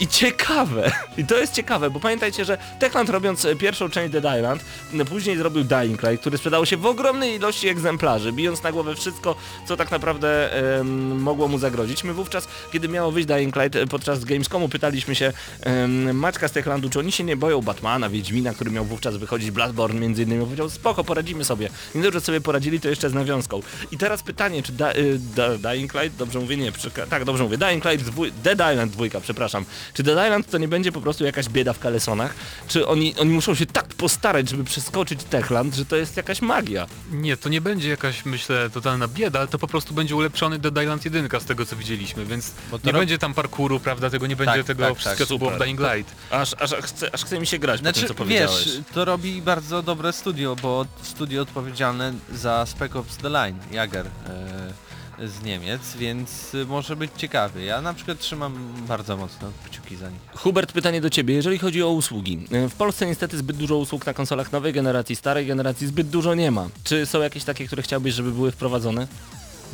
I 0.00 0.08
ciekawe, 0.08 0.92
i 1.18 1.24
to 1.24 1.36
jest 1.36 1.52
ciekawe, 1.52 1.90
bo 1.90 2.00
pamiętajcie, 2.00 2.44
że 2.44 2.58
Techland 2.78 3.10
robiąc 3.10 3.44
e, 3.44 3.56
pierwszą 3.56 3.90
część 3.90 4.12
Dead 4.12 4.36
Island, 4.38 4.64
później 5.08 5.36
zrobił 5.36 5.64
Dying 5.64 6.02
Light, 6.02 6.20
który 6.20 6.38
sprzedało 6.38 6.66
się 6.66 6.76
w 6.76 6.86
ogromnej 6.86 7.34
ilości 7.34 7.68
egzemplarzy, 7.68 8.32
bijąc 8.32 8.62
na 8.62 8.72
głowę 8.72 8.94
wszystko, 8.94 9.36
co 9.68 9.76
tak 9.76 9.90
naprawdę 9.90 10.52
em, 10.78 11.20
mogło 11.22 11.48
mu 11.48 11.58
zagrozić. 11.58 12.04
My 12.04 12.14
wówczas, 12.14 12.48
kiedy 12.72 12.88
miało 12.88 13.12
wyjść 13.12 13.28
Dying 13.28 13.56
Light 13.56 13.76
e, 13.76 13.86
podczas 13.86 14.24
Gamescomu, 14.24 14.68
pytaliśmy 14.68 15.14
się 15.14 15.32
em, 15.60 16.16
Maćka 16.18 16.48
z 16.48 16.52
Techlandu, 16.52 16.90
czy 16.90 16.98
oni 16.98 17.12
się 17.12 17.24
nie 17.24 17.36
boją 17.36 17.62
Batmana, 17.62 18.08
Wiedźmina, 18.08 18.54
który 18.54 18.70
miał 18.70 18.84
wówczas 18.84 19.16
wychodzić, 19.16 19.50
Bloodborne 19.50 20.00
między 20.00 20.22
innymi, 20.22 20.44
powiedział, 20.44 20.70
spoko, 20.70 21.04
poradzimy 21.04 21.44
sobie. 21.44 21.68
Nie 21.94 22.02
dość, 22.02 22.14
że 22.14 22.20
sobie 22.20 22.40
poradzili, 22.40 22.80
to 22.80 22.88
jeszcze 22.88 23.10
z 23.10 23.14
nawiązką. 23.14 23.60
I 23.90 23.98
teraz 23.98 24.22
pytanie, 24.22 24.62
czy 24.62 24.72
da, 24.72 24.92
y, 24.94 25.18
da, 25.36 25.72
Dying 25.72 25.94
Light, 25.94 26.18
dobrze 26.18 26.38
mówię, 26.38 26.56
nie, 26.56 26.72
tak, 27.10 27.24
dobrze 27.24 27.42
mówię, 27.42 27.58
Dying 27.58 27.84
Light, 27.84 28.06
dwój, 28.06 28.32
Dead 28.44 28.72
Island 28.72 28.92
dwójka, 28.92 29.20
przepraszam, 29.20 29.64
Czy 29.94 30.02
Dead 30.02 30.26
Island 30.26 30.50
to 30.50 30.58
nie 30.58 30.68
będzie 30.68 30.92
po 30.92 31.00
prostu 31.00 31.24
jakaś 31.24 31.48
bieda 31.48 31.72
w 31.72 31.78
kalesonach? 31.78 32.34
Czy 32.68 32.86
oni, 32.86 33.14
oni 33.18 33.30
muszą 33.30 33.54
się 33.54 33.66
tak 33.66 33.86
postarać, 33.86 34.48
żeby 34.50 34.64
przeskoczyć 34.64 35.24
Techland, 35.24 35.74
że 35.74 35.84
to 35.84 35.96
jest 35.96 36.16
jakaś 36.16 36.42
magia? 36.42 36.86
Nie, 37.12 37.36
to 37.36 37.48
nie 37.48 37.60
będzie 37.60 37.88
jakaś, 37.88 38.24
myślę, 38.24 38.70
totalna 38.70 39.08
bieda, 39.08 39.38
ale 39.38 39.48
to 39.48 39.58
po 39.58 39.66
prostu 39.66 39.94
będzie 39.94 40.16
ulepszony 40.16 40.58
Dead 40.58 40.82
Island 40.82 41.04
1 41.04 41.28
z 41.40 41.44
tego 41.44 41.66
co 41.66 41.76
widzieliśmy, 41.76 42.26
więc 42.26 42.52
nie 42.84 42.92
rob- 42.92 43.00
będzie 43.00 43.18
tam 43.18 43.34
parkouru, 43.34 43.80
prawda, 43.80 44.10
tego 44.10 44.26
nie 44.26 44.36
będzie 44.36 44.54
Tak, 44.54 44.66
tego 44.66 44.82
tak, 44.82 44.90
tak, 44.92 44.98
wszystkiego, 44.98 45.26
co 45.28 45.38
było 45.38 45.50
w. 45.50 45.58
Dying 45.58 45.80
Light. 45.80 46.14
Aż, 46.30 46.54
aż, 46.58 46.72
aż, 46.72 46.84
chce, 46.84 47.14
aż 47.14 47.24
chce 47.24 47.38
mi 47.38 47.46
się 47.46 47.58
grać 47.58 47.76
po 47.80 47.82
Znaczy, 47.82 48.00
tym, 48.00 48.08
co 48.08 48.14
powiedziałeś. 48.14 48.64
wiesz, 48.66 48.80
to 48.94 49.04
robi 49.04 49.42
bardzo 49.42 49.82
dobre 49.82 50.12
studio, 50.12 50.56
bo 50.62 50.86
studio 51.02 51.42
odpowiedzialne 51.42 52.12
za 52.32 52.66
Spec 52.66 52.96
Ops 52.96 53.16
The 53.16 53.28
Line, 53.28 53.58
Jager 53.70 54.06
e, 54.06 54.85
z 55.24 55.42
Niemiec, 55.42 55.96
więc 55.96 56.56
może 56.68 56.96
być 56.96 57.10
ciekawy. 57.16 57.64
Ja 57.64 57.80
na 57.80 57.94
przykład 57.94 58.18
trzymam 58.18 58.72
bardzo 58.88 59.16
mocno 59.16 59.52
kciuki 59.70 59.96
za 59.96 60.10
nich. 60.10 60.20
Hubert, 60.34 60.72
pytanie 60.72 61.00
do 61.00 61.10
Ciebie. 61.10 61.34
Jeżeli 61.34 61.58
chodzi 61.58 61.82
o 61.82 61.90
usługi. 61.90 62.46
W 62.70 62.74
Polsce 62.74 63.06
niestety 63.06 63.38
zbyt 63.38 63.56
dużo 63.56 63.76
usług 63.76 64.06
na 64.06 64.14
konsolach 64.14 64.52
nowej 64.52 64.72
generacji, 64.72 65.16
starej 65.16 65.46
generacji 65.46 65.86
zbyt 65.86 66.08
dużo 66.08 66.34
nie 66.34 66.50
ma. 66.50 66.68
Czy 66.84 67.06
są 67.06 67.20
jakieś 67.20 67.44
takie, 67.44 67.66
które 67.66 67.82
chciałbyś, 67.82 68.14
żeby 68.14 68.32
były 68.32 68.50
wprowadzone? 68.52 69.06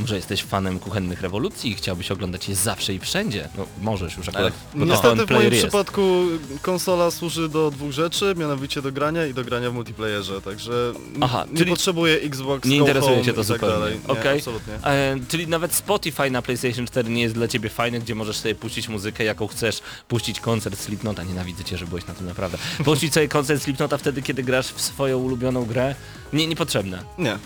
Może 0.03 0.17
jesteś 0.17 0.43
fanem 0.43 0.79
kuchennych 0.79 1.21
rewolucji 1.23 1.71
i 1.71 1.75
chciałbyś 1.75 2.11
oglądać 2.11 2.49
je 2.49 2.55
zawsze 2.55 2.95
i 2.95 2.99
wszędzie? 2.99 3.49
No 3.59 3.67
możesz 3.81 4.17
już 4.17 4.29
akurat. 4.29 4.53
to 4.73 4.79
Niestety 4.85 5.03
pełen 5.03 5.27
w 5.27 5.31
moim 5.31 5.53
jest. 5.53 5.65
przypadku 5.65 6.27
konsola 6.63 7.11
służy 7.11 7.49
do 7.49 7.71
dwóch 7.71 7.93
rzeczy, 7.93 8.35
mianowicie 8.37 8.83
do 8.83 8.93
grania 8.93 9.27
i 9.27 9.35
do 9.35 9.45
grania 9.45 9.71
w 9.71 9.75
multiplayerze, 9.75 10.43
także 10.43 10.93
Aha, 11.21 11.45
nie 11.53 11.59
czyli 11.59 11.71
potrzebuję 11.71 12.15
Xbox 12.17 12.69
Nie 12.69 12.77
interesuje 12.77 13.23
Cię 13.25 13.33
to 13.33 13.37
tak 13.37 13.45
zupełnie. 13.45 13.75
dalej. 13.75 13.95
Nie, 14.09 14.13
Okej. 14.13 14.39
absolutnie. 14.39 14.75
E, 14.85 15.17
czyli 15.29 15.47
nawet 15.49 15.75
Spotify 15.75 16.31
na 16.31 16.43
PlayStation 16.43 16.87
4 16.87 17.11
nie 17.11 17.23
jest 17.23 17.35
dla 17.35 17.49
Ciebie 17.49 17.69
fajny, 17.71 18.01
gdzie 18.01 18.15
możesz 18.15 18.37
sobie 18.37 18.55
puścić 18.55 18.89
muzykę 18.89 19.25
jaką 19.25 19.47
chcesz, 19.47 19.81
puścić 20.09 20.41
koncert 20.41 20.79
Slipknota, 20.81 21.23
nienawidzę 21.25 21.65
Cię, 21.65 21.79
że 21.79 21.87
byłeś 21.87 22.07
na 22.07 22.15
tym 22.15 22.27
naprawdę. 22.27 22.59
Puścić 22.85 23.15
sobie 23.15 23.29
koncert 23.29 23.63
Slipknota 23.63 23.99
wtedy, 23.99 24.23
kiedy 24.23 24.43
grasz 24.43 24.67
w 24.69 24.81
swoją 24.81 25.19
ulubioną 25.19 25.65
grę? 25.65 25.95
Nie, 26.33 26.47
niepotrzebne. 26.47 27.03
Nie. 27.19 27.39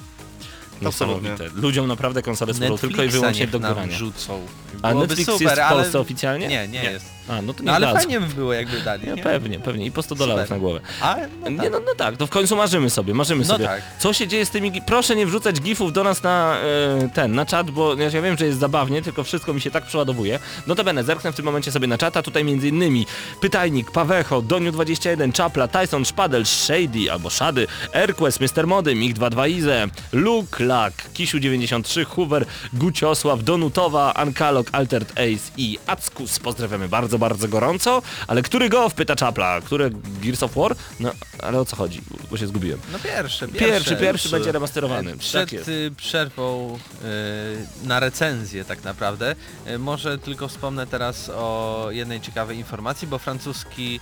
Absolutnie. 0.84 1.30
Niesamowite. 1.30 1.60
Ludziom 1.60 1.86
naprawdę 1.86 2.22
konsole 2.22 2.54
służą 2.54 2.78
tylko 2.78 3.02
i 3.02 3.08
wyłącznie 3.08 3.46
do 3.46 3.58
nam 3.58 3.74
grania. 3.74 3.96
rzucą. 3.96 4.46
A 4.82 4.88
Byłoby 4.88 5.06
Netflix 5.08 5.30
super, 5.32 5.42
jest 5.48 5.56
w 5.56 5.64
ale... 5.64 5.76
Polsce 5.82 6.00
oficjalnie? 6.00 6.48
Nie, 6.48 6.68
nie, 6.68 6.82
Nie. 6.82 6.90
jest. 6.90 7.15
A, 7.28 7.42
no 7.42 7.54
to 7.54 7.60
nie 7.62 7.66
No, 7.66 7.72
ale 7.72 7.86
dadzą. 7.86 7.98
fajnie 7.98 8.20
by 8.20 8.34
było 8.34 8.52
jakby 8.52 8.80
dali, 8.80 9.06
Nie, 9.06 9.12
nie? 9.14 9.22
pewnie, 9.22 9.60
pewnie. 9.60 9.86
I 9.86 9.90
po 9.90 10.02
100 10.02 10.14
dolarów 10.14 10.50
na 10.50 10.58
głowę. 10.58 10.80
A, 11.00 11.16
no 11.42 11.50
Nie, 11.50 11.56
tak. 11.58 11.72
no, 11.72 11.80
no 11.80 11.94
tak, 11.96 12.16
to 12.16 12.26
w 12.26 12.30
końcu 12.30 12.56
marzymy 12.56 12.90
sobie, 12.90 13.14
marzymy 13.14 13.40
No 13.40 13.46
sobie. 13.54 13.64
tak. 13.64 13.82
Co 13.98 14.12
się 14.12 14.28
dzieje 14.28 14.46
z 14.46 14.50
tymi... 14.50 14.82
Proszę 14.86 15.16
nie 15.16 15.26
wrzucać 15.26 15.60
gifów 15.60 15.92
do 15.92 16.04
nas 16.04 16.22
na 16.22 16.56
e, 17.04 17.08
ten, 17.14 17.34
na 17.34 17.46
czat, 17.46 17.70
bo 17.70 17.94
ja 17.94 18.10
wiem, 18.22 18.36
że 18.38 18.46
jest 18.46 18.58
zabawnie, 18.58 19.02
tylko 19.02 19.24
wszystko 19.24 19.54
mi 19.54 19.60
się 19.60 19.70
tak 19.70 19.84
przeładowuje. 19.86 20.38
Notabene, 20.66 21.04
zerknę 21.04 21.32
w 21.32 21.36
tym 21.36 21.44
momencie 21.44 21.72
sobie 21.72 21.86
na 21.86 21.98
czata, 21.98 22.22
tutaj 22.22 22.44
między 22.44 22.68
innymi 22.68 23.06
Pytajnik, 23.40 23.90
Pawecho, 23.90 24.42
Doniu21, 24.42 25.32
Czapla, 25.32 25.68
Tyson, 25.68 26.04
Szpadel, 26.04 26.44
Shady 26.46 27.12
albo 27.12 27.30
Shady, 27.30 27.66
Airquest, 27.94 28.40
Mr. 28.40 28.66
Mody, 28.66 28.94
Mig22 28.94 29.50
Ize, 29.50 29.86
Luke, 30.12 30.64
Lak, 30.64 30.92
Kisiu93, 31.14 32.04
Hoover, 32.06 32.46
Guciosław, 32.72 33.44
Donutowa, 33.44 34.14
Ankalog, 34.14 34.66
Altered 34.72 35.10
Ace 35.12 35.52
i 35.56 35.78
Ackus. 35.86 36.38
Pozdrawiamy 36.38 36.88
bardzo, 36.88 37.15
bardzo 37.18 37.48
gorąco. 37.48 38.02
Ale 38.26 38.42
który 38.42 38.68
go 38.68 38.88
wpyta 38.88 39.16
Czapla? 39.16 39.60
Które 39.60 39.90
Gears 40.22 40.42
of 40.42 40.54
War? 40.54 40.76
No, 41.00 41.10
ale 41.42 41.60
o 41.60 41.64
co 41.64 41.76
chodzi? 41.76 42.00
Bo 42.30 42.36
się 42.36 42.46
zgubiłem. 42.46 42.78
No 42.92 42.98
pierwszy, 42.98 43.48
Pierwszy, 43.48 43.58
pierwszy, 43.60 43.96
pierwszy. 43.96 44.28
będzie 44.28 44.52
remasterowany. 44.52 45.10
E, 45.10 45.12
Tak 45.12 45.18
Przed 45.48 45.68
y, 45.68 45.90
przerwą 45.96 46.78
y, 47.84 47.86
na 47.86 48.00
recenzję 48.00 48.64
tak 48.64 48.84
naprawdę, 48.84 49.34
y, 49.68 49.78
może 49.78 50.18
tylko 50.18 50.48
wspomnę 50.48 50.86
teraz 50.86 51.28
o 51.34 51.88
jednej 51.90 52.20
ciekawej 52.20 52.58
informacji, 52.58 53.08
bo 53.08 53.18
francuski 53.18 54.00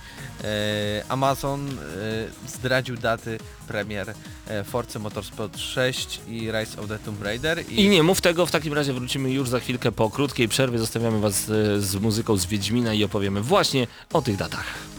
Amazon 1.09 1.77
zdradził 2.47 2.97
daty 2.97 3.37
premier 3.67 4.09
y, 4.09 4.63
Forza 4.63 4.99
Motorsport 4.99 5.57
6 5.57 6.19
i 6.27 6.51
Rise 6.51 6.81
of 6.81 6.87
the 6.87 6.99
Tomb 6.99 7.23
Raider 7.23 7.63
I 7.71 7.87
nie 7.89 8.03
mów 8.03 8.21
tego, 8.21 8.45
w 8.45 8.51
takim 8.51 8.73
razie 8.73 8.93
wrócimy 8.93 9.31
już 9.31 9.49
za 9.49 9.59
chwilkę 9.59 9.91
po 9.91 10.09
krótkiej 10.09 10.47
przerwie. 10.47 10.79
Zostawiamy 10.79 11.19
was 11.19 11.49
e, 11.49 11.81
z 11.81 11.95
muzyką 11.95 12.37
z 12.37 12.45
Wiedźmina 12.45 12.93
i 12.93 13.03
opowiemy 13.05 13.41
właśnie 13.41 13.87
o 14.13 14.21
tych 14.21 14.35
datach. 14.35 14.94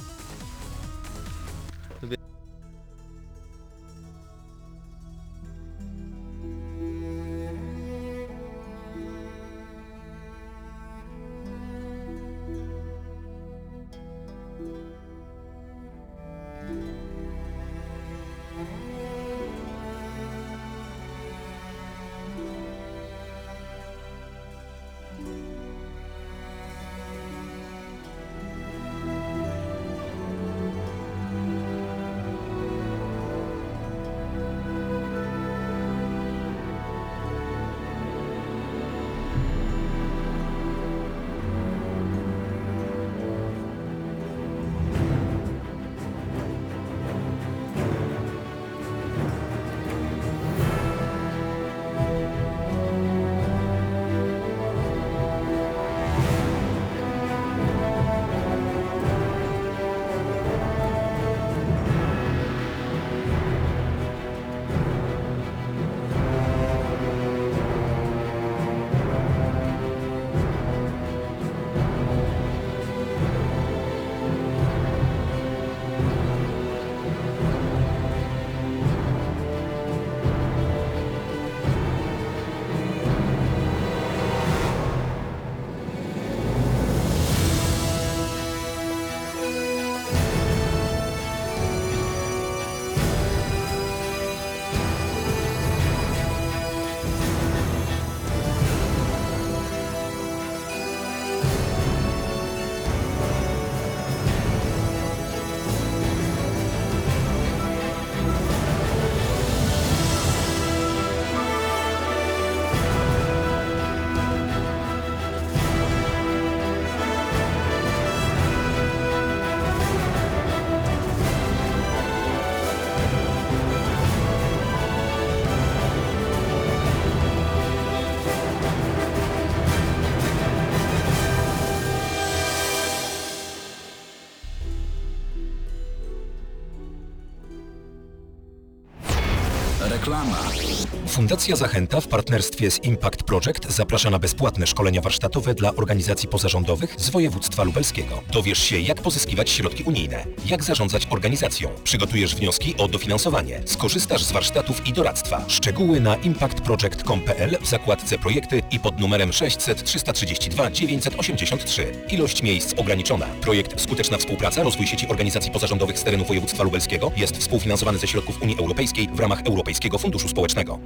Fundacja 141.09 141.57
Zachęta 141.57 142.01
w 142.01 142.09
partnerstwie 142.09 142.71
z 142.71 142.85
Impact 142.85 143.23
Project 143.23 143.71
zaprasza 143.71 144.11
na 144.11 144.19
bezpłatne 144.19 144.67
szkolenia 144.67 145.01
warsztatowe 145.01 145.55
dla 145.55 145.75
organizacji 145.75 146.29
pozarządowych 146.29 146.95
z 146.99 147.11
województwa 147.11 147.65
lubelskiego. 147.65 148.23
Dowiesz 148.33 148.59
się, 148.59 148.81
jak 148.81 149.03
pozyskiwać 149.03 149.51
środki 149.51 149.83
unijne, 149.83 150.25
jak 150.47 150.65
zarządzać 150.65 151.07
organizacją, 151.11 151.69
przygotujesz 151.85 152.37
wnioski 152.37 152.75
o 152.79 152.89
dofinansowanie, 152.89 153.63
skorzystasz 153.65 154.25
z 154.25 154.33
warsztatów 154.33 154.87
i 154.87 154.93
doradztwa. 154.93 155.45
Szczegóły 155.49 156.01
na 156.01 156.17
impactproject.com.pl 156.17 157.59
w 157.61 157.67
zakładce 157.67 158.19
projekty 158.19 158.63
i 158.71 158.81
pod 158.81 159.01
numerem 159.01 159.33
600 159.33 159.85
332 159.85 160.71
983. 160.71 161.93
Ilość 162.11 162.43
miejsc 162.43 162.75
ograniczona. 162.77 163.27
Projekt 163.27 163.81
Skuteczna 163.81 164.19
Współpraca, 164.19 164.63
rozwój 164.63 164.87
sieci 164.87 165.09
organizacji 165.09 165.51
pozarządowych 165.51 165.99
z 165.99 166.05
terenu 166.05 166.25
województwa 166.25 166.63
lubelskiego 166.65 167.13
jest 167.17 167.37
współfinansowany 167.37 167.99
ze 167.99 168.07
środków 168.07 168.43
Unii 168.43 168.59
Europejskiej 168.59 169.09
w 169.13 169.21
ramach 169.21 169.41
Europejskiego 169.47 169.99
Funduszu 169.99 170.29
Społecznego. 170.29 170.79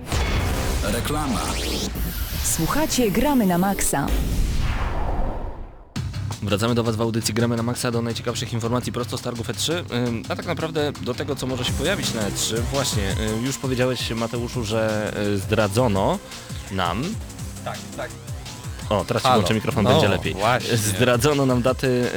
Reklama. 0.83 1.41
Słuchacie 2.45 3.11
Gramy 3.11 3.47
na 3.47 3.59
Maxa. 3.59 4.07
Wracamy 6.43 6.75
do 6.75 6.85
Was 6.85 6.97
w 6.97 7.01
audycji 7.01 7.35
Gramy 7.35 7.57
na 7.57 7.63
Maxa 7.63 7.91
do 7.91 8.03
najciekawszych 8.03 8.53
informacji 8.53 8.93
prosto 8.93 9.19
z 9.19 9.23
targów 9.23 9.49
E3, 9.49 9.73
ym, 10.09 10.23
a 10.29 10.37
tak 10.37 10.47
naprawdę 10.47 10.93
do 11.03 11.15
tego, 11.15 11.37
co 11.37 11.47
może 11.47 11.65
się 11.65 11.73
pojawić 11.73 12.15
na 12.15 12.21
E3. 12.23 12.59
Właśnie, 12.73 13.15
już 13.45 13.59
powiedziałeś 13.59 14.11
Mateuszu, 14.11 14.65
że 14.65 15.13
y, 15.35 15.39
zdradzono 15.39 16.19
nam... 16.73 17.03
Tak, 17.65 17.79
tak. 17.97 18.11
O, 18.91 19.05
teraz 19.05 19.23
ci 19.23 19.29
Halo. 19.29 19.41
włączę 19.41 19.55
mikrofon, 19.55 19.85
No, 19.85 19.91
będzie 19.91 20.09
lepiej. 20.09 20.35
właśnie. 20.35 20.77
Zdradzono 20.77 21.47
nam 21.47 21.63
daty, 21.63 22.11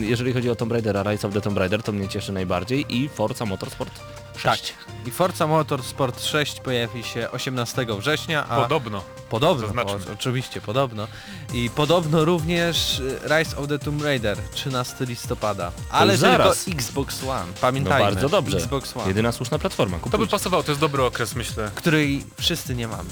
jeżeli 0.00 0.32
chodzi 0.32 0.50
o 0.50 0.56
Tomb 0.56 0.72
Raidera, 0.72 1.02
Rise 1.02 1.28
of 1.28 1.34
the 1.34 1.40
Tomb 1.40 1.58
Raider, 1.58 1.82
to 1.82 1.92
mnie 1.92 2.08
cieszy 2.08 2.32
najbardziej 2.32 2.96
i 2.96 3.08
Forza 3.08 3.44
Motorsport 3.44 4.00
6. 4.36 4.44
Tak. 4.86 5.06
I 5.06 5.10
Forza 5.10 5.46
Motorsport 5.46 6.22
6 6.24 6.60
pojawi 6.60 7.04
się 7.04 7.30
18 7.30 7.86
września, 7.98 8.46
a 8.48 8.62
Podobno. 8.62 9.02
podobno, 9.30 9.66
Zaznaczmy. 9.66 10.10
o, 10.10 10.12
oczywiście 10.14 10.60
podobno. 10.60 11.08
I 11.52 11.70
podobno 11.70 12.24
również 12.24 13.02
Rise 13.22 13.56
of 13.56 13.68
the 13.68 13.78
Tomb 13.78 14.02
Raider 14.02 14.38
13 14.52 15.04
listopada. 15.04 15.72
Ale 15.90 16.12
tylko 16.18 16.30
zaraz. 16.32 16.68
Xbox 16.68 17.22
One. 17.22 17.46
No 17.46 17.52
Pamiętajmy. 17.60 18.04
bardzo 18.14 18.28
dobrze. 18.28 18.56
Xbox 18.56 18.96
One, 18.96 19.08
Jedyna 19.08 19.32
słuszna 19.32 19.58
platforma. 19.58 19.96
To 19.98 20.04
by 20.04 20.10
Kupujcie. 20.10 20.30
pasowało, 20.30 20.62
to 20.62 20.70
jest 20.72 20.80
dobry 20.80 21.02
okres, 21.04 21.34
myślę. 21.34 21.70
której 21.74 22.24
wszyscy 22.40 22.74
nie 22.74 22.88
mamy. 22.88 23.10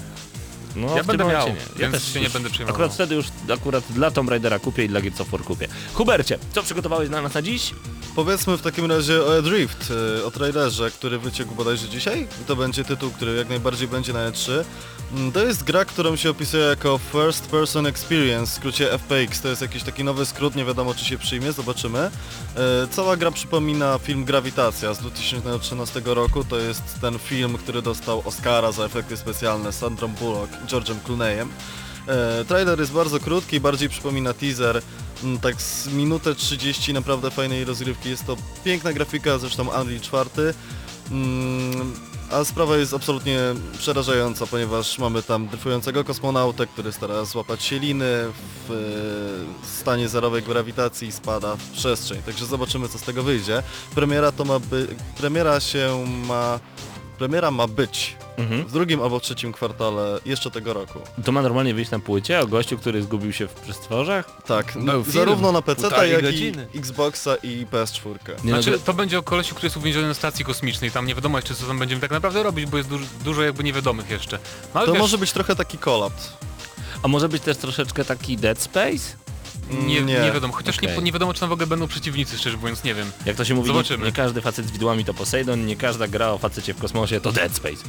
No, 0.75 0.97
Ja 0.97 1.03
będę 1.03 1.23
miał, 1.25 1.47
nie. 1.47 1.55
Ja 1.55 1.59
więc 1.77 1.93
też 1.93 2.13
się 2.13 2.21
nie 2.21 2.29
będę 2.29 2.49
przejmował. 2.49 2.75
Akurat 2.75 2.93
wtedy 2.93 3.15
już 3.15 3.25
akurat 3.53 3.83
dla 3.89 4.11
Tomb 4.11 4.29
Raidera 4.29 4.59
kupię 4.59 4.85
i 4.85 4.89
dla 4.89 5.01
Gears 5.01 5.21
of 5.21 5.29
War 5.29 5.41
kupię. 5.41 5.67
Hubercie, 5.93 6.39
co 6.55 6.63
przygotowałeś 6.63 7.09
dla 7.09 7.21
nas 7.21 7.33
na 7.33 7.41
dziś? 7.41 7.73
Powiedzmy 8.15 8.57
w 8.57 8.61
takim 8.61 8.85
razie 8.91 9.21
o 9.23 9.37
Adrift, 9.37 9.91
y, 10.19 10.25
o 10.25 10.31
trailerze, 10.31 10.91
który 10.91 11.19
wyciekł 11.19 11.55
bodajże 11.55 11.89
dzisiaj. 11.89 12.27
I 12.41 12.45
To 12.45 12.55
będzie 12.55 12.83
tytuł, 12.83 13.11
który 13.11 13.35
jak 13.35 13.49
najbardziej 13.49 13.87
będzie 13.87 14.13
na 14.13 14.31
E3. 14.31 14.63
Mm, 15.13 15.31
To 15.31 15.45
jest 15.45 15.63
gra, 15.63 15.85
którą 15.85 16.15
się 16.15 16.29
opisuje 16.29 16.63
jako 16.63 16.99
First 17.11 17.47
Person 17.47 17.85
Experience, 17.87 18.51
w 18.51 18.55
skrócie 18.55 18.91
FPX. 18.97 19.41
To 19.41 19.47
jest 19.47 19.61
jakiś 19.61 19.83
taki 19.83 20.03
nowy 20.03 20.25
skrót, 20.25 20.55
nie 20.55 20.65
wiadomo 20.65 20.93
czy 20.95 21.05
się 21.05 21.17
przyjmie, 21.17 21.51
zobaczymy. 21.51 21.99
E, 21.99 22.11
Cała 22.91 23.17
gra 23.17 23.31
przypomina 23.31 23.97
film 23.99 24.25
Grawitacja 24.25 24.93
z 24.93 24.99
2013 24.99 26.01
roku. 26.05 26.43
To 26.43 26.57
jest 26.59 26.83
ten 27.01 27.19
film, 27.19 27.57
który 27.57 27.81
dostał 27.81 28.21
Oscara 28.25 28.71
za 28.71 28.85
efekty 28.85 29.17
specjalne 29.17 29.71
z 29.73 29.75
Sandrą 29.77 30.07
Bullock 30.07 30.53
George'em 30.65 30.95
Clooneyem. 31.05 31.49
E, 32.07 32.45
trailer 32.45 32.79
jest 32.79 32.91
bardzo 32.91 33.19
krótki, 33.19 33.59
bardziej 33.59 33.89
przypomina 33.89 34.33
teaser. 34.33 34.81
Mm, 35.23 35.39
Tak 35.39 35.61
z 35.61 35.87
minutę 35.87 36.35
30 36.35 36.93
naprawdę 36.93 37.31
fajnej 37.31 37.65
rozgrywki. 37.65 38.09
Jest 38.09 38.25
to 38.25 38.35
piękna 38.63 38.93
grafika, 38.93 39.37
zresztą 39.37 39.63
Unreal 39.63 40.01
4. 40.01 40.29
Mm, 41.11 41.93
A 42.31 42.43
sprawa 42.43 42.77
jest 42.77 42.93
absolutnie 42.93 43.39
przerażająca, 43.77 44.47
ponieważ 44.47 44.99
mamy 44.99 45.23
tam 45.23 45.47
dryfującego 45.47 46.03
kosmonautę, 46.03 46.67
który 46.67 46.91
stara 46.91 47.25
złapać 47.25 47.63
się 47.63 47.79
liny 47.79 48.05
w 48.67 48.71
e, 49.63 49.67
stanie 49.81 50.09
zerowej 50.09 50.43
grawitacji 50.43 51.07
i 51.07 51.11
spada 51.11 51.55
w 51.55 51.69
przestrzeń. 51.71 52.21
Także 52.25 52.45
zobaczymy 52.45 52.89
co 52.89 52.97
z 52.97 53.01
tego 53.01 53.23
wyjdzie. 53.23 53.63
Premiera 53.95 54.31
to 54.31 54.45
ma 54.45 54.59
by... 54.59 54.87
Premiera 55.17 55.59
się 55.59 56.05
ma... 56.27 56.59
Premiera 57.17 57.51
ma 57.51 57.67
być 57.67 58.15
Mhm. 58.37 58.65
w 58.65 58.71
drugim 58.71 59.01
albo 59.01 59.19
trzecim 59.19 59.51
kwartale 59.53 60.19
jeszcze 60.25 60.51
tego 60.51 60.73
roku. 60.73 60.99
To 61.25 61.31
ma 61.31 61.41
normalnie 61.41 61.73
wyjść 61.73 61.91
na 61.91 61.99
płycie 61.99 62.39
o 62.39 62.47
gościu, 62.47 62.77
który 62.77 63.01
zgubił 63.03 63.33
się 63.33 63.47
w 63.47 63.53
przestworzach? 63.53 64.31
Tak, 64.45 64.73
Był 64.73 64.81
n- 64.97 65.03
film, 65.03 65.13
zarówno 65.13 65.51
na 65.51 65.61
PC, 65.61 66.07
jak 66.07 66.21
godziny. 66.21 66.67
i 66.73 66.77
Xboxa 66.77 67.35
i 67.43 67.65
PS4. 67.71 68.09
Nie 68.43 68.51
no, 68.51 68.61
Znaczy, 68.61 68.69
gra- 68.69 68.79
to 68.85 68.93
będzie 68.93 69.19
o 69.19 69.23
kolesiu, 69.23 69.55
który 69.55 69.65
jest 69.65 69.77
uwięziony 69.77 70.07
na 70.07 70.13
stacji 70.13 70.45
kosmicznej. 70.45 70.91
Tam 70.91 71.05
nie 71.07 71.15
wiadomo 71.15 71.37
jeszcze, 71.37 71.55
co 71.55 71.65
tam 71.67 71.79
będziemy 71.79 72.01
tak 72.01 72.11
naprawdę 72.11 72.43
robić, 72.43 72.65
bo 72.65 72.77
jest 72.77 72.89
dużo, 72.89 73.05
dużo 73.23 73.43
jakby 73.43 73.63
niewiadomych 73.63 74.09
jeszcze. 74.09 74.39
No, 74.75 74.85
To 74.85 74.91
wiesz, 74.91 75.01
może 75.01 75.17
być 75.17 75.31
trochę 75.31 75.55
taki 75.55 75.77
kolapt. 75.77 76.33
a 77.03 77.07
może 77.07 77.29
być 77.29 77.43
też 77.43 77.57
troszeczkę 77.57 78.05
taki 78.05 78.37
Dead 78.37 78.59
Space? 78.61 79.15
Nie, 79.71 80.01
Nie. 80.01 80.01
nie 80.01 80.31
wiadomo. 80.31 80.53
Chociaż 80.53 80.77
Okej. 80.77 80.89
nie, 80.97 81.01
nie 81.01 81.11
wiadomo, 81.11 81.33
czy 81.33 81.39
tam 81.39 81.49
w 81.49 81.51
ogóle 81.51 81.67
będą 81.67 81.87
przeciwnicy, 81.87 82.37
szczerze 82.37 82.57
mówiąc, 82.57 82.83
nie 82.83 82.95
wiem. 82.95 83.11
Jak 83.25 83.35
to 83.37 83.45
się 83.45 83.53
mówi, 83.55 83.67
nie, 83.69 83.73
Zobaczymy. 83.73 84.05
nie 84.05 84.11
każdy 84.11 84.41
facet 84.41 84.67
z 84.67 84.71
widłami 84.71 85.05
to 85.05 85.13
Poseidon, 85.13 85.65
nie 85.65 85.75
każda 85.75 86.07
gra 86.07 86.29
o 86.29 86.37
facecie 86.37 86.73
w 86.73 86.77
kosmosie 86.77 87.21
to 87.21 87.31
Dead 87.31 87.55
Space. 87.55 87.83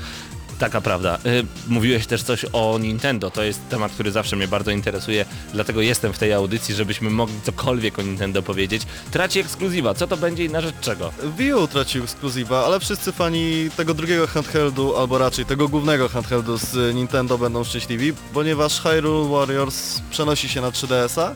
Taka 0.59 0.81
prawda. 0.81 1.19
Y, 1.27 1.47
mówiłeś 1.69 2.07
też 2.07 2.23
coś 2.23 2.47
o 2.53 2.79
Nintendo, 2.81 3.31
to 3.31 3.43
jest 3.43 3.69
temat, 3.69 3.93
który 3.93 4.11
zawsze 4.11 4.37
mnie 4.37 4.49
bardzo 4.49 4.71
interesuje, 4.71 5.25
dlatego 5.53 5.81
jestem 5.81 6.13
w 6.13 6.19
tej 6.19 6.33
audycji, 6.33 6.75
żebyśmy 6.75 7.11
mogli 7.11 7.41
cokolwiek 7.43 7.99
o 7.99 8.03
Nintendo 8.03 8.43
powiedzieć. 8.43 8.83
Traci 9.11 9.41
ekskluzywa, 9.41 9.95
co 9.95 10.07
to 10.07 10.17
będzie 10.17 10.45
i 10.45 10.51
na 10.51 10.61
rzecz 10.61 10.75
czego? 10.81 11.13
Wii 11.39 11.55
U 11.55 11.69
tracił 11.69 12.05
ekskluzywa, 12.05 12.67
ale 12.67 12.81
wszyscy 12.81 13.13
fani 13.13 13.71
tego 13.77 13.95
drugiego 13.95 14.27
handheldu, 14.27 14.97
albo 14.97 15.19
raczej 15.19 15.45
tego 15.45 15.69
głównego 15.69 16.09
handheldu 16.09 16.57
z 16.59 16.95
Nintendo 16.95 17.39
będą 17.39 17.65
szczęśliwi, 17.65 18.13
ponieważ 18.35 18.81
Hyrule 18.81 19.29
Warriors 19.29 20.01
przenosi 20.11 20.49
się 20.49 20.61
na 20.61 20.71
3DS-a. 20.71 21.35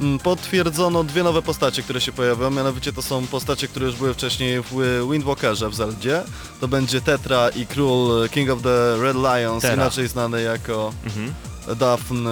Mm, 0.00 0.18
Potwierdzono 0.18 1.04
dwie 1.04 1.22
nowe 1.22 1.42
postacie, 1.42 1.82
które 1.82 2.00
się 2.00 2.12
pojawią, 2.12 2.50
mianowicie 2.50 2.92
to 2.92 3.02
są 3.02 3.26
postacie, 3.26 3.68
które 3.68 3.86
już 3.86 3.96
były 3.96 4.14
wcześniej 4.14 4.60
w 4.62 4.74
Windwalkerze 5.12 5.68
w 5.70 5.74
Zeldzie. 5.74 6.22
To 6.60 6.68
będzie 6.68 7.00
Tetra 7.00 7.48
i 7.48 7.66
Król 7.66 8.28
King 8.28 8.50
of 8.50 8.62
the 8.62 8.96
Red 9.02 9.16
Lions, 9.16 9.62
Terra. 9.62 9.74
inaczej 9.74 10.08
znany 10.08 10.42
jako 10.42 10.92
Mhm. 11.04 11.32
Daphne 11.76 12.30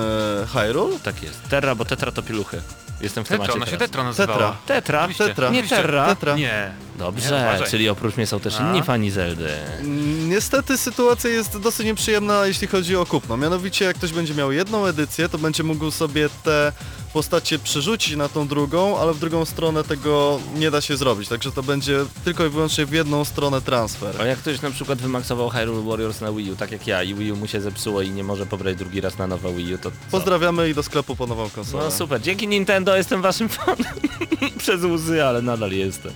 Hyrule. 0.53 0.99
Tak 1.03 1.23
jest. 1.23 1.43
Terra, 1.51 1.75
bo 1.75 1.85
Tetra 1.85 2.12
to 2.12 2.23
pieluchy. 2.23 2.61
Jestem 3.01 3.25
w 3.25 3.29
Tetra, 3.29 3.45
temacie 3.47 3.57
ona 3.59 3.67
się 3.67 3.71
teraz. 3.73 3.89
Tetra 3.91 4.05
nazywała. 4.05 4.39
Tetra. 4.39 4.57
Tetra? 4.67 5.01
Oczywiście. 5.01 5.25
Tetra. 5.25 5.45
Nie 5.51 5.59
Oczywiście. 5.59 5.77
Terra? 5.77 6.07
Tetra. 6.07 6.35
Nie. 6.37 6.43
Nie, 6.43 6.73
Dobrze, 6.99 7.27
uważaj. 7.49 7.71
czyli 7.71 7.89
oprócz 7.89 8.17
mnie 8.17 8.27
są 8.27 8.41
też 8.41 8.57
A? 8.61 8.69
inni 8.71 8.83
fani 8.83 9.11
Zeldy. 9.11 9.49
Mm, 9.81 10.31
Niestety 10.31 10.79
sytuacja 10.79 11.31
jest 11.31 11.59
dosyć 11.59 11.87
nieprzyjemna, 11.87 12.47
jeśli 12.47 12.67
chodzi 12.67 12.97
o 12.97 13.07
kupno. 13.07 13.37
Mianowicie, 13.37 13.85
jak 13.85 13.97
ktoś 13.97 14.12
będzie 14.12 14.35
miał 14.35 14.53
jedną 14.53 14.87
edycję, 14.87 15.29
to 15.29 15.39
będzie 15.39 15.62
mógł 15.62 15.91
sobie 15.91 16.29
te 16.45 16.73
postacie 17.15 17.59
przerzucić 17.59 18.17
na 18.17 18.29
tą 18.29 18.49
drugą, 18.49 18.99
ale 18.99 19.12
w 19.15 19.19
drugą 19.19 19.45
stronę 19.45 19.85
tego 19.85 20.41
nie 20.57 20.71
da 20.71 20.81
się 20.81 20.97
zrobić. 20.97 21.29
Także 21.29 21.53
to 21.53 21.62
będzie 21.62 22.05
tylko 22.25 22.47
i 22.47 22.49
wyłącznie 22.49 22.87
w 22.87 22.93
jedną 22.93 23.25
stronę 23.25 23.61
transfer. 23.61 24.23
A 24.23 24.25
jak 24.25 24.39
ktoś 24.39 24.62
na 24.62 24.71
przykład 24.71 24.99
wymaksował 24.99 25.49
Hyrule 25.49 25.83
Warriors 25.91 26.21
na 26.21 26.33
Wii 26.33 26.53
U, 26.53 26.57
tak 26.57 26.73
jak 26.73 26.87
ja, 26.87 27.03
i 27.03 27.15
Wii 27.15 27.33
U 27.33 27.37
mu 27.37 27.47
się 27.47 27.61
zepsuło 27.61 28.03
i 28.03 28.11
nie 28.11 28.25
może 28.25 28.47
pobrać 28.47 28.77
drugi 28.77 29.01
raz 29.01 29.19
na 29.19 29.27
nowe 29.27 29.55
Wii 29.55 29.75
U, 29.75 29.79
to 29.79 29.91
co? 29.91 29.97
Pozdrawiamy 30.11 30.69
i 30.71 30.75
do 30.75 30.83
sklepu 30.83 31.17
po 31.17 31.27
nową 31.27 31.51
konsolę. 31.51 31.85
No 31.85 31.91
super, 31.91 32.21
dzięki 32.23 32.49
Nintendo 32.49 32.97
jestem 32.97 33.23
waszym 33.23 33.49
fanem. 33.49 33.95
Przez 34.59 34.85
łzy, 34.85 35.25
ale 35.25 35.43
nadal 35.43 35.73
jestem. 35.73 36.12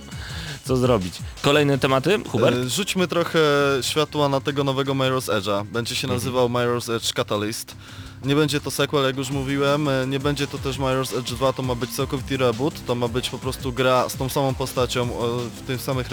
Co 0.65 0.77
zrobić? 0.77 1.13
Kolejne 1.41 1.77
tematy, 1.77 2.19
Hubert? 2.31 2.57
E, 2.57 2.69
Rzućmy 2.69 3.07
trochę 3.07 3.39
światła 3.81 4.29
na 4.29 4.41
tego 4.41 4.63
nowego 4.63 4.93
Mirror's 4.95 5.39
Edge'a. 5.41 5.65
Będzie 5.65 5.95
się 5.95 6.07
nazywał 6.07 6.49
Mirror's 6.49 6.95
Edge 6.95 7.13
Catalyst. 7.13 7.75
Nie 8.23 8.35
będzie 8.35 8.61
to 8.61 8.71
sequel, 8.71 9.03
jak 9.03 9.17
już 9.17 9.29
mówiłem, 9.29 9.87
e, 9.87 10.07
nie 10.07 10.19
będzie 10.19 10.47
to 10.47 10.57
też 10.57 10.77
Mirror's 10.77 11.19
Edge 11.19 11.33
2, 11.33 11.53
to 11.53 11.63
ma 11.63 11.75
być 11.75 11.95
całkowity 11.95 12.37
reboot, 12.37 12.85
to 12.85 12.95
ma 12.95 13.07
być 13.07 13.29
po 13.29 13.37
prostu 13.37 13.73
gra 13.73 14.09
z 14.09 14.17
tą 14.17 14.29
samą 14.29 14.55
postacią 14.55 15.19
o, 15.19 15.37
w 15.37 15.61
tych 15.67 15.81
samych 15.81 16.07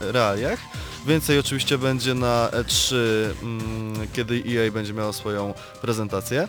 realiach. 0.00 0.58
Więcej 1.06 1.38
oczywiście 1.38 1.78
będzie 1.78 2.14
na 2.14 2.48
E3, 2.52 2.94
mm, 3.42 4.08
kiedy 4.12 4.42
EA 4.46 4.72
będzie 4.72 4.94
miało 4.94 5.12
swoją 5.12 5.54
prezentację. 5.80 6.48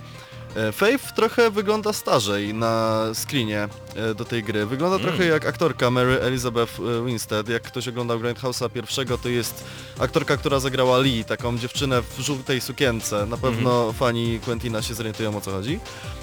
E, 0.56 0.72
Faith 0.72 1.14
trochę 1.14 1.52
wygląda 1.52 1.93
starzej 1.93 2.54
na 2.54 3.02
screenie 3.14 3.68
e, 3.95 4.16
do 4.16 4.26
tej 4.26 4.43
gry. 4.43 4.66
Wygląda 4.66 4.95
Mm. 4.97 5.08
trochę 5.08 5.26
jak 5.26 5.45
aktorka 5.45 5.91
Mary 5.91 6.22
Elizabeth 6.22 6.72
e, 6.80 7.06
Winstead. 7.06 7.50
Jak 7.50 7.64
ktoś 7.64 7.88
oglądał 7.88 8.20
Grindhouse'a 8.20 8.70
pierwszego, 8.70 9.18
to 9.18 9.30
jest 9.30 9.64
aktorka, 10.00 10.38
która 10.38 10.60
zagrała 10.60 10.97
Lee, 11.00 11.26
taką 11.26 11.58
dziewczynę 11.58 12.02
w 12.02 12.20
żółtej 12.20 12.62
sukience. 12.62 13.26
Na 13.26 13.38
pewno 13.38 13.93
fani 13.93 14.39
Quentina 14.45 14.82
się 14.82 14.93
zorientują 14.93 15.38
o 15.38 15.41
co 15.41 15.52
chodzi. 15.52 15.80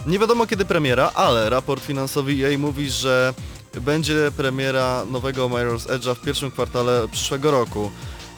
Nie 0.07 0.19
wiadomo 0.19 0.47
kiedy 0.47 0.65
premiera, 0.65 1.11
ale 1.15 1.51
raport 1.51 1.85
finansowy 1.85 2.33
EA 2.33 2.59
mówi, 2.59 2.91
że 2.91 3.35
będzie 3.81 4.31
premiera 4.37 5.05
nowego 5.11 5.49
Mirror's 5.49 5.87
Edge'a 5.99 6.15
w 6.15 6.21
pierwszym 6.21 6.51
kwartale 6.51 7.09
przyszłego 7.13 7.51
roku. 7.51 7.91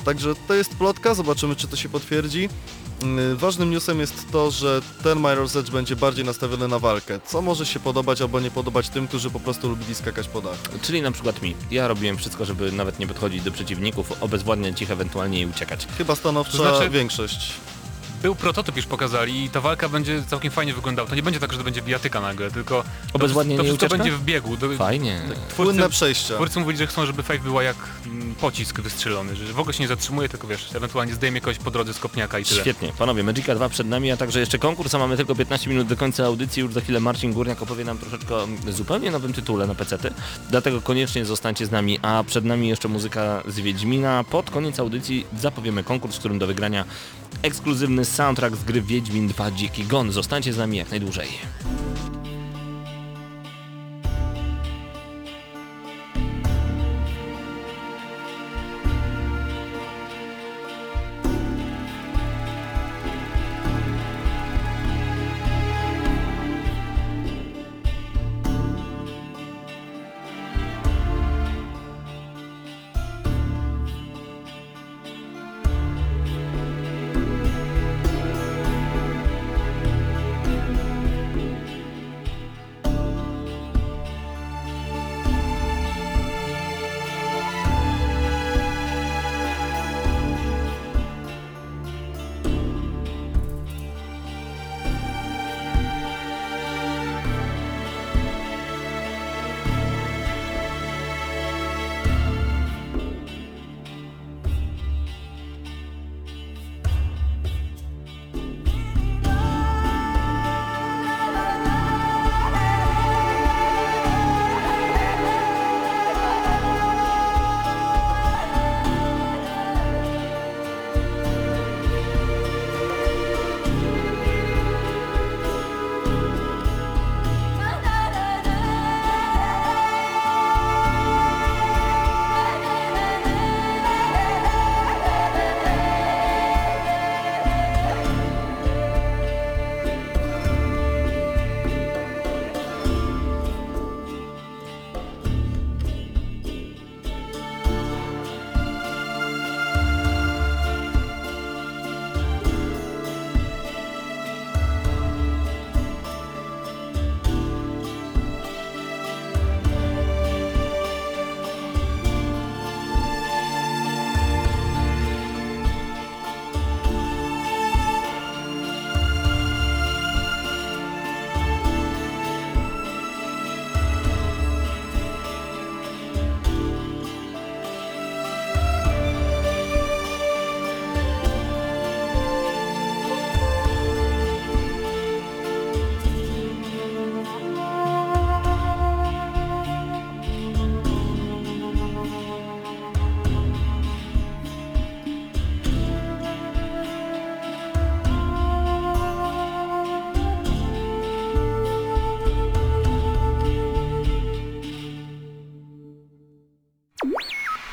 Także 0.05 0.35
to 0.49 0.55
jest 0.55 0.75
plotka, 0.77 1.15
zobaczymy 1.15 1.57
czy 1.57 1.69
to 1.69 1.77
się 1.77 1.89
potwierdzi. 1.89 2.49
Mm, 3.03 3.37
Ważnym 3.37 3.71
newsem 3.71 4.01
jest 4.01 4.31
to, 4.33 4.51
że 4.51 4.81
ten 5.03 5.19
Mirror's 5.19 5.59
Edge 5.59 5.71
będzie 5.71 5.97
bardziej 5.97 6.25
nastawiony 6.25 6.69
na 6.69 6.79
walkę, 6.79 7.21
co 7.27 7.43
może 7.43 7.67
się 7.67 7.81
podobać 7.81 8.21
albo 8.23 8.41
nie 8.41 8.51
podobać 8.51 8.89
tym, 8.89 9.09
którzy 9.09 9.31
po 9.31 9.41
prostu 9.41 9.69
lubili 9.69 9.95
skakać 9.95 10.29
po 10.29 10.41
dachu. 10.43 10.57
Czyli 10.83 11.03
na 11.03 11.11
przykład 11.13 11.43
mi. 11.43 11.55
Ja 11.71 11.89
robiłem 11.89 12.17
wszystko, 12.17 12.45
żeby 12.45 12.73
nawet 12.73 12.99
nie 12.99 13.07
podchodzić 13.07 13.43
do 13.43 13.51
przeciwników, 13.53 14.13
obezwładniać 14.23 14.83
ich 14.83 14.91
ewentualnie 14.91 15.41
i 15.41 15.47
uciekać. 15.47 15.87
Chyba 15.99 16.15
stanowcza 16.17 16.59
To 16.59 16.59
znaczy- 16.77 16.91
większość. 16.91 17.51
Był 18.23 18.35
prototyp 18.35 18.77
już 18.77 18.87
pokazali 18.87 19.45
i 19.45 19.51
ta 19.51 19.61
walka 19.61 19.89
będzie 19.89 20.23
całkiem 20.27 20.51
fajnie 20.51 20.75
wyglądała. 20.75 21.09
To 21.09 21.15
nie 21.15 21.23
będzie 21.23 21.41
tak, 21.41 21.53
że 21.53 21.59
to 21.59 21.65
będzie 21.65 21.83
bijatyka 21.83 22.21
nagle, 22.21 22.51
tylko 22.51 22.83
to, 22.83 22.89
Obezwładnienie 23.13 23.59
to 23.59 23.65
wszystko 23.65 23.89
będzie 23.89 24.13
w 24.13 24.25
biegu. 24.25 24.57
Do, 24.57 24.69
Fajnie. 24.77 25.21
twórcy, 25.49 25.55
Płynne 25.57 25.89
przejścia. 25.89 26.35
twórcy 26.35 26.61
mówili, 26.61 26.79
że 26.79 26.87
chcą, 26.87 27.07
żeby 27.07 27.23
Five 27.23 27.43
była 27.43 27.63
jak 27.63 27.77
mm, 28.07 28.35
pocisk 28.35 28.81
wystrzelony, 28.81 29.37
że 29.37 29.45
w 29.53 29.59
ogóle 29.61 29.75
się 29.75 29.83
nie 29.83 29.89
zatrzymuje, 29.89 30.29
tylko 30.29 30.47
wiesz, 30.47 30.75
ewentualnie 30.75 31.15
zdejmie 31.15 31.41
kogoś 31.41 31.59
po 31.59 31.71
drodze 31.71 31.95
z 31.95 31.99
kopniaka 31.99 32.39
i 32.39 32.45
tyle. 32.45 32.61
Świetnie, 32.61 32.93
panowie, 32.99 33.23
Magica 33.23 33.55
2 33.55 33.69
przed 33.69 33.87
nami, 33.87 34.11
a 34.13 34.17
także 34.17 34.41
jeszcze 34.41 34.59
konkurs, 34.59 34.95
a 34.95 34.99
mamy 34.99 35.17
tylko 35.17 35.35
15 35.35 35.71
minut 35.71 35.87
do 35.89 35.97
końca 35.97 36.25
audycji, 36.25 36.63
już 36.63 36.73
za 36.73 36.81
chwilę 36.81 37.01
Marcin 37.01 37.33
Górniak 37.33 37.63
opowie 37.63 37.85
nam 37.85 37.99
troszeczkę 37.99 38.35
o 38.37 38.49
zupełnie 38.71 39.11
nowym 39.11 39.33
tytule 39.33 39.67
na 39.67 39.75
PC-ty, 39.75 40.11
dlatego 40.51 40.81
koniecznie 40.81 41.25
zostańcie 41.25 41.67
z 41.67 41.71
nami, 41.71 41.99
a 42.03 42.25
przed 42.27 42.45
nami 42.45 42.69
jeszcze 42.69 42.89
muzyka 42.89 43.43
z 43.49 43.61
Wiedźmina. 43.61 44.25
Pod 44.25 44.51
koniec 44.51 44.81
audycji 44.81 45.27
zapowiemy 45.41 45.85
konkurs, 45.85 46.17
w 46.17 46.19
którym 46.19 46.39
do 46.39 46.47
wygrania 46.47 46.85
ekskluzywny 47.43 48.05
soundtrack 48.05 48.57
z 48.57 48.65
gry 48.65 48.83
Wiedźmin 48.83 49.29
2 49.29 49.51
Dziki 49.51 49.85
Gon. 49.85 50.13
Zostańcie 50.13 50.53
z 50.53 50.57
nami 50.57 50.77
jak 50.77 50.91
najdłużej. 50.91 51.29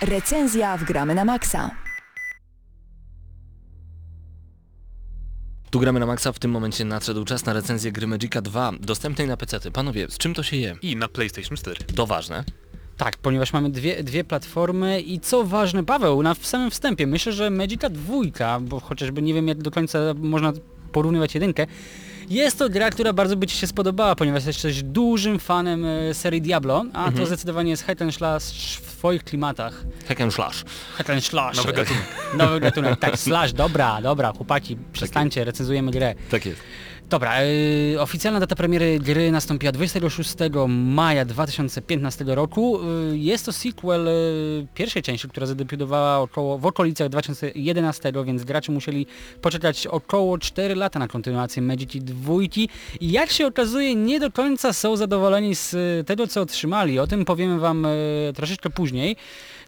Recenzja 0.05 0.77
w 0.77 0.83
Gramy 0.83 1.15
na 1.15 1.25
Maxa. 1.25 1.71
Tu 5.69 5.79
gramy 5.79 5.99
na 5.99 6.05
maksa, 6.05 6.31
w 6.31 6.39
tym 6.39 6.51
momencie 6.51 6.85
nadszedł 6.85 7.25
czas 7.25 7.45
na 7.45 7.53
recenzję 7.53 7.91
gry 7.91 8.07
Magica 8.07 8.41
2, 8.41 8.71
dostępnej 8.79 9.27
na 9.27 9.37
PC. 9.37 9.57
-ty. 9.57 9.71
Panowie, 9.71 10.07
z 10.09 10.17
czym 10.17 10.33
to 10.33 10.43
się 10.43 10.57
je? 10.57 10.75
I 10.81 10.95
na 10.95 11.07
PlayStation 11.07 11.57
4. 11.57 11.83
To 11.95 12.07
ważne. 12.07 12.43
Tak, 12.97 13.17
ponieważ 13.17 13.53
mamy 13.53 13.69
dwie, 13.69 14.03
dwie 14.03 14.23
platformy 14.23 15.01
i 15.01 15.19
co 15.19 15.43
ważne, 15.43 15.83
Paweł, 15.83 16.23
na 16.23 16.33
w 16.33 16.45
samym 16.45 16.71
wstępie, 16.71 17.07
myślę, 17.07 17.31
że 17.31 17.49
Magica 17.49 17.89
2, 17.89 18.59
bo 18.61 18.79
chociażby 18.79 19.21
nie 19.21 19.33
wiem 19.33 19.47
jak 19.47 19.61
do 19.61 19.71
końca 19.71 19.99
można 20.17 20.53
porównywać 20.91 21.33
jedynkę, 21.35 21.67
jest 22.29 22.59
to 22.59 22.69
gra, 22.69 22.89
która 22.89 23.13
bardzo 23.13 23.35
by 23.35 23.47
Ci 23.47 23.57
się 23.57 23.67
spodobała, 23.67 24.15
ponieważ 24.15 24.45
jesteś 24.45 24.83
dużym 24.83 25.39
fanem 25.39 25.85
e, 25.85 26.13
serii 26.13 26.41
Diablo, 26.41 26.85
a 26.93 27.11
to 27.11 27.25
zdecydowanie 27.25 27.69
jest 27.71 27.83
hack 27.83 28.01
and 28.01 28.15
slash 28.15 28.77
w 28.77 28.97
Twoich 28.97 29.23
klimatach. 29.23 29.83
Hack 30.07 30.21
and 30.21 30.33
slash. 30.33 30.63
Hack 30.97 31.09
and 31.09 31.23
slash. 31.25 31.57
Nowy 31.57 31.73
gatunek. 31.73 32.03
Nowy 32.37 32.59
gatunek, 32.59 32.99
tak, 32.99 33.19
slash, 33.19 33.53
dobra, 33.53 34.01
dobra, 34.01 34.31
chłopaki, 34.31 34.77
przestańcie, 34.93 35.43
recenzujemy 35.43 35.91
grę. 35.91 36.15
Tak 36.31 36.45
jest. 36.45 36.61
Dobra, 37.09 37.43
yy, 37.43 38.01
oficjalna 38.01 38.39
data 38.39 38.55
premiery 38.55 38.99
gry 38.99 39.31
nastąpiła 39.31 39.71
26 39.71 40.35
maja 40.67 41.25
2015 41.25 42.25
roku. 42.27 42.79
Yy, 43.11 43.17
jest 43.17 43.45
to 43.45 43.53
sequel 43.53 44.05
yy, 44.05 44.67
pierwszej 44.73 45.03
części, 45.03 45.29
która 45.29 45.45
zadebiutowała 45.45 46.19
około, 46.19 46.57
w 46.57 46.65
okolicach 46.65 47.09
2011, 47.09 48.11
więc 48.25 48.43
gracze 48.43 48.71
musieli 48.71 49.07
poczekać 49.41 49.87
około 49.87 50.37
4 50.37 50.75
lata 50.75 50.99
na 50.99 51.07
kontynuację 51.07 51.61
Magic 51.61 52.03
2 52.03 52.33
i 52.99 53.11
jak 53.11 53.31
się 53.31 53.47
okazuje 53.47 53.95
nie 53.95 54.19
do 54.19 54.31
końca 54.31 54.73
są 54.73 54.97
zadowoleni 54.97 55.55
z 55.55 55.75
tego 56.07 56.27
co 56.27 56.41
otrzymali. 56.41 56.99
O 56.99 57.07
tym 57.07 57.25
powiemy 57.25 57.59
wam 57.59 57.87
troszeczkę 58.35 58.69
później. 58.69 59.15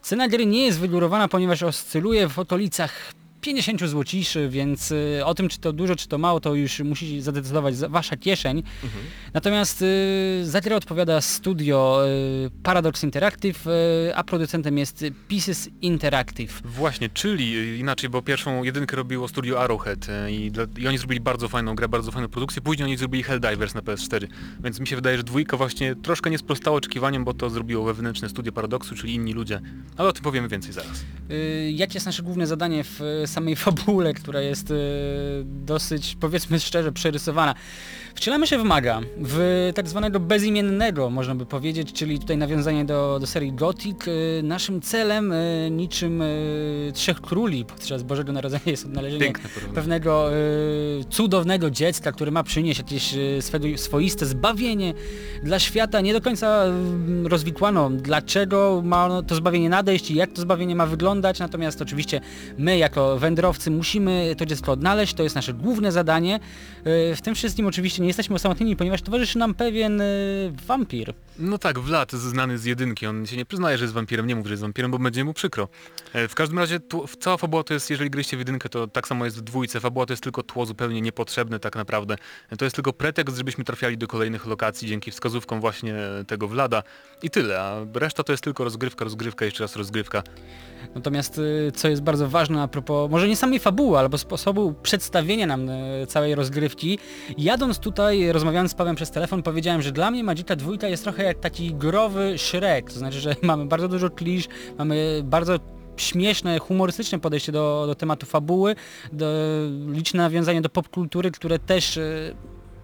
Cena 0.02 0.28
gry 0.28 0.46
nie 0.46 0.66
jest 0.66 0.80
wygórowana, 0.80 1.28
ponieważ 1.28 1.64
oscyluje 1.64 2.28
w 2.30 2.40
okolicach 2.40 3.14
50 3.48 3.82
złociszy, 3.89 4.50
więc 4.50 4.91
y, 4.91 5.22
o 5.26 5.34
tym 5.34 5.50
czy 5.50 5.60
to 5.60 5.74
dużo, 5.74 5.95
czy 5.95 6.08
to 6.08 6.18
mało, 6.18 6.39
to 6.39 6.56
już 6.56 6.80
musi 6.80 7.22
zadecydować 7.22 7.76
za- 7.76 7.89
wasza 7.89 8.18
kieszeń. 8.18 8.64
Natomiast 9.34 9.82
y, 9.82 9.86
za 10.43 10.62
grę 10.62 10.76
odpowiada 10.76 11.22
studio 11.22 12.02
y, 12.45 12.50
Paradox 12.64 13.04
Interactive, 13.04 13.66
a 14.16 14.24
producentem 14.24 14.78
jest 14.78 15.06
Pieces 15.28 15.70
Interactive. 15.82 16.62
Właśnie, 16.66 17.10
czyli 17.10 17.80
inaczej, 17.80 18.10
bo 18.10 18.22
pierwszą 18.22 18.64
jedynkę 18.64 18.95
robiło 18.95 19.28
studio 19.28 19.62
Arrowhead 19.62 20.08
i, 20.30 20.52
dla, 20.52 20.66
i 20.78 20.88
oni 20.88 20.98
zrobili 20.98 21.20
bardzo 21.22 21.48
fajną 21.48 21.76
grę, 21.76 21.88
bardzo 21.89 22.12
fajną 22.12 22.28
produkcję, 22.30 22.62
później 22.62 22.86
oni 22.86 22.98
zrobili 22.98 23.24
Helldivers 23.24 23.76
na 23.76 23.82
PS4, 23.82 24.28
więc 24.64 24.80
mi 24.80 24.88
się 24.88 24.95
wydaje, 24.95 25.18
że 25.18 25.24
dwójka 25.24 25.58
właśnie 25.58 25.95
troszkę 25.95 26.30
nie 26.30 26.38
sprostało 26.38 26.78
oczekiwaniom, 26.78 27.26
bo 27.26 27.34
to 27.34 27.50
zrobiło 27.50 27.84
wewnętrzne 27.86 28.30
studio 28.30 28.52
Paradoxu, 28.52 28.95
czyli 28.95 29.14
inni 29.14 29.34
ludzie, 29.34 29.62
ale 29.98 30.10
o 30.10 30.14
tym 30.14 30.24
powiemy 30.24 30.48
więcej 30.48 30.74
zaraz. 30.74 31.06
Jakie 31.72 31.93
jest 31.93 32.06
nasze 32.06 32.24
główne 32.24 32.48
zadanie 32.48 32.84
w 32.84 33.00
samej 33.38 33.56
fabule, 33.56 34.14
która 34.14 34.42
jest 34.42 34.72
y, 34.72 34.76
dosyć, 35.46 36.18
powiedzmy 36.20 36.60
szczerze, 36.60 36.92
przerysowana? 36.92 37.56
Wcielamy 38.18 38.47
się 38.47 38.57
w 38.57 38.63
maga, 38.63 39.01
w 39.18 39.72
tak 39.76 39.88
zwanego 39.88 40.20
bezimiennego, 40.20 41.09
można 41.09 41.36
by 41.36 41.45
powiedzieć, 41.45 41.93
czyli 41.93 42.20
tutaj 42.20 42.38
nawiązanie 42.38 42.86
do, 42.86 43.18
do 43.20 43.28
serii 43.28 43.53
Gothic. 43.53 44.07
Y, 44.07 44.41
Naszym 44.43 44.82
celem, 44.82 45.32
y, 45.32 45.70
niczym 45.72 46.22
y, 46.22 46.91
Trzech 46.93 47.22
Króli 47.22 47.65
podczas 47.65 48.03
Bożego 48.03 48.32
Narodzenia 48.34 48.63
jest 48.65 48.86
odnalezienie 48.86 49.34
pewnego 49.76 50.30
cudownego 51.09 51.70
dziecka, 51.70 52.11
który 52.11 52.32
ma 52.32 52.43
przynieść 52.43 52.80
jakieś 52.80 53.15
swoiste 53.76 54.26
zbawienie 54.26 54.93
dla 55.43 55.59
świata. 55.59 56.01
Nie 56.01 56.13
do 56.13 56.22
końca 56.22 56.65
y, 57.26 57.30
rozwikłano, 57.30 57.89
dlaczego 57.89 58.82
ma 58.86 59.22
to 59.28 59.36
zbawienie 59.36 59.70
nadejść 59.70 60.11
i 60.11 60.15
jak 60.15 60.32
to 60.32 60.41
zbawienie 60.41 60.76
ma 60.76 60.86
wyglądać, 60.86 61.39
natomiast 61.39 61.82
oczywiście 61.82 62.22
my 62.57 62.78
jako 62.78 63.18
wędrowcy 63.18 63.72
musimy 63.72 64.36
to 64.38 64.45
dziecko 64.45 64.72
odnaleźć, 64.72 65.13
to 65.13 65.24
jest 65.24 65.36
nasze 65.36 65.53
główne 65.53 65.91
zadanie. 65.91 66.39
W 67.15 67.20
tym 67.24 67.36
wszystkim 67.36 67.68
oczywiście 67.68 68.03
nie 68.07 68.07
jesteśmy 68.08 68.36
osamotnieni, 68.36 68.76
ponieważ 68.76 69.01
towarzyszy 69.01 69.38
nam 69.38 69.53
pewien 69.53 70.01
y, 70.01 70.53
wampir. 70.68 71.14
No 71.39 71.58
tak, 71.58 71.80
Vlad, 71.80 72.12
znany 72.12 72.58
z 72.58 72.66
jedynki, 72.66 73.08
on 73.08 73.26
się 73.26 73.38
nie 73.38 73.45
przyznaje, 73.45 73.78
że 73.78 73.84
jest 73.84 73.93
wampirem, 73.93 74.28
nie 74.28 74.36
mówi, 74.36 74.47
że 74.47 74.53
jest 74.53 74.62
wampirem, 74.62 74.91
bo 74.91 74.99
będzie 74.99 75.24
mu 75.24 75.34
przykro. 75.34 75.68
E, 76.14 76.28
W 76.28 76.36
każdym 76.36 76.60
razie 76.60 76.80
tu, 76.80 77.05
cała 77.20 77.38
fabuła 77.38 77.64
to 77.64 77.74
jest, 77.74 77.89
jeżeli 77.89 78.10
gryście 78.10 78.38
w 78.38 78.39
jedynkę, 78.39 78.70
to 78.70 78.88
tak 78.88 79.08
samo 79.08 79.26
jest 79.26 79.38
w 79.38 79.41
dwójce, 79.41 79.80
fabuła 79.80 80.05
to 80.05 80.14
jest 80.14 80.24
tylko 80.24 80.43
tło 80.43 80.66
zupełnie 80.66 81.01
niepotrzebne 81.01 81.60
tak 81.60 81.76
naprawdę. 81.76 82.16
E, 82.49 82.58
To 82.58 82.66
jest 82.66 82.76
tylko 82.76 82.93
pretekst, 82.93 83.38
żebyśmy 83.38 83.64
trafiali 83.64 83.97
do 83.97 84.08
kolejnych 84.08 84.45
lokacji 84.45 84.88
dzięki 84.88 85.12
wskazówkom 85.12 85.62
właśnie 85.62 85.95
tego 86.28 86.47
Vlada 86.47 86.84
i 87.24 87.30
tyle, 87.30 87.62
a 87.62 87.86
reszta 87.93 88.24
to 88.24 88.34
jest 88.34 88.43
tylko 88.43 88.64
rozgrywka, 88.64 89.03
rozgrywka, 89.03 89.45
jeszcze 89.45 89.64
raz 89.64 89.76
rozgrywka. 89.76 90.24
Natomiast 90.95 91.38
y, 91.38 91.72
co 91.76 91.88
jest 91.89 92.01
bardzo 92.01 92.30
ważne 92.30 92.62
a 92.62 92.68
propos, 92.68 93.12
może 93.12 93.28
nie 93.28 93.36
samej 93.36 93.60
fabuły, 93.60 93.97
albo 93.99 94.18
sposobu 94.18 94.74
przedstawienia 94.84 95.45
nam 95.47 95.70
całej 96.08 96.36
rozgrywki, 96.36 96.99
jadąc 97.38 97.80
tutaj, 97.80 97.97
rozmawiając 98.32 98.72
z 98.72 98.76
Pawłem 98.76 98.95
przez 98.95 99.12
telefon, 99.12 99.43
powiedziałem, 99.43 99.82
że 99.82 99.91
dla 99.91 100.12
mnie 100.12 100.24
Magicka 100.24 100.56
dwójka 100.56 100.88
jest 100.88 101.04
trochę 101.04 101.24
jak 101.24 101.39
taki 101.39 101.74
growy 101.74 102.38
Shrek, 102.38 102.91
to 102.91 103.00
znaczy, 103.00 103.20
że 103.20 103.36
mamy 103.43 103.66
bardzo 103.66 103.88
dużo 103.88 104.10
klisz, 104.10 104.48
mamy 104.78 105.22
bardzo 105.24 105.60
śmieszne, 105.98 106.60
humorystyczne 106.60 107.20
podejście 107.20 107.52
do, 107.52 107.84
do 107.88 107.95
tematu 107.95 108.26
fabuły, 108.26 108.76
do, 109.14 109.26
liczne 109.88 110.24
nawiązania 110.24 110.62
do 110.62 110.70
popkultury, 110.70 111.32
które 111.32 111.60
też 111.60 111.98
y, 111.98 112.36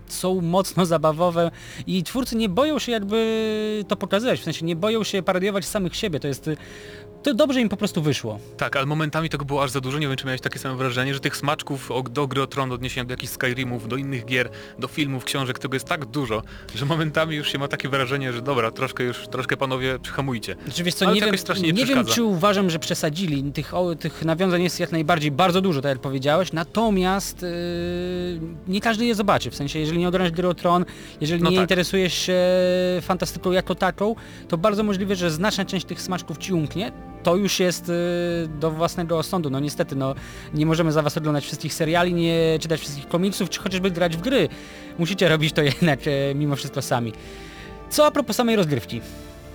są 0.07 0.41
mocno 0.41 0.86
zabawowe 0.86 1.51
i 1.88 2.03
twórcy 2.03 2.36
nie 2.36 2.49
boją 2.49 2.80
się 2.80 2.91
jakby 2.91 3.84
to 3.88 3.95
pokazywać, 3.95 4.39
w 4.39 4.43
sensie 4.43 4.66
nie 4.66 4.76
boją 4.76 5.03
się 5.03 5.24
parodiować 5.24 5.66
samych 5.66 5.95
siebie, 5.95 6.20
to 6.20 6.28
jest 6.28 6.49
to 7.24 7.34
dobrze 7.34 7.61
im 7.61 7.69
po 7.69 7.78
prostu 7.78 8.01
wyszło. 8.01 8.39
Tak, 8.57 8.76
ale 8.76 8.86
momentami 8.86 9.30
tego 9.30 9.45
było 9.45 9.63
aż 9.63 9.71
za 9.71 9.82
dużo, 9.82 9.99
nie 9.99 10.07
wiem 10.07 10.17
czy 10.17 10.26
miałeś 10.26 10.41
takie 10.41 10.59
same 10.59 10.76
wrażenie, 10.76 11.13
że 11.13 11.19
tych 11.19 11.38
smaczków 11.38 11.89
do 12.11 12.28
gry 12.28 12.41
o 12.41 12.47
Tron, 12.47 12.71
odniesienia 12.71 13.05
do 13.05 13.13
jakichś 13.13 13.34
Skyrimów, 13.34 13.88
do 13.88 13.95
innych 13.95 14.26
gier, 14.26 14.49
do 14.80 14.88
filmów, 14.88 15.24
książek, 15.26 15.59
tego 15.59 15.76
jest 15.76 15.88
tak 15.88 16.05
dużo, 16.05 16.43
że 16.76 16.86
momentami 16.86 17.36
już 17.36 17.51
się 17.51 17.57
ma 17.59 17.67
takie 17.67 17.89
wrażenie, 17.89 18.34
że 18.34 18.41
dobra, 18.41 18.71
troszkę 18.71 19.03
już, 19.03 19.28
troszkę 19.28 19.57
panowie 19.57 19.99
przyhamujcie. 19.99 20.55
Znaczy, 20.65 20.84
wiesz 20.84 20.93
co, 20.93 21.05
Ale 21.05 21.15
nie 21.15 21.21
wiem, 21.21 21.38
strasznie 21.38 21.67
nie 21.67 21.74
nie 21.74 21.86
wiem 21.86 22.05
czy 22.05 22.24
uważam, 22.24 22.69
że 22.69 22.80
przesadzili. 22.80 23.51
Tych, 23.51 23.74
o, 23.74 23.95
tych 23.95 24.26
nawiązań 24.26 24.63
jest 24.63 24.80
jak 24.80 24.91
najbardziej 24.91 25.32
bardzo 25.32 25.61
dużo, 25.61 25.82
tak 25.82 25.89
jak 25.89 25.99
powiedziałeś, 25.99 26.53
natomiast 26.53 27.41
yy, 27.41 27.49
nie 28.67 28.82
każdy 28.82 29.05
je 29.05 29.15
zobaczy. 29.15 29.51
W 29.51 29.55
sensie, 29.55 29.80
jeżeli 29.80 29.97
nie 29.99 30.07
oglądasz 30.07 30.32
gry 30.32 30.47
o 30.47 30.53
Tron, 30.53 30.86
jeżeli 31.21 31.43
No 31.43 31.49
nie 31.49 31.55
tak. 31.57 31.63
interesujesz 31.63 32.13
się 32.13 32.38
fantastyką 33.01 33.51
jako 33.51 33.76
taką, 33.76 34.15
to 34.47 34.57
bardzo 34.57 34.84
możliwe, 34.84 35.15
że 35.15 35.32
znaczna 35.32 35.65
część 35.65 35.86
tych 35.86 36.01
smaczków 36.01 36.38
ci 36.38 36.53
umknie. 36.53 36.91
To 37.24 37.36
już 37.36 37.59
jest 37.59 37.88
yy, 37.88 37.95
do 38.59 38.71
własnego 38.71 39.17
osądu. 39.17 39.49
No 39.49 39.59
niestety, 39.59 39.95
no 39.95 40.15
nie 40.53 40.65
możemy 40.65 40.91
za 40.91 41.01
was 41.01 41.17
oglądać 41.17 41.43
wszystkich 41.43 41.74
seriali, 41.74 42.13
nie 42.13 42.57
czytać 42.61 42.80
wszystkich 42.80 43.07
komiksów, 43.07 43.49
czy 43.49 43.59
chociażby 43.59 43.91
grać 43.91 44.17
w 44.17 44.21
gry. 44.21 44.49
Musicie 44.99 45.30
robić 45.30 45.53
to 45.53 45.61
jednak 45.71 45.99
e, 46.07 46.36
mimo 46.36 46.55
wszystko 46.55 46.82
sami. 46.82 47.13
Co 47.89 48.05
a 48.05 48.11
propos 48.11 48.36
samej 48.36 48.55
rozgrywki? 48.55 49.01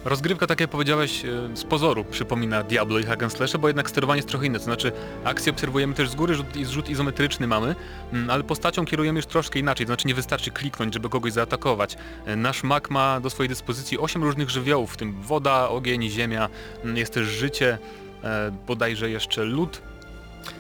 Rozgrywka, 0.05 0.46
tak 0.46 0.61
jak 0.61 0.70
powiedziałeś, 0.70 1.24
e, 1.24 1.57
z 1.57 1.64
pozoru 1.64 2.05
przypomina 2.05 2.62
Diablo 2.62 2.99
i 2.99 3.05
Hack 3.05 3.22
and 3.22 3.32
Slash, 3.32 3.57
bo 3.57 3.68
jednak 3.68 3.90
sterowanie 3.90 4.18
jest 4.18 4.28
trochę 4.28 4.46
inne, 4.46 4.59
to 4.59 4.64
znaczy 4.64 4.92
akcję 5.24 5.53
obserwujemy 5.53 5.94
też 5.94 6.11
z 6.11 6.14
góry, 6.14 6.34
rzut, 6.34 6.46
rzut 6.70 6.90
izometryczny 6.90 7.46
mamy, 7.46 7.74
mm, 8.12 8.30
ale 8.30 8.44
postacią 8.44 8.84
kierujemy 8.84 9.18
już 9.18 9.26
troszkę 9.26 9.59
inaczej, 9.59 9.86
to 9.86 9.88
znaczy 9.88 10.09
nie 10.09 10.14
wystarczy 10.14 10.51
kliknąć, 10.51 10.94
żeby 10.94 11.09
kogoś 11.09 11.32
zaatakować. 11.32 11.96
E, 12.26 12.36
Nasz 12.36 12.62
mak 12.62 12.90
ma 12.90 13.20
do 13.20 13.30
swojej 13.30 13.49
dyspozycji 13.49 13.99
8 13.99 14.22
różnych 14.22 14.51
żywiołów, 14.51 14.94
w 14.94 14.96
tym 14.96 15.22
woda, 15.22 15.68
ogień, 15.68 16.09
ziemia, 16.09 16.49
mm, 16.84 16.96
jest 16.96 17.14
też 17.14 17.26
życie, 17.26 17.78
e, 18.24 18.51
bodajże 18.66 19.11
jeszcze 19.11 19.44
lód, 19.44 19.82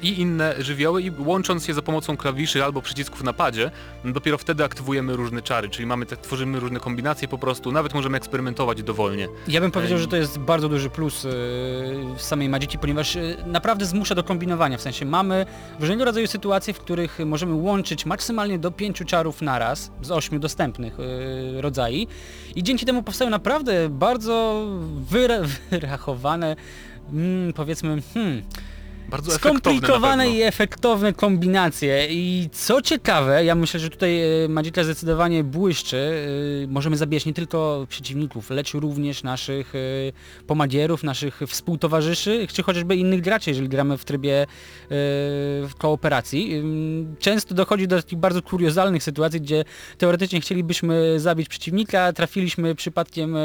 i 0.02 0.20
inne 0.20 0.54
żywioły 0.58 1.02
i 1.02 1.10
łącząc 1.18 1.68
je 1.68 1.74
za 1.74 1.82
pomocą 1.82 2.16
klawiszy 2.16 2.64
albo 2.64 2.82
przycisków 2.82 3.24
na 3.24 3.32
padzie, 3.32 3.70
dopiero 4.04 4.38
wtedy 4.38 4.64
aktywujemy 4.64 5.16
różne 5.16 5.42
czary, 5.42 5.68
czyli 5.68 5.86
mamy 5.86 6.06
tworzymy 6.06 6.60
różne 6.60 6.80
kombinacje 6.80 7.28
po 7.28 7.38
prostu, 7.38 7.72
nawet 7.72 7.94
możemy 7.94 8.16
eksperymentować 8.16 8.82
dowolnie. 8.82 9.28
Ja 9.48 9.60
bym 9.60 9.70
powiedział, 9.70 9.98
że 9.98 10.06
to 10.06 10.16
jest 10.16 10.38
bardzo 10.38 10.68
duży 10.68 10.90
plus 10.90 11.24
yy, 11.24 11.30
w 12.16 12.22
samej 12.22 12.48
Magiki, 12.48 12.78
ponieważ 12.78 13.14
yy, 13.14 13.36
naprawdę 13.46 13.86
zmusza 13.86 14.14
do 14.14 14.24
kombinowania, 14.24 14.78
w 14.78 14.82
sensie 14.82 15.04
mamy 15.04 15.46
różnego 15.80 16.04
rodzaju 16.04 16.26
sytuacje, 16.26 16.74
w 16.74 16.78
których 16.78 17.18
możemy 17.26 17.54
łączyć 17.54 18.06
maksymalnie 18.06 18.58
do 18.58 18.70
pięciu 18.70 19.04
czarów 19.04 19.42
naraz 19.42 19.90
z 20.02 20.10
ośmiu 20.10 20.38
dostępnych 20.38 20.98
yy, 20.98 21.60
rodzajów 21.60 21.88
i 22.54 22.62
dzięki 22.62 22.86
temu 22.86 23.02
powstają 23.02 23.30
naprawdę 23.30 23.88
bardzo 23.88 24.66
wyra 25.10 25.36
wyrachowane, 25.70 26.56
mm, 27.12 27.52
powiedzmy, 27.52 28.02
hmm, 28.14 28.42
Bardzo 29.08 29.30
skomplikowane 29.30 30.30
i 30.30 30.42
efektowne 30.42 31.12
kombinacje. 31.12 32.06
I 32.10 32.48
co 32.52 32.82
ciekawe, 32.82 33.44
ja 33.44 33.54
myślę, 33.54 33.80
że 33.80 33.90
tutaj 33.90 34.44
e, 34.44 34.48
Magicka 34.48 34.84
zdecydowanie 34.84 35.44
błyszczy, 35.44 36.26
e, 36.64 36.66
możemy 36.66 36.96
zabijać 36.96 37.26
nie 37.26 37.34
tylko 37.34 37.86
przeciwników, 37.88 38.50
lecz 38.50 38.74
również 38.74 39.22
naszych 39.22 39.74
e, 39.74 39.78
pomagierów, 40.46 41.02
naszych 41.02 41.40
współtowarzyszy, 41.46 42.46
czy 42.52 42.62
chociażby 42.62 42.96
innych 42.96 43.20
graczy, 43.20 43.50
jeżeli 43.50 43.68
gramy 43.68 43.98
w 43.98 44.04
trybie 44.04 44.46
w 45.68 45.70
kooperacji. 45.78 46.62
Często 47.18 47.54
dochodzi 47.54 47.88
do 47.88 47.96
takich 47.96 48.18
bardzo 48.18 48.42
kuriozalnych 48.42 49.02
sytuacji, 49.02 49.40
gdzie 49.40 49.64
teoretycznie 49.98 50.40
chcielibyśmy 50.40 51.20
zabić 51.20 51.48
przeciwnika, 51.48 52.12
trafiliśmy 52.12 52.74
przypadkiem 52.74 53.36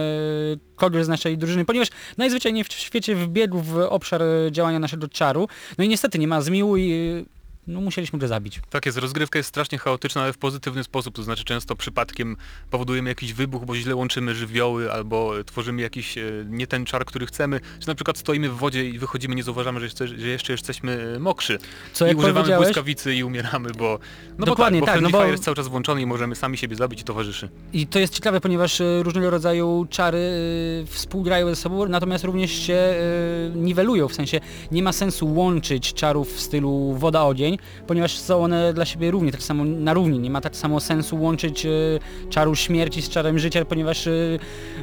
kogoś 0.76 1.06
z 1.06 1.08
naszej 1.08 1.38
drużyny, 1.38 1.66
ponieważ 1.66 1.88
najzwyczajniej 2.18 2.64
w 2.64 2.74
świecie 2.74 3.16
wbiegł 3.16 3.60
w 3.60 3.78
obszar 3.78 4.22
działania 4.52 4.80
naszego 4.80 5.08
czaru, 5.08 5.48
no 5.78 5.84
i 5.84 5.88
niestety 5.88 6.20
nie 6.20 6.28
ma 6.28 6.42
zmiłu 6.42 6.78
i 6.78 6.92
e, 6.92 7.43
no 7.68 7.82
musieliśmy 7.82 8.20
go 8.20 8.28
zabić. 8.28 8.62
Tak 8.70 8.86
jest, 8.86 8.98
rozgrywka 8.98 9.40
jest 9.40 9.50
strasznie 9.50 9.78
chaotyczna, 9.78 10.22
ale 10.22 10.34
w 10.34 10.38
pozytywny 10.38 10.84
sposób, 10.84 11.16
to 11.16 11.24
znaczy 11.24 11.44
często 11.44 11.76
przypadkiem 11.76 12.38
powodujemy 12.70 13.10
jakiś 13.10 13.34
wybuch, 13.34 13.66
bo 13.66 13.76
źle 13.76 13.96
łączymy 13.96 14.36
żywioły, 14.36 14.92
albo 14.92 15.44
tworzymy 15.44 15.82
jakiś 15.82 16.18
e, 16.18 16.24
nie 16.46 16.68
ten 16.68 16.86
czar, 16.86 17.06
który 17.06 17.26
chcemy, 17.26 17.60
czy 17.80 17.88
na 17.88 17.96
przykład 17.96 18.18
stoimy 18.18 18.50
w 18.50 18.58
wodzie 18.58 18.90
i 18.90 19.00
wychodzimy, 19.00 19.36
nie 19.36 19.44
zauważamy, 19.44 19.80
że 19.80 19.86
jeszcze, 19.86 20.08
że 20.08 20.28
jeszcze 20.28 20.54
jesteśmy 20.54 21.14
e, 21.16 21.20
mokrzy. 21.20 21.60
Co 21.94 22.08
I 22.08 22.16
używamy 22.16 22.56
błyskawicy 22.58 23.16
i 23.16 23.24
umieramy, 23.24 23.70
bo... 23.78 24.00
No 24.38 24.46
Dokładnie 24.46 24.80
bo 24.80 24.86
tak, 24.86 24.96
tak, 24.96 25.04
bo 25.04 25.10
no 25.10 25.26
bo- 25.26 25.32
jest 25.32 25.44
cały 25.44 25.56
czas 25.56 25.68
włączony 25.68 26.02
i 26.02 26.06
możemy 26.06 26.36
sami 26.36 26.58
siebie 26.58 26.76
zabić 26.76 27.02
i 27.02 27.04
towarzyszy. 27.04 27.50
I 27.74 27.88
to 27.88 28.00
jest 28.00 28.14
ciekawe, 28.14 28.42
ponieważ 28.42 28.82
e, 28.82 29.04
różnego 29.04 29.30
rodzaju 29.30 29.88
czary 29.90 30.24
współgrają 30.86 31.50
ze 31.50 31.56
sobą, 31.56 31.88
natomiast 31.88 32.24
również 32.24 32.52
się 32.52 32.96
niwelują, 33.56 34.08
w 34.08 34.14
sensie 34.14 34.40
nie 34.72 34.84
ma 34.84 34.92
sensu 34.92 35.34
łączyć 35.34 35.94
czarów 35.94 36.34
w 36.34 36.40
stylu 36.40 36.96
woda-ogień, 36.98 37.53
ponieważ 37.88 38.18
są 38.18 38.44
one 38.44 38.74
dla 38.74 38.86
siebie 38.86 39.12
równie, 39.12 39.32
tak 39.32 39.44
samo 39.44 39.66
na 39.66 39.94
równi. 39.94 40.20
Nie 40.20 40.30
ma 40.30 40.42
tak 40.42 40.56
samo 40.56 40.80
sensu 40.80 41.22
łączyć 41.22 41.66
e, 41.66 41.70
czaru 42.30 42.56
śmierci 42.56 43.02
z 43.02 43.10
czarem 43.10 43.40
życia, 43.40 43.66
ponieważ 43.66 44.08
e, 44.08 44.12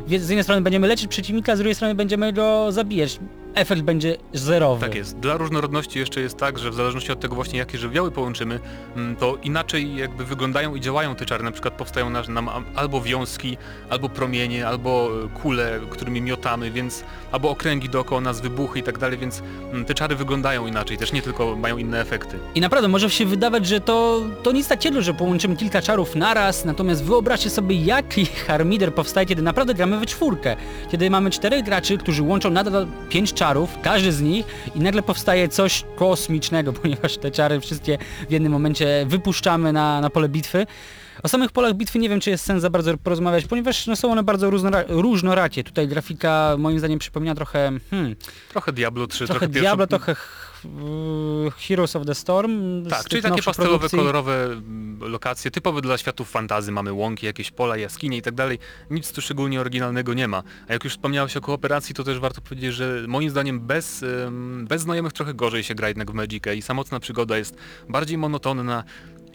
z 0.06 0.28
jednej 0.28 0.42
strony 0.42 0.62
będziemy 0.62 0.88
leczyć 0.88 1.06
przeciwnika, 1.06 1.56
z 1.56 1.58
drugiej 1.58 1.74
strony 1.74 1.94
będziemy 1.94 2.32
go 2.32 2.72
zabijać. 2.72 3.18
Efekt 3.54 3.82
będzie 3.82 4.16
zerowy. 4.32 4.86
Tak 4.86 4.94
jest. 4.94 5.18
Dla 5.18 5.36
różnorodności 5.36 5.98
jeszcze 5.98 6.20
jest 6.20 6.36
tak, 6.36 6.58
że 6.58 6.70
w 6.70 6.74
zależności 6.74 7.12
od 7.12 7.20
tego 7.20 7.34
właśnie 7.34 7.58
jakie 7.58 7.78
żywioły 7.78 8.10
połączymy, 8.10 8.60
mm, 8.96 9.16
to 9.16 9.38
inaczej 9.42 9.96
jakby 9.96 10.24
wyglądają 10.24 10.74
i 10.74 10.80
działają 10.80 11.14
te 11.14 11.26
czary. 11.26 11.44
Na 11.44 11.50
przykład 11.50 11.74
powstają 11.74 12.10
nam 12.10 12.50
albo 12.74 13.00
wiązki, 13.00 13.56
albo 13.90 14.08
promienie, 14.08 14.66
albo 14.66 15.10
e, 15.24 15.28
kule, 15.42 15.80
którymi 15.90 16.22
miotamy, 16.22 16.70
więc 16.70 17.04
albo 17.32 17.50
okręgi 17.50 17.88
dookoła 17.88 18.20
nas, 18.20 18.40
wybuchy 18.40 18.78
i 18.78 18.82
tak 18.82 18.98
dalej, 18.98 19.18
więc 19.18 19.42
mm, 19.72 19.84
te 19.84 19.94
czary 19.94 20.16
wyglądają 20.16 20.66
inaczej, 20.66 20.96
też 20.96 21.12
nie 21.12 21.22
tylko 21.22 21.56
mają 21.56 21.78
inne 21.78 22.00
efekty. 22.00 22.38
I 22.54 22.60
naprawdę 22.60 22.88
może 22.88 23.10
się 23.10 23.26
wydawać, 23.26 23.66
że 23.66 23.80
to, 23.80 24.22
to 24.42 24.52
nic 24.52 24.68
takiego, 24.68 25.02
że 25.02 25.14
połączymy 25.14 25.56
kilka 25.56 25.82
czarów 25.82 26.16
naraz, 26.16 26.64
natomiast 26.64 27.04
wyobraźcie 27.04 27.50
sobie 27.50 27.76
jaki 27.76 28.26
harmider 28.26 28.94
powstaje, 28.94 29.26
kiedy 29.26 29.42
naprawdę 29.42 29.74
gramy 29.74 29.98
we 29.98 30.06
czwórkę. 30.06 30.56
Kiedy 30.90 31.10
mamy 31.10 31.30
czterech 31.30 31.64
graczy, 31.64 31.98
którzy 31.98 32.22
łączą 32.22 32.50
nadal 32.50 32.86
pięć 33.08 33.32
czarów, 33.40 33.78
każdy 33.82 34.12
z 34.12 34.20
nich 34.20 34.46
i 34.74 34.80
nagle 34.80 35.02
powstaje 35.02 35.48
coś 35.48 35.84
kosmicznego, 35.96 36.72
ponieważ 36.82 37.16
te 37.16 37.30
czary 37.30 37.60
wszystkie 37.60 37.98
w 38.28 38.32
jednym 38.32 38.52
momencie 38.52 39.06
wypuszczamy 39.08 39.72
na, 39.72 40.00
na 40.00 40.10
pole 40.10 40.28
bitwy. 40.28 40.66
O 41.22 41.28
samych 41.28 41.52
polach 41.52 41.74
bitwy 41.74 41.98
nie 41.98 42.08
wiem, 42.08 42.20
czy 42.20 42.30
jest 42.30 42.44
sens 42.44 42.62
za 42.62 42.70
bardzo 42.70 42.98
porozmawiać, 42.98 43.44
ponieważ 43.44 43.86
no, 43.86 43.96
są 43.96 44.12
one 44.12 44.22
bardzo 44.22 44.50
różnora 44.50 44.84
różnorakie. 44.88 45.64
Tutaj 45.64 45.88
grafika 45.88 46.56
moim 46.58 46.78
zdaniem 46.78 46.98
przypomina 46.98 47.34
trochę 47.34 47.72
hmm, 47.90 48.16
Trochę 48.48 48.72
Diablo 48.72 49.06
3, 49.06 49.26
trochę, 49.26 49.38
trochę, 49.40 49.60
Diablo, 49.60 49.86
trochę 49.86 50.16
Heroes 51.68 51.96
of 51.96 52.06
the 52.06 52.14
Storm. 52.14 52.86
Tak, 52.86 53.08
czyli 53.08 53.22
takie 53.22 53.42
pastelowe, 53.42 53.72
produkcji. 53.72 53.98
kolorowe 53.98 54.44
mm, 54.44 54.98
lokacje, 55.00 55.50
typowe 55.50 55.80
dla 55.80 55.98
światów 55.98 56.30
fantazy. 56.30 56.72
Mamy 56.72 56.92
łąki, 56.92 57.26
jakieś 57.26 57.50
pola, 57.50 57.76
jaskinie 57.76 58.16
i 58.16 58.22
tak 58.22 58.34
dalej. 58.34 58.58
Nic 58.90 59.12
tu 59.12 59.20
szczególnie 59.20 59.60
oryginalnego 59.60 60.14
nie 60.14 60.28
ma. 60.28 60.42
A 60.68 60.72
jak 60.72 60.84
już 60.84 60.92
wspomniałeś 60.92 61.36
o 61.36 61.40
kooperacji, 61.40 61.94
to 61.94 62.04
też 62.04 62.18
warto 62.18 62.40
powiedzieć, 62.40 62.74
że 62.74 63.04
moim 63.08 63.30
zdaniem 63.30 63.60
bez, 63.60 64.04
bez 64.62 64.82
znajomych 64.82 65.12
trochę 65.12 65.34
gorzej 65.34 65.64
się 65.64 65.74
gra 65.74 65.88
jednak 65.88 66.10
w 66.10 66.14
Magicę 66.14 66.56
i 66.56 66.62
samotna 66.62 67.00
przygoda 67.00 67.38
jest 67.38 67.56
bardziej 67.88 68.18
monotonna 68.18 68.84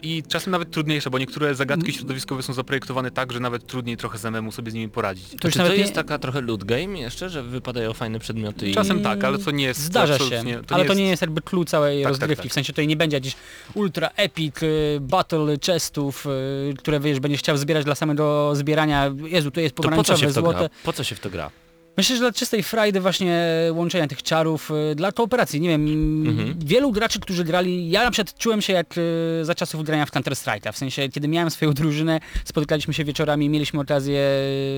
i 0.06 0.22
czasem 0.28 0.50
nawet 0.50 0.70
trudniejsza, 0.70 1.10
bo 1.10 1.18
niektóre 1.18 1.54
zagadki 1.54 1.92
środowiskowe 1.92 2.42
są 2.42 2.52
zaprojektowane 2.52 3.10
tak, 3.10 3.32
że 3.32 3.40
nawet 3.40 3.66
trudniej 3.66 3.96
trochę 3.96 4.18
samemu 4.18 4.52
sobie 4.52 4.70
z 4.70 4.74
nimi 4.74 4.88
poradzić. 4.88 5.30
To 5.30 5.36
To, 5.38 5.48
czy 5.48 5.52
to 5.52 5.58
nawet 5.58 5.72
nie- 5.76 5.82
jest 5.82 5.94
taka 5.94 6.18
trochę 6.18 6.40
loot 6.40 6.64
game 6.64 6.98
jeszcze, 6.98 7.30
że 7.30 7.42
wypadają 7.42 7.92
fajne 7.92 8.18
przedmioty 8.18 8.68
i... 8.70 8.74
Czasem 8.74 9.02
tak, 9.02 9.24
ale 9.24 9.38
to 9.38 9.50
nie 9.50 9.64
jest 9.64 9.80
Zdarza 9.80 10.18
się, 10.18 10.24
absolutnie- 10.24 10.56
ale 10.56 10.84
to 10.84 10.92
jest- 10.92 10.98
nie 11.00 11.08
jest 11.08 11.22
jakby 11.22 11.40
clue 11.42 11.64
całej 11.64 12.02
Tak, 12.02 12.12
tak, 12.12 12.20
rozgrywki, 12.20 12.42
tak. 12.42 12.50
w 12.52 12.54
sensie 12.54 12.72
tutaj 12.72 12.86
nie 12.86 12.96
będzie 12.96 13.16
jakichś 13.16 13.36
ultra 13.74 14.10
epic 14.16 14.62
y, 14.62 14.98
battle 15.00 15.56
chestów, 15.66 16.26
y, 16.70 16.74
które 16.78 17.00
wiesz, 17.00 17.20
będziesz 17.20 17.40
chciał 17.40 17.56
zbierać 17.56 17.84
dla 17.84 17.94
samego 17.94 18.52
zbierania, 18.56 19.10
Jezu, 19.26 19.50
tu 19.50 19.60
jest 19.60 19.74
To 19.74 19.76
po 19.76 19.82
co 19.82 19.88
pomarańczowe, 19.90 20.18
się 20.20 20.28
w 20.28 20.34
to 20.34 20.40
złote. 20.40 20.58
gra? 20.58 20.68
Po 20.84 20.92
co 20.92 21.04
się 21.04 21.14
w 21.14 21.20
to 21.20 21.30
gra? 21.30 21.50
Myślę, 21.96 22.16
że 22.16 22.20
dla 22.20 22.32
czystej 22.32 22.62
frajdy 22.62 23.00
właśnie 23.00 23.42
łączenia 23.72 24.06
tych 24.08 24.22
czarów, 24.22 24.70
y, 24.92 24.94
dla 24.94 25.12
kooperacji, 25.12 25.60
nie 25.60 25.68
wiem, 25.68 25.86
Mhm. 26.28 26.54
wielu 26.64 26.92
graczy, 26.92 27.20
którzy 27.20 27.44
grali, 27.44 27.90
ja 27.90 28.04
na 28.04 28.10
przykład 28.10 28.38
czułem 28.38 28.62
się 28.62 28.72
jak 28.72 28.98
y, 28.98 29.44
za 29.44 29.54
czasów 29.54 29.84
grania 29.84 30.06
w 30.06 30.10
Counter 30.10 30.32
Strike'a, 30.34 30.72
w 30.72 30.76
sensie 30.78 31.08
kiedy 31.08 31.28
miałem 31.28 31.50
swoją 31.50 31.72
drużynę, 31.72 32.20
spotykaliśmy 32.44 32.94
się 32.94 33.04
wieczorami, 33.04 33.48
mieliśmy 33.48 33.80
okazję 33.80 34.20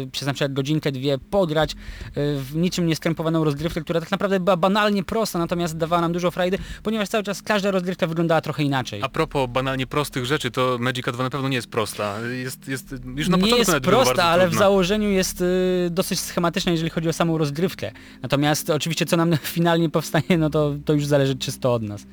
y, 0.04 0.08
przez 0.12 0.26
na 0.26 0.32
przykład 0.34 0.52
godzinkę, 0.52 0.92
dwie 0.92 1.18
pograć 1.18 1.74
w 2.16 2.50
niczym 2.54 2.86
nieskrępowaną 2.86 3.44
rozgrywkę, 3.44 3.80
która 3.80 4.00
tak 4.00 4.10
naprawdę 4.10 4.40
była 4.40 4.56
banalnie 4.56 5.04
prosta, 5.04 5.38
natomiast 5.38 5.76
dawała 5.76 6.02
nam 6.02 6.12
dużo 6.12 6.30
frajdy, 6.30 6.58
ponieważ 6.82 7.08
cały 7.08 7.24
czas 7.24 7.42
każda 7.42 7.70
rozgrywka 7.70 8.06
wyglądała 8.06 8.40
trochę 8.40 8.62
inaczej. 8.62 9.00
A 9.02 9.08
propos 9.08 9.50
banalnie 9.50 9.86
prostych 9.86 10.24
rzeczy, 10.26 10.50
to 10.50 10.76
Magica 10.80 11.12
2 11.12 11.24
na 11.24 11.30
pewno 11.30 11.48
nie 11.48 11.56
jest 11.56 11.70
prosta. 11.70 12.20
Jest, 12.42 12.68
jest 12.68 12.94
już 13.16 13.28
na 13.28 13.36
nie 13.36 13.42
początku 13.42 13.58
jest 13.58 13.68
nawet 13.68 13.84
było 13.84 14.02
prosta, 14.02 14.24
ale 14.24 14.42
w 14.46 14.50
trudna. 14.50 14.58
założeniu 14.66 15.10
jest 15.10 15.44
dosyć 15.90 16.20
schematyczna, 16.20 16.72
jeżeli 16.72 16.90
chodzi 16.90 17.07
o 17.08 17.12
samą 17.12 17.38
rozgrywkę. 17.38 17.92
Natomiast 18.22 18.70
oczywiście 18.70 19.06
co 19.06 19.16
nam 19.16 19.36
finalnie 19.36 19.90
powstanie, 19.90 20.38
no 20.38 20.50
to, 20.50 20.74
to 20.84 20.92
już 20.92 21.06
zależy 21.06 21.36
czysto 21.36 21.74
od 21.74 21.82
nas. 21.82 22.06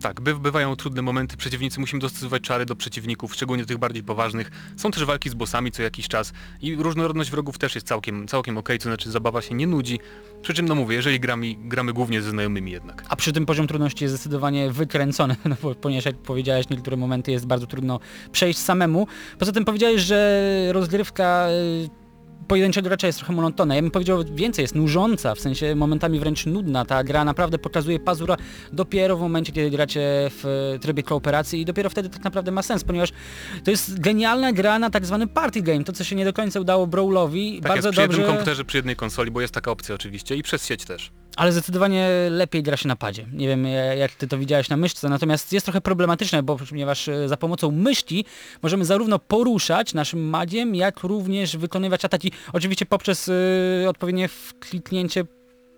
Tak, 0.00 0.20
by, 0.20 0.34
bywają 0.34 0.76
trudne 0.76 1.02
momenty, 1.02 1.36
przeciwnicy, 1.36 1.80
musimy 1.80 2.00
dostosować 2.00 2.42
czary 2.42 2.66
do 2.66 2.76
przeciwników, 2.76 3.34
szczególnie 3.34 3.66
tych 3.66 3.78
bardziej 3.78 4.02
poważnych. 4.02 4.50
Są 4.76 4.90
też 4.90 5.04
walki 5.04 5.30
z 5.30 5.34
bossami 5.34 5.72
co 5.72 5.82
jakiś 5.82 6.08
czas 6.08 6.32
i 6.62 6.76
różnorodność 6.76 7.30
wrogów 7.30 7.58
też 7.58 7.74
jest 7.74 7.86
całkiem, 7.86 8.28
całkiem 8.28 8.58
okej, 8.58 8.78
to 8.78 8.82
znaczy 8.84 9.10
zabawa 9.10 9.42
się 9.42 9.54
nie 9.54 9.66
nudzi. 9.66 10.00
Przy 10.42 10.54
czym, 10.54 10.68
no 10.68 10.74
mówię, 10.74 10.96
jeżeli 10.96 11.20
gramy, 11.20 11.54
gramy 11.58 11.92
głównie 11.92 12.22
ze 12.22 12.30
znajomymi 12.30 12.72
jednak. 12.72 13.04
A 13.08 13.16
przy 13.16 13.32
tym 13.32 13.46
poziom 13.46 13.66
trudności 13.66 14.04
jest 14.04 14.14
zdecydowanie 14.14 14.70
wykręcony, 14.70 15.36
no 15.44 15.56
bo, 15.62 15.74
ponieważ 15.74 16.04
jak 16.04 16.16
powiedziałeś, 16.16 16.68
niektóre 16.68 16.96
momenty 16.96 17.32
jest 17.32 17.46
bardzo 17.46 17.66
trudno 17.66 18.00
przejść 18.32 18.58
samemu. 18.58 19.06
Poza 19.38 19.52
tym 19.52 19.64
powiedziałeś, 19.64 20.02
że 20.02 20.42
rozgrywka 20.72 21.48
y, 21.50 22.05
pojedynczego 22.48 22.88
gracza 22.88 23.06
jest 23.06 23.18
trochę 23.18 23.32
monotonna. 23.32 23.74
Ja 23.74 23.82
bym 23.82 23.90
powiedział 23.90 24.24
więcej, 24.34 24.62
jest 24.62 24.74
nużąca, 24.74 25.34
w 25.34 25.40
sensie 25.40 25.74
momentami 25.74 26.20
wręcz 26.20 26.46
nudna. 26.46 26.84
Ta 26.84 27.04
gra 27.04 27.24
naprawdę 27.24 27.58
pokazuje 27.58 28.00
pazura 28.00 28.36
dopiero 28.72 29.16
w 29.16 29.20
momencie, 29.20 29.52
kiedy 29.52 29.70
gracie 29.70 30.00
w 30.30 30.74
trybie 30.80 31.02
kooperacji 31.02 31.60
i 31.60 31.64
dopiero 31.64 31.90
wtedy 31.90 32.08
tak 32.08 32.24
naprawdę 32.24 32.50
ma 32.50 32.62
sens, 32.62 32.84
ponieważ 32.84 33.12
to 33.64 33.70
jest 33.70 34.00
genialna 34.00 34.52
gra 34.52 34.78
na 34.78 34.90
tak 34.90 35.06
zwany 35.06 35.26
party 35.26 35.62
game, 35.62 35.84
to 35.84 35.92
co 35.92 36.04
się 36.04 36.16
nie 36.16 36.24
do 36.24 36.32
końca 36.32 36.60
udało 36.60 36.86
Brawlowi. 36.86 37.60
Tak 37.60 37.68
bardzo 37.68 37.88
jest 37.88 37.98
przy 37.98 38.02
dobrze, 38.02 38.18
jednym 38.20 38.36
komputerze, 38.36 38.64
przy 38.64 38.78
jednej 38.78 38.96
konsoli, 38.96 39.30
bo 39.30 39.40
jest 39.40 39.54
taka 39.54 39.70
opcja 39.70 39.94
oczywiście 39.94 40.36
i 40.36 40.42
przez 40.42 40.66
sieć 40.66 40.84
też. 40.84 41.10
Ale 41.36 41.52
zdecydowanie 41.52 42.08
lepiej 42.30 42.62
gra 42.62 42.76
się 42.76 42.88
na 42.88 42.96
padzie. 42.96 43.26
Nie 43.32 43.48
wiem 43.48 43.66
jak 43.98 44.12
ty 44.12 44.28
to 44.28 44.38
widziałeś 44.38 44.68
na 44.68 44.76
myszce, 44.76 45.08
natomiast 45.08 45.52
jest 45.52 45.66
trochę 45.66 45.80
problematyczne, 45.80 46.42
bo 46.42 46.56
ponieważ 46.56 47.08
e, 47.08 47.28
za 47.28 47.36
pomocą 47.36 47.70
myszki 47.70 48.24
możemy 48.62 48.84
zarówno 48.84 49.18
poruszać 49.18 49.94
naszym 49.94 50.28
madziem, 50.28 50.74
jak 50.74 51.02
również 51.02 51.56
wykonywać 51.56 52.04
ataki, 52.04 52.32
oczywiście 52.52 52.86
poprzez 52.86 53.30
e, 53.84 53.88
odpowiednie 53.88 54.28
wkliknięcie 54.28 55.24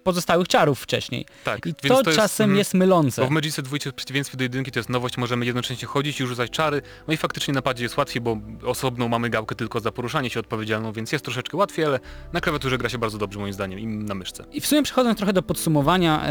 pozostałych 0.08 0.48
czarów 0.48 0.80
wcześniej. 0.80 1.26
Tak, 1.44 1.66
I 1.66 1.74
to, 1.74 2.02
to 2.02 2.10
jest, 2.10 2.20
czasem 2.20 2.44
mhm. 2.44 2.58
jest 2.58 2.74
mylące. 2.74 3.22
Bo 3.22 3.28
w 3.28 3.30
Magice 3.30 3.62
dwójce 3.62 3.90
w 3.90 3.94
przeciwieństwie 3.94 4.36
do 4.36 4.44
jedynki 4.44 4.70
to 4.70 4.78
jest 4.78 4.88
nowość, 4.88 5.16
możemy 5.16 5.46
jednocześnie 5.46 5.88
chodzić 5.88 6.20
i 6.20 6.26
rzucać 6.26 6.50
czary, 6.50 6.82
no 7.08 7.14
i 7.14 7.16
faktycznie 7.16 7.54
na 7.54 7.62
padzie 7.62 7.82
jest 7.82 7.96
łatwiej, 7.96 8.20
bo 8.20 8.38
osobną 8.64 9.08
mamy 9.08 9.30
gałkę 9.30 9.54
tylko 9.54 9.80
za 9.80 9.92
poruszanie 9.92 10.30
się 10.30 10.40
odpowiedzialną, 10.40 10.92
więc 10.92 11.12
jest 11.12 11.24
troszeczkę 11.24 11.56
łatwiej, 11.56 11.84
ale 11.84 12.00
na 12.32 12.40
klawiaturze 12.40 12.78
gra 12.78 12.88
się 12.88 12.98
bardzo 12.98 13.18
dobrze 13.18 13.38
moim 13.38 13.52
zdaniem 13.52 13.78
i 13.78 13.86
na 13.86 14.14
myszce. 14.14 14.44
I 14.52 14.60
w 14.60 14.66
sumie 14.66 14.82
przechodząc 14.82 15.18
trochę 15.18 15.32
do 15.32 15.42
podsumowania, 15.42 16.22
e, 16.24 16.28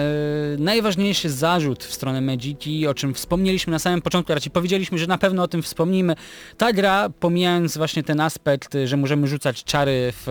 najważniejszy 0.60 1.30
zarzut 1.30 1.84
w 1.84 1.94
stronę 1.94 2.22
Magiki, 2.22 2.88
o 2.88 2.94
czym 2.94 3.14
wspomnieliśmy 3.14 3.72
na 3.72 3.80
samym 3.80 4.02
początku, 4.02 4.34
raczej 4.34 4.52
powiedzieliśmy, 4.52 4.98
że 4.98 5.08
na 5.08 5.18
pewno 5.18 5.44
o 5.44 5.48
tym 5.48 5.62
wspomnimy. 5.62 6.16
Ta 6.58 6.74
gra, 6.74 7.10
pomijając 7.10 7.78
właśnie 7.78 8.04
ten 8.04 8.20
aspekt, 8.20 8.78
że 8.86 8.98
możemy 8.98 9.28
rzucać 9.28 9.64
czary 9.64 10.14
w 10.26 10.28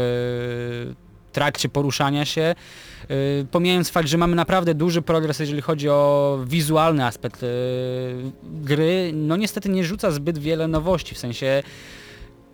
e, 0.93 1.06
trakcie 1.37 1.69
poruszania 1.69 2.25
się, 2.25 2.43
e, 2.43 2.55
pomijając 3.51 3.91
fakt, 3.91 4.09
że 4.09 4.19
mamy 4.19 4.37
naprawdę 4.37 4.75
duży 4.75 5.03
progres, 5.03 5.39
jeżeli 5.39 5.63
chodzi 5.63 5.89
o 5.89 6.39
wizualny 6.47 7.05
aspekt 7.05 7.43
e, 7.43 7.47
gry, 8.43 9.11
no 9.15 9.37
niestety 9.37 9.69
nie 9.69 9.85
rzuca 9.85 10.11
zbyt 10.11 10.39
wiele 10.39 10.69
nowości, 10.69 11.15
w 11.15 11.19
sensie 11.19 11.63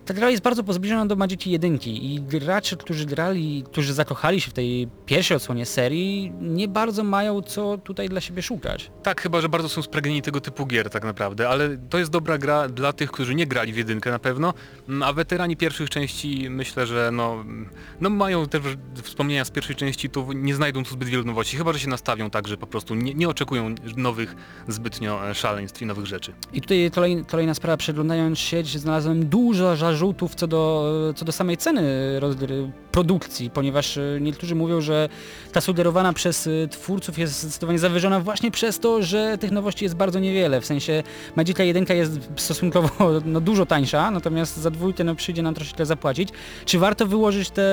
ta 0.04 0.14
gra 0.14 0.30
jest 0.30 0.42
bardzo 0.42 0.64
pozbliżona 0.64 1.06
do 1.06 1.16
Magiki 1.16 1.50
1 1.50 1.78
i 1.86 2.20
gracze, 2.20 2.76
którzy 2.76 3.06
grali, 3.06 3.64
którzy 3.66 3.94
zakochali 3.94 4.40
się 4.40 4.50
w 4.50 4.54
tej 4.54 4.88
pierwszej 5.06 5.36
odsłonie 5.36 5.66
serii, 5.66 6.32
nie 6.40 6.68
bardzo 6.68 7.04
mają 7.04 7.42
co 7.42 7.78
tutaj 7.78 8.08
dla 8.08 8.20
siebie 8.20 8.42
szukać. 8.42 8.90
Tak, 9.02 9.20
chyba, 9.20 9.40
że 9.40 9.48
bardzo 9.48 9.68
są 9.68 9.82
spragnieni 9.82 10.22
tego 10.22 10.40
typu 10.40 10.66
gier 10.66 10.90
tak 10.90 11.04
naprawdę, 11.04 11.48
ale 11.48 11.76
to 11.76 11.98
jest 11.98 12.10
dobra 12.10 12.38
gra 12.38 12.68
dla 12.68 12.92
tych, 12.92 13.10
którzy 13.10 13.34
nie 13.34 13.46
grali 13.46 13.72
w 13.72 13.76
jedynkę 13.76 14.10
na 14.10 14.18
pewno, 14.18 14.54
Mm, 14.88 15.02
a 15.02 15.12
weterani 15.12 15.56
pierwszych 15.56 15.90
części 15.90 16.50
myślę, 16.50 16.86
że 16.86 17.10
no, 17.12 17.44
no 18.00 18.10
mają 18.10 18.46
też 18.46 18.62
wspomnienia 19.02 19.44
z 19.44 19.50
pierwszej 19.50 19.76
części, 19.76 20.10
to 20.10 20.26
nie 20.34 20.54
znajdą 20.54 20.84
tu 20.84 20.90
zbyt 20.90 21.08
wielu 21.08 21.24
nowości, 21.24 21.56
chyba, 21.56 21.72
że 21.72 21.78
się 21.78 21.88
nastawią 21.88 22.30
tak, 22.30 22.48
że 22.48 22.56
po 22.56 22.66
prostu 22.66 22.94
nie, 22.94 23.14
nie 23.14 23.28
oczekują 23.28 23.74
nowych 23.96 24.36
zbytnio 24.68 25.30
e, 25.30 25.34
szaleństw 25.34 25.82
i 25.82 25.86
nowych 25.86 26.06
rzeczy. 26.06 26.32
I 26.52 26.60
tutaj 26.60 26.90
kolej, 26.94 27.24
kolejna 27.30 27.54
sprawa, 27.54 27.76
przeglądając 27.76 28.38
sieć, 28.38 28.78
znalazłem 28.78 29.28
dużo 29.28 29.76
zarzutów 29.92 30.34
co 30.34 30.46
do, 30.46 31.12
co 31.16 31.24
do 31.24 31.32
samej 31.32 31.56
ceny 31.56 31.82
produkcji, 32.92 33.50
ponieważ 33.50 33.96
e, 33.96 34.18
niektórzy 34.20 34.54
mówią, 34.54 34.80
że 34.80 35.08
ta 35.52 35.60
sugerowana 35.60 36.12
przez 36.12 36.46
e, 36.46 36.68
twórców 36.68 37.18
jest 37.18 37.42
zdecydowanie 37.42 37.78
zawyżona 37.78 38.20
właśnie 38.20 38.50
przez 38.50 38.78
to, 38.78 39.02
że 39.02 39.38
tych 39.38 39.50
nowości 39.50 39.84
jest 39.84 39.96
bardzo 39.96 40.18
niewiele. 40.18 40.60
W 40.60 40.66
sensie 40.66 41.02
Magica 41.36 41.62
1 41.62 41.86
jest 41.96 42.12
stosunkowo 42.36 42.90
no, 43.24 43.40
dużo 43.40 43.66
tańsza, 43.66 44.10
natomiast 44.10 44.56
za 44.56 44.70
dwójkę 44.70 45.04
no, 45.04 45.14
przyjdzie 45.14 45.42
nam 45.42 45.54
troszeczkę 45.54 45.86
zapłacić. 45.86 46.28
Czy 46.64 46.78
warto 46.78 47.06
wyłożyć 47.06 47.50
te 47.50 47.64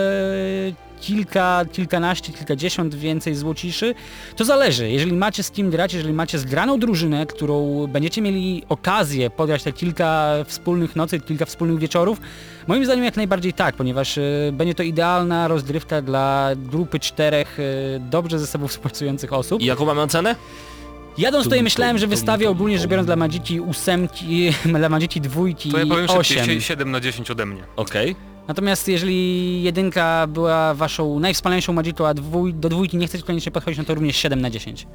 kilka, 1.01 1.65
kilkanaście, 1.72 2.34
kilkadziesiąt 2.34 2.95
więcej 2.95 3.36
złociszy? 3.36 3.95
To 4.36 4.45
zależy. 4.45 4.91
Jeżeli 4.91 5.13
macie 5.13 5.43
z 5.43 5.51
kim 5.51 5.70
grać, 5.70 5.93
jeżeli 5.93 6.13
macie 6.13 6.39
zgraną 6.39 6.80
drużynę, 6.80 7.26
którą 7.26 7.88
będziecie 7.88 8.22
mieli 8.22 8.63
okazję 8.70 9.30
pograć 9.30 9.63
te 9.63 9.74
kilka 9.74 10.34
wspólnych 10.45 10.95
nocy, 10.95 11.20
kilka 11.20 11.45
wspólnych 11.45 11.80
wieczorów, 11.80 12.22
moim 12.68 12.86
zdaniem 12.86 13.05
jak 13.05 13.16
najbardziej 13.18 13.53
tak, 13.53 13.76
ponieważ 13.76 14.18
y, 14.18 14.49
będzie 14.53 14.76
to 14.76 14.84
idealna 14.84 15.47
rozgrywka 15.47 16.01
dla 16.01 16.49
grupy 16.55 16.99
czterech 16.99 17.60
y, 17.60 17.64
dobrze 18.10 18.39
ze 18.39 18.47
sobą 18.47 18.68
współpracujących 18.68 19.34
osób. 19.34 19.62
I 19.62 19.66
jaką 19.66 19.86
mamy 19.86 20.01
ocenę? 20.01 20.36
Jadąc 21.18 21.43
tutaj 21.43 21.64
myślałem, 21.64 21.97
że 21.97 22.07
wystawię 22.07 22.49
ogólnie 22.49 22.80
rzecz 22.80 22.88
biorąc 22.88 23.05
dla 23.05 23.16
Magiki 23.16 23.60
ósemki, 23.62 24.49
dla 24.80 24.89
Magiki 24.89 25.22
dwójki 25.22 25.72
To 25.72 25.78
ja 25.80 25.86
powiem 25.86 26.07
szybciej, 26.07 26.38
8. 26.41 26.45
sie- 26.55 26.62
7 26.62 26.91
na 26.91 26.99
10 26.99 27.32
ode 27.32 27.45
mnie. 27.45 27.64
Okej. 27.76 28.16
Natomiast 28.47 28.88
jeżeli 28.88 29.64
jedynka 29.64 30.28
była 30.28 30.74
waszą 30.74 31.20
najwspanialszą 31.20 31.74
Magiką, 31.74 32.07
a 32.07 32.14
dwój, 32.14 32.53
do 32.53 32.70
dwójki 32.70 32.97
nie 32.97 33.07
chcecie 33.07 33.24
koniecznie 33.24 33.51
podchodzić, 33.51 33.78
no 33.78 33.84
to 33.86 33.95
również 33.95 34.16
7 34.16 34.41
na 34.41 34.49
10. 34.49 34.88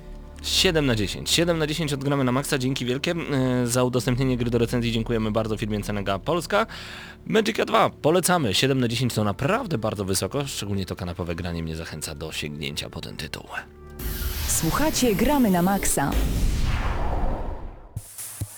7 0.45 0.87
na 0.87 0.95
10. 0.95 1.31
7 1.31 1.59
na 1.59 1.67
10 1.67 1.93
odgramy 1.93 2.25
na 2.25 2.33
maksa. 2.33 2.59
Dzięki 2.59 2.85
wielkie 2.85 3.13
e, 3.13 3.67
za 3.67 3.85
udostępnienie 3.85 4.37
gry 4.37 4.51
do 4.51 4.59
recenzji. 4.59 4.93
Dziękujemy 4.93 5.31
bardzo 5.31 5.57
firmie 5.57 5.83
Cenega 5.83 6.19
Polska. 6.19 6.67
Magica 7.27 7.65
2 7.65 7.91
polecamy. 7.91 8.55
7 8.55 8.81
na 8.81 8.89
10 8.89 9.15
to 9.15 9.25
naprawdę 9.25 9.79
bardzo 9.79 10.05
wysoko. 10.05 10.47
Szczególnie 10.47 10.87
to 10.87 10.97
kanapowe 10.97 11.35
granie 11.35 11.63
mnie 11.63 11.77
zachęca 11.77 12.15
do 12.15 12.33
sięgnięcia 12.33 12.91
po 12.91 13.01
ten 13.01 13.17
tytuł. 13.17 13.45
Słuchacie 14.49 15.15
Gramy 15.15 15.51
na 15.51 15.63
Maxa. 15.63 16.11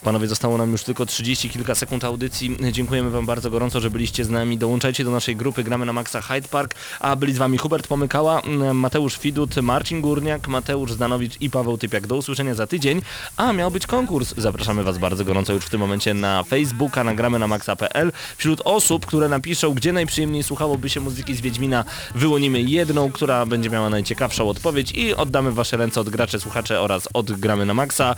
Panowie, 0.07 0.29
zostało 0.29 0.59
nam 0.59 0.73
już 0.73 0.83
tylko 0.83 1.07
30 1.07 1.51
kilka 1.51 1.75
sekund 1.75 2.05
audycji. 2.05 2.57
Dziękujemy 2.73 3.11
wam 3.11 3.27
bardzo 3.27 3.51
gorąco, 3.51 3.81
że 3.81 3.91
byliście 3.91 4.25
z 4.25 4.31
nami. 4.31 4.59
Dołączajcie 4.59 5.05
do 5.05 5.11
naszej 5.11 5.37
grupy 5.37 5.65
Gramy 5.65 5.87
na 5.87 5.93
Maxa 5.93 6.23
Hyde 6.23 6.49
Park, 6.49 6.75
a 7.01 7.17
byli 7.17 7.33
z 7.33 7.39
wami 7.39 7.59
Hubert 7.59 7.87
Pomykała, 7.87 8.43
Mateusz 8.75 9.21
Widut, 9.21 9.57
Marcin 9.57 10.01
Górniak, 10.01 10.49
Mateusz 10.49 10.93
Zdanowicz 10.93 11.41
i 11.41 11.51
Paweł 11.51 11.79
Typiak. 11.79 12.07
Do 12.07 12.17
usłyszenia 12.17 12.55
za 12.55 12.67
tydzień, 12.67 13.03
a 13.37 13.53
miał 13.53 13.71
być 13.71 13.87
konkurs. 13.87 14.35
Zapraszamy 14.37 14.83
was 14.83 14.99
bardzo 14.99 15.25
gorąco 15.25 15.53
już 15.53 15.65
w 15.65 15.71
tym 15.71 15.81
momencie 15.81 16.15
na 16.15 16.45
Facebooka, 16.45 17.05
na 17.05 17.15
gramy 17.15 17.39
na 17.39 17.49
maxa.pl. 17.49 18.13
Wśród 18.37 18.61
osób, 18.65 19.07
które 19.07 19.29
napiszą, 19.29 19.75
gdzie 19.75 19.93
najprzyjemniej 19.93 20.43
słuchałoby 20.43 20.91
się 20.91 21.01
muzyki 21.01 21.35
z 21.35 21.41
Wiedźmina, 21.41 21.85
wyłonimy 22.15 22.63
jedną, 22.63 23.13
która 23.13 23.47
będzie 23.47 23.71
miała 23.71 23.91
najciekawszą 23.91 24.49
odpowiedź 24.49 24.93
i 24.93 25.15
oddamy 25.15 25.53
wasze 25.53 25.77
ręce 25.77 26.01
od 26.01 26.11
graczy, 26.11 26.41
słuchacze 26.41 26.81
oraz 26.81 27.09
od 27.15 27.33
gramy 27.33 27.67
na 27.67 27.75
Maxa 27.75 28.15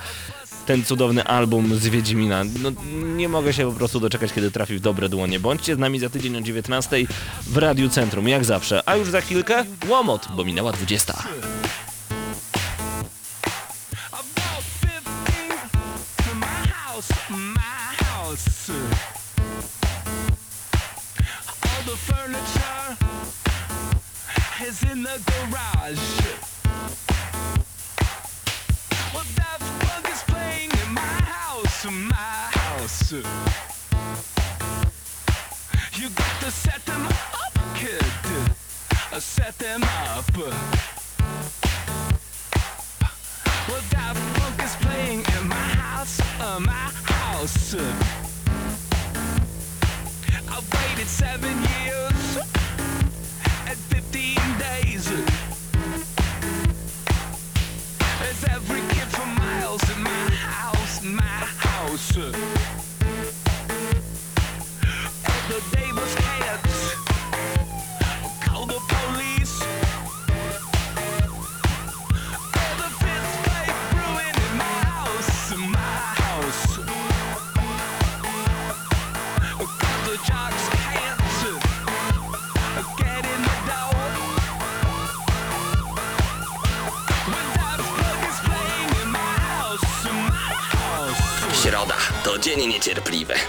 ten 0.69 0.85
cudowny 0.85 1.25
album 1.25 1.77
z 1.77 1.89
Wiedźmina. 1.89 2.45
No, 2.63 2.73
nie 3.17 3.29
mogę 3.29 3.53
się 3.53 3.71
po 3.71 3.73
prostu 3.73 4.01
doczekać, 4.01 4.33
kiedy 4.33 4.51
trafi 4.51 4.77
w 4.77 4.81
dobre 4.81 5.09
dłonie. 5.09 5.41
Bądźcie 5.41 5.75
z 5.75 5.79
nami 5.79 5.99
za 5.99 6.11
tydzień 6.11 6.37
o 6.37 6.41
19 6.41 7.07
w 7.47 7.57
Radiu 7.57 7.89
Centrum, 7.89 8.29
jak 8.29 8.45
zawsze. 8.45 8.83
A 8.87 8.97
już 8.97 9.11
za 9.11 9.21
chwilkę 9.21 9.65
łomot, 9.89 10.29
bo 10.37 10.45
minęła 10.45 10.73
20. 10.73 11.15